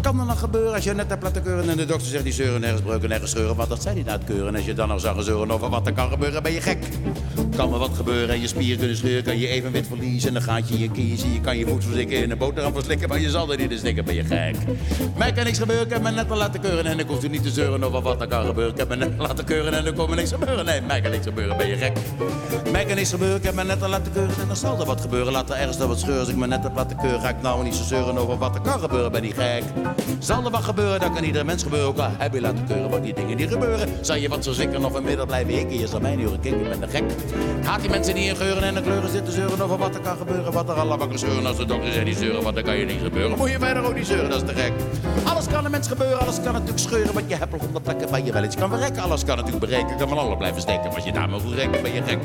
Kan 0.00 0.20
er 0.20 0.26
nog 0.26 0.38
gebeuren 0.38 0.74
als 0.74 0.84
je 0.84 0.92
net 0.92 1.08
hebt 1.08 1.22
laten 1.22 1.42
keuren 1.42 1.68
en 1.68 1.76
de 1.76 1.84
dokter 1.84 2.08
zegt 2.08 2.24
die 2.24 2.32
zeuren 2.32 2.60
nergens 2.60 2.82
breuken, 2.82 3.08
nergens 3.08 3.30
scheuren. 3.30 3.56
Want 3.56 3.68
dat 3.68 3.82
zei 3.82 3.94
hij 3.94 4.04
na 4.04 4.12
het 4.12 4.24
keuren. 4.24 4.48
En 4.48 4.54
als 4.54 4.64
je 4.64 4.74
dan 4.74 4.88
nog 4.88 5.00
zou 5.00 5.22
zeuren 5.22 5.50
over 5.50 5.68
wat 5.70 5.86
er 5.86 5.92
kan 5.92 6.10
gebeuren, 6.10 6.42
ben 6.42 6.52
je 6.52 6.60
gek. 6.60 6.78
Kan 7.56 7.70
me 7.70 7.78
wat 7.78 7.96
gebeuren 7.96 8.34
en 8.34 8.40
je 8.40 8.46
spieren 8.46 8.78
kunnen 8.78 8.96
scheuren, 8.96 9.24
kan 9.24 9.38
je 9.38 9.48
evenwicht 9.48 9.86
verliezen. 9.86 10.28
En 10.28 10.34
dan 10.34 10.42
gaat 10.42 10.68
je 10.68 10.78
je 10.78 10.90
kiezen, 10.90 11.32
je 11.32 11.40
kan 11.40 11.58
je 11.58 11.66
voet 11.66 11.82
verstikken 11.84 12.22
in 12.22 12.30
een 12.30 12.38
boterham 12.38 12.72
verslikken, 12.72 13.08
maar 13.08 13.20
je 13.20 13.30
zal 13.30 13.52
er 13.52 13.58
niet 13.58 13.70
in 13.70 13.78
stikken, 13.78 14.04
ben 14.04 14.14
je 14.14 14.24
gek. 14.24 14.56
Mij 15.16 15.32
kan 15.32 15.44
niks 15.44 15.58
gebeuren, 15.58 15.84
ik 15.84 15.92
heb 15.92 16.02
me 16.02 16.10
net 16.10 16.30
al 16.30 16.36
laten 16.36 16.60
keuren 16.60 16.86
en 16.86 16.98
ik 16.98 17.06
hoef 17.06 17.22
er 17.22 17.28
niet 17.28 17.42
te 17.42 17.50
zeuren 17.50 17.84
over 17.84 18.02
wat 18.02 18.20
er 18.20 18.26
kan 18.26 18.46
gebeuren. 18.46 18.72
Ik 18.72 18.78
heb 18.78 18.88
me 18.88 18.96
net 18.96 19.10
al 19.18 19.26
laten 19.26 19.44
keuren 19.44 19.72
en 19.74 19.86
er 19.86 19.92
kon 19.92 20.10
me 20.10 20.16
niks 20.16 20.32
gebeuren. 20.32 20.64
Nee, 20.64 20.80
mij 20.80 21.00
kan 21.00 21.10
niks 21.10 21.26
gebeuren, 21.26 21.56
ben 21.56 21.68
je 21.68 21.76
gek. 21.76 21.92
Mij 22.72 22.84
kan 22.84 22.96
niks 22.96 23.10
gebeuren, 23.10 23.36
ik 23.36 23.42
heb 23.42 23.54
me 23.54 23.64
net 23.64 23.82
al 23.82 23.88
laten 23.88 24.12
keuren 24.12 24.34
en 24.40 24.46
dan 24.46 24.56
zal 24.56 24.80
er 24.80 24.86
wat 24.86 25.00
gebeuren. 25.00 25.32
Laat 25.32 25.50
er 25.50 25.56
ergens 25.56 25.78
nog 25.78 25.88
wat 25.88 26.00
scheuren, 26.00 26.20
als 26.20 26.28
ik 26.28 26.36
me 26.36 26.46
net 26.46 26.62
heb 26.62 26.74
laten 26.74 26.96
keuren, 26.96 27.20
ga 27.20 27.28
ik 27.28 27.42
nou 27.42 27.64
niet 27.64 27.74
zo 27.74 27.84
zeuren 27.84 28.18
over 28.18 28.38
wat 28.38 28.54
er 28.54 28.60
kan 28.60 28.80
gebeuren, 28.80 29.12
ben 29.12 29.22
je 29.26 29.32
gek. 29.32 29.62
Zal 30.18 30.44
er 30.44 30.50
wat 30.50 30.64
gebeuren, 30.64 31.00
dan 31.00 31.14
kan 31.14 31.24
ieder 31.24 31.44
mens 31.44 31.62
gebeuren. 31.62 31.88
Ook 31.88 31.98
al 31.98 32.10
heb 32.18 32.34
je 32.34 32.40
laten 32.40 32.66
keuren 32.66 32.90
wat 32.90 33.02
die 33.02 33.14
dingen 33.14 33.36
die 33.36 33.48
gebeuren. 33.48 33.88
Zal 34.00 34.16
je 34.16 34.28
wat 34.28 34.44
zo 34.44 34.52
zeker 34.52 34.80
nog 34.80 34.92
vanmiddag 34.92 35.26
blijven 35.26 35.54
hikken, 35.54 35.78
je 35.78 35.86
zal 35.86 36.00
mij 36.00 36.16
niet 36.16 36.24
horen 36.24 36.40
kijken, 36.40 36.60
ik 36.60 36.68
ben 36.68 36.80
de 36.80 36.88
gek. 36.88 37.04
Haat 37.64 37.80
die 37.80 37.90
mensen 37.90 38.14
die 38.14 38.28
in 38.28 38.36
geuren 38.36 38.62
en 38.62 38.74
de 38.74 38.80
kleuren 38.80 39.10
zitten 39.10 39.32
zeuren 39.32 39.60
over 39.60 39.78
wat 39.78 39.94
er 39.94 40.00
kan 40.00 40.16
gebeuren. 40.16 40.52
Wat 40.52 40.68
er 40.68 40.74
allemaal 40.74 41.08
kan 41.08 41.18
zeuren 41.18 41.46
als 41.46 41.56
de 41.56 41.64
dokter 41.64 41.92
zei 41.92 42.04
die 42.04 42.16
zeuren, 42.16 42.42
want 42.42 42.54
dan 42.54 42.64
kan 42.64 42.76
je 42.76 42.84
niet 42.84 43.00
gebeuren. 43.02 43.38
Moet 43.38 43.50
je 43.50 43.58
verder 43.58 43.84
ook 43.84 43.94
niet 43.94 44.06
zeuren, 44.06 44.30
dat 44.30 44.42
is 44.42 44.48
te 44.48 44.60
gek. 44.60 44.72
Alles 45.24 45.46
kan 45.46 45.64
een 45.64 45.70
mens 45.70 45.88
gebeuren, 45.88 46.20
alles 46.20 46.40
kan 46.42 46.52
natuurlijk 46.52 46.78
scheuren. 46.78 47.14
Want 47.14 47.28
je 47.28 47.36
hebt 47.36 47.54
op 47.54 47.60
honderd 47.60 47.82
plekken 47.82 48.10
waar 48.10 48.24
je 48.24 48.32
wel 48.32 48.44
iets 48.44 48.56
kan 48.56 48.68
verrekken. 48.68 49.02
Alles 49.02 49.24
kan 49.24 49.36
natuurlijk 49.36 49.64
berekenen, 49.64 49.96
kan 49.96 50.08
van 50.08 50.18
alle 50.18 50.36
blijven 50.36 50.60
steken. 50.60 50.84
Maar 50.84 50.94
als 50.94 51.04
je 51.04 51.12
daar 51.12 51.28
maar 51.28 51.40
goed 51.40 51.54
rekent, 51.54 51.82
ben 51.82 51.92
je 51.94 52.02
gek. 52.02 52.18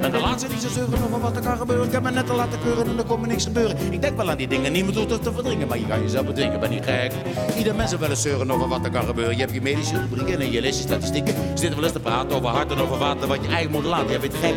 En 0.00 0.10
de 0.10 0.20
laatste 0.20 0.48
die 0.48 0.60
ze 0.60 0.68
zeuren 0.68 1.02
over 1.04 1.20
wat 1.20 1.36
er 1.36 1.42
kan 1.42 1.56
gebeuren. 1.56 1.86
Ik 1.86 1.92
heb 1.92 2.02
me 2.02 2.10
net 2.10 2.30
al 2.30 2.36
laten 2.36 2.58
keuren 2.62 2.86
en 2.86 2.98
er 2.98 3.04
komt 3.04 3.26
niks 3.26 3.44
gebeuren. 3.44 3.76
Ik 3.90 4.02
denk 4.02 4.16
wel 4.16 4.30
aan 4.30 4.36
die 4.36 4.48
dingen, 4.48 4.72
niemand 4.72 4.96
hoeft 4.96 5.10
het 5.10 5.22
te 5.22 5.32
verdringen. 5.32 5.68
Maar 5.68 5.78
je 5.78 5.86
kan 5.86 6.02
jezelf 6.02 6.26
bedwingen, 6.26 6.60
ben 6.60 6.70
niet 6.70 6.84
gek. 6.84 7.12
Ieder 7.56 7.74
mens 7.74 7.96
wil 7.96 8.08
eens 8.08 8.22
zeuren 8.22 8.50
over 8.50 8.68
wat 8.68 8.84
er 8.84 8.90
kan 8.90 9.04
gebeuren. 9.04 9.34
Je 9.34 9.40
hebt 9.40 9.54
je 9.54 9.62
medische 9.62 9.98
rubrieken 9.98 10.40
en 10.40 10.50
je 10.50 10.60
leest 10.60 10.76
je 10.76 10.82
statistieken. 10.82 11.34
Ze 11.34 11.50
zitten 11.54 11.74
wel 11.74 11.84
eens 11.84 11.92
te 11.92 12.00
praten 12.00 12.36
over 12.36 12.48
hart 12.48 12.70
en 12.70 12.80
over 12.80 12.98
water. 12.98 13.28
Wat 13.28 13.38
je 13.42 13.48
eigen 13.48 13.70
moet 13.70 13.84
laten, 13.84 14.12
je 14.12 14.18
bent 14.18 14.34
gek. 14.34 14.54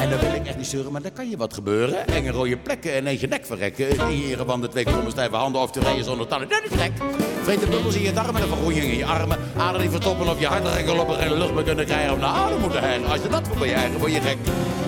En 0.00 0.10
dan 0.10 0.20
wil 0.20 0.32
ik 0.32 0.46
echt 0.46 0.56
niet 0.56 0.66
zeuren, 0.66 0.92
maar 0.92 1.02
dan 1.02 1.12
kan 1.12 1.30
je 1.30 1.36
wat 1.36 1.54
gebeuren. 1.54 2.06
Enge 2.06 2.30
rode 2.30 2.56
plekken 2.56 2.94
en 2.94 3.06
een 3.06 3.20
je 3.20 3.26
nek 3.26 3.46
verrekken. 3.46 3.88
In 3.88 4.28
je 4.28 4.44
banden 4.44 4.70
twee 4.70 4.84
kromme 4.84 5.10
stijve 5.10 5.36
handen 5.36 5.60
of 5.60 5.70
te 5.70 5.80
rijden 5.80 6.04
zonder 6.04 6.26
tanden. 6.26 6.48
Dat 6.48 6.62
is 6.70 6.80
gek. 6.80 6.92
Vreten 7.42 7.70
bubbels 7.70 7.94
in 7.94 8.02
je 8.02 8.12
darmen 8.12 8.42
en 8.42 8.48
vergroeien 8.48 8.82
in 8.82 8.96
je 8.96 9.04
armen. 9.06 9.38
Aderen 9.56 9.80
die 9.80 9.90
verstoppen 9.90 10.28
of 10.28 10.40
je 10.40 10.46
hartrekken 10.46 11.00
op 11.00 11.08
en 11.08 11.28
geen 11.28 11.38
lucht 11.38 11.54
meer 11.54 11.64
kunnen 11.64 11.84
krijgen. 11.84 12.12
Of 12.12 12.18
naar 12.18 12.28
adem 12.28 12.60
moeten 12.60 12.80
hijgen. 12.80 13.10
Als 13.10 13.22
je 13.22 13.28
dat 13.28 13.48
voor 13.56 13.66
je 13.66 13.72
eigen, 13.72 13.98
word 13.98 14.12
je 14.12 14.20
gek. 14.20 14.36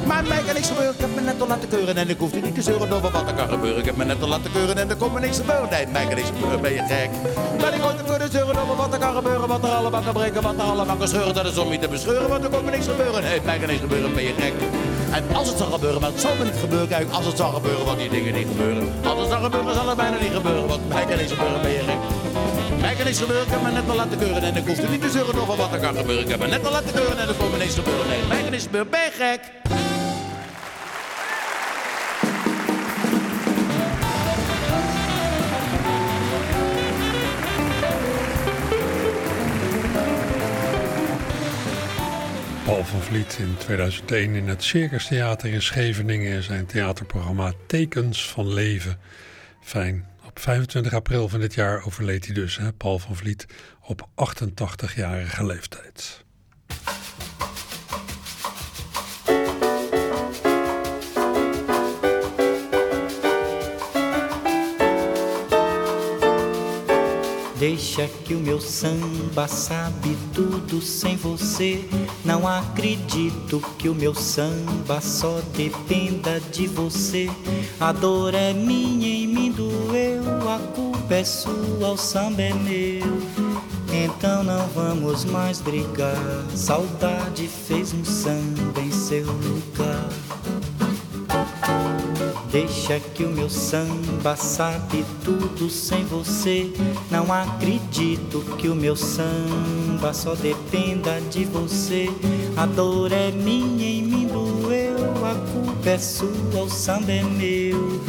Maar 0.07 0.25
mij 0.25 0.43
kan 0.47 0.55
niks 0.55 0.69
gebeuren, 0.69 0.95
ik 0.95 1.01
heb 1.01 1.15
me 1.15 1.21
net 1.21 1.41
al 1.41 1.49
laten 1.49 1.69
keuren. 1.69 1.97
En 1.97 2.09
ik 2.09 2.19
hoef 2.19 2.35
niet 2.35 2.55
te 2.55 2.63
zeuren 2.63 2.93
over 2.93 3.11
wat 3.11 3.27
er 3.27 3.35
kan 3.35 3.49
gebeuren. 3.49 3.79
Ik 3.79 3.85
heb 3.85 3.97
me 3.97 4.05
net 4.05 4.23
al 4.23 4.29
laten 4.29 4.53
keuren 4.53 4.77
en 4.79 4.91
er 4.91 4.97
komt 4.97 5.21
niks 5.21 5.37
gebeuren. 5.37 5.71
Nee, 5.71 5.87
mij 5.87 6.07
kan 6.07 6.15
niks 6.15 6.29
gebeuren, 6.29 6.61
ben 6.61 6.73
je 6.73 6.83
gek. 6.89 7.11
Ben 7.59 7.75
ik 7.75 7.85
ooit 7.85 7.99
te 7.99 8.05
kunnen 8.05 8.31
zeuren 8.31 8.59
over 8.59 8.77
wat 8.77 8.93
er 8.93 8.99
kan 8.99 9.15
gebeuren. 9.15 9.49
Wat 9.49 9.63
er 9.63 9.71
allemaal 9.71 10.03
kan 10.03 10.13
breken, 10.13 10.43
wat 10.43 10.55
er 10.55 10.63
allemaal 10.63 10.97
kan 10.97 11.09
scheuren. 11.09 11.35
Dat 11.35 11.47
is 11.47 11.59
om 11.59 11.73
je 11.73 11.79
te 11.79 11.89
bescheuren, 11.89 12.29
want 12.29 12.45
er 12.45 12.51
komt 12.51 12.65
me 12.65 12.71
niks 12.71 12.87
gebeuren. 12.87 13.23
Nee, 13.23 13.41
mij 13.45 13.59
kan 13.59 13.69
niks 13.69 13.81
gebeuren, 13.81 14.15
ben 14.15 14.23
je 14.23 14.33
gek. 14.39 14.48
En 15.11 15.25
als 15.35 15.49
het 15.49 15.59
zal 15.59 15.71
gebeuren, 15.71 16.01
maar 16.01 16.11
het 16.11 16.21
zal 16.21 16.37
me 16.39 16.45
niet 16.45 16.61
gebeuren. 16.61 16.89
Kijk, 16.89 17.11
als 17.11 17.27
het 17.27 17.37
zal 17.37 17.53
gebeuren, 17.53 17.85
want 17.85 17.99
die 17.99 18.09
dingen 18.09 18.35
niet 18.35 18.47
gebeuren. 18.49 18.93
Als 19.05 19.19
het 19.21 19.29
zal 19.29 19.41
gebeuren, 19.41 19.75
zal 19.75 19.89
het 19.89 19.97
bijna 19.97 20.17
niet 20.21 20.33
gebeuren. 20.33 20.67
Want 20.69 20.89
mij 20.89 21.05
kan 21.05 21.19
gebeuren, 21.19 21.63
ben 21.63 21.71
je 21.71 21.83
gek. 21.89 22.01
Mij 22.81 22.95
kan 22.95 23.05
niks 23.05 23.19
gebeuren, 23.19 23.47
ik 23.47 23.51
heb 23.51 23.63
me 23.63 23.71
net 23.71 23.89
al 23.91 23.97
laten 23.97 24.19
keuren. 24.19 24.43
En 24.43 24.57
ik 24.57 24.67
hoef 24.67 24.79
er 24.79 24.91
niet 24.91 25.01
te 25.01 25.11
zeuren 25.11 25.41
over 25.41 25.57
wat 25.57 25.73
er 25.73 25.79
kan 25.79 25.97
gebeuren. 25.97 26.25
Ik 26.25 26.31
heb 26.31 26.41
me 26.41 26.47
net 26.47 26.67
al 26.67 26.73
laten 26.73 26.93
keuren 26.93 27.19
en 27.19 27.29
er 27.29 27.35
komt 27.35 27.53
me 27.53 27.59
niks 27.59 27.75
gebeuren. 27.75 28.07
Nee, 28.09 28.21
mij 28.29 28.43
kan 28.43 28.51
niks 28.51 28.63
gebeuren, 28.63 28.91
ben 28.91 29.01
je 29.01 29.11
gek. 29.11 29.88
Paul 42.79 42.91
van 42.91 43.03
Vliet 43.03 43.37
in 43.39 43.57
2001 43.59 44.35
in 44.35 44.49
het 44.49 44.63
Circus 44.63 45.07
Theater 45.07 45.53
in 45.53 45.63
Scheveningen 45.63 46.33
in 46.33 46.43
zijn 46.43 46.67
theaterprogramma 46.67 47.53
Tekens 47.67 48.29
van 48.29 48.53
Leven. 48.53 48.99
Fijn. 49.63 50.07
Op 50.27 50.39
25 50.39 50.95
april 50.95 51.29
van 51.29 51.41
dit 51.41 51.55
jaar 51.55 51.85
overleed 51.87 52.25
hij 52.25 52.35
dus, 52.35 52.57
hè, 52.57 52.73
Paul 52.73 52.99
van 52.99 53.17
Vliet, 53.17 53.47
op 53.81 54.09
88-jarige 54.15 55.47
leeftijd. 55.47 56.25
Deixa 67.59 68.07
que 68.25 68.35
o 68.35 68.39
meu 68.39 68.61
samba 68.61 69.49
sabe 69.49 70.17
tudo 70.33 70.81
sem 70.81 71.17
você. 71.17 71.85
Não 72.25 72.47
acredito 72.47 73.61
que 73.77 73.89
o 73.89 73.95
meu 73.95 74.15
samba 74.15 75.01
só 75.01 75.41
dependa 75.57 76.41
de 76.53 76.69
você. 76.69 77.29
A 77.81 77.91
dor 77.91 78.33
é 78.33 78.53
minha, 78.53 79.09
em 79.09 79.27
mim 79.27 79.51
doeu. 79.51 80.23
A 80.49 80.59
culpa 80.73 81.15
é 81.15 81.25
sua, 81.25 81.91
o 81.91 81.97
samba 81.97 82.43
é 82.43 82.55
meu. 82.55 83.19
Então 83.93 84.45
não 84.45 84.69
vamos 84.69 85.25
mais 85.25 85.61
brigar. 85.61 86.15
Saudade 86.55 87.49
fez 87.49 87.93
um 87.93 88.05
samba 88.05 88.81
em 88.81 88.93
seu 88.93 89.27
lugar. 89.27 90.09
Deixa 92.51 92.99
que 92.99 93.25
o 93.25 93.29
meu 93.29 93.51
samba 93.51 94.35
sabe 94.35 95.05
tudo 95.23 95.69
sem 95.69 96.05
você. 96.07 96.73
Não 97.11 97.31
acredito 97.31 98.41
que 98.57 98.69
o 98.69 98.75
meu 98.75 98.97
samba 98.97 100.15
só 100.15 100.35
dependa 100.35 101.21
de 101.31 101.45
você. 101.45 102.09
A 102.57 102.65
dor 102.65 103.13
é 103.13 103.31
minha, 103.31 103.85
em 103.85 104.03
mim 104.03 104.27
doeu. 104.27 105.27
A 105.27 105.35
culpa 105.53 105.91
é 105.91 105.99
sua, 105.99 106.63
o 106.65 106.71
samba 106.71 107.13
é 107.13 107.23
meu. 107.23 108.01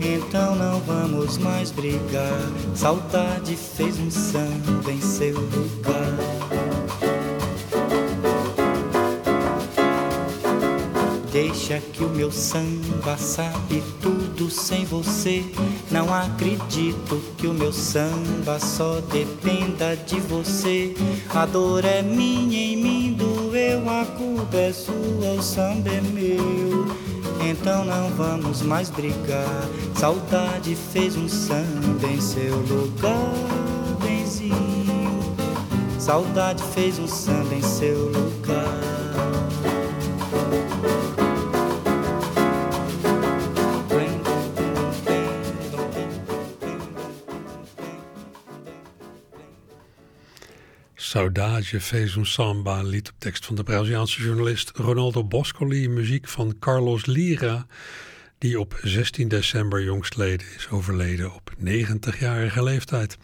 Então 0.00 0.56
não 0.56 0.80
vamos 0.80 1.36
mais 1.38 1.70
brigar. 1.70 2.50
Saudade 2.74 3.54
fez 3.54 3.98
um 4.00 4.10
samba 4.10 4.90
em 4.90 5.00
seu 5.00 5.38
lugar. 5.38 6.01
Deixa 11.64 11.80
que 11.92 12.02
o 12.02 12.08
meu 12.08 12.32
samba 12.32 13.16
sabe 13.16 13.84
tudo 14.00 14.50
sem 14.50 14.84
você. 14.84 15.44
Não 15.92 16.12
acredito 16.12 17.22
que 17.38 17.46
o 17.46 17.54
meu 17.54 17.72
samba 17.72 18.58
só 18.58 19.00
dependa 19.00 19.94
de 19.94 20.18
você. 20.18 20.92
A 21.32 21.46
dor 21.46 21.84
é 21.84 22.02
minha, 22.02 22.58
em 22.58 22.76
mim 22.76 23.12
doeu. 23.12 23.88
A 23.88 24.04
culpa 24.04 24.56
é 24.56 24.72
sua, 24.72 25.34
o 25.38 25.40
samba 25.40 25.90
é 25.90 26.00
meu. 26.00 26.84
Então 27.48 27.84
não 27.84 28.10
vamos 28.10 28.60
mais 28.62 28.90
brigar. 28.90 29.68
Saudade 29.94 30.76
fez 30.92 31.16
um 31.16 31.28
samba 31.28 32.08
em 32.08 32.20
seu 32.20 32.56
lugar, 32.56 33.32
benzinho. 34.02 35.36
Saudade 35.96 36.60
fez 36.74 36.98
um 36.98 37.06
samba 37.06 37.54
em 37.54 37.62
seu 37.62 38.08
lugar. 38.08 38.92
Saudade 51.12 51.80
fez 51.80 52.16
un 52.16 52.26
samba, 52.26 52.82
lied 52.82 53.08
op 53.08 53.14
tekst 53.18 53.44
van 53.44 53.54
de 53.54 53.62
Braziliaanse 53.62 54.22
journalist 54.22 54.70
Ronaldo 54.74 55.24
Boscoli, 55.24 55.88
muziek 55.88 56.28
van 56.28 56.56
Carlos 56.58 57.06
Lira, 57.06 57.66
die 58.38 58.60
op 58.60 58.78
16 58.82 59.28
december 59.28 59.82
jongstleden 59.82 60.46
is 60.56 60.68
overleden 60.68 61.34
op 61.34 61.52
90-jarige 61.58 62.62
leeftijd. 62.62 63.18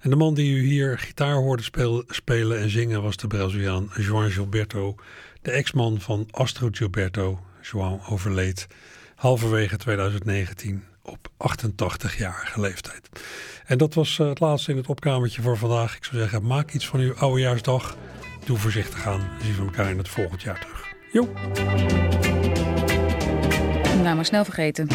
En 0.00 0.10
de 0.10 0.16
man 0.16 0.34
die 0.34 0.56
u 0.56 0.66
hier 0.66 0.98
gitaar 0.98 1.34
hoorde 1.34 1.62
spelen 2.08 2.58
en 2.58 2.70
zingen 2.70 3.02
was 3.02 3.16
de 3.16 3.26
Braziliaan 3.26 3.90
João 3.96 4.30
Gilberto, 4.30 4.94
de 5.42 5.50
ex-man 5.50 6.00
van 6.00 6.28
Astro 6.30 6.68
Gilberto. 6.70 7.40
João 7.62 8.08
overleed 8.08 8.66
halverwege 9.14 9.76
2019 9.76 10.84
op 11.02 11.28
88-jarige 11.38 12.60
leeftijd. 12.60 13.08
En 13.64 13.78
dat 13.78 13.94
was 13.94 14.18
eh, 14.18 14.28
het 14.28 14.40
laatste 14.40 14.70
in 14.70 14.76
het 14.76 14.86
opkamertje 14.86 15.42
voor 15.42 15.56
vandaag. 15.56 15.96
Ik 15.96 16.04
zou 16.04 16.20
zeggen, 16.20 16.46
maak 16.46 16.72
iets 16.72 16.86
van 16.86 17.00
uw 17.00 17.14
oudejaarsdag. 17.14 17.96
Doe 18.44 18.58
voorzichtig 18.58 19.06
aan. 19.06 19.18
Dan 19.18 19.46
zien 19.46 19.56
we 19.56 19.62
elkaar 19.62 19.90
in 19.90 19.98
het 19.98 20.08
volgend 20.08 20.42
jaar 20.42 20.60
terug. 20.60 20.92
Jo. 21.12 21.28
Nou, 24.02 24.16
maar 24.16 24.24
snel 24.24 24.44
vergeten. 24.44 24.88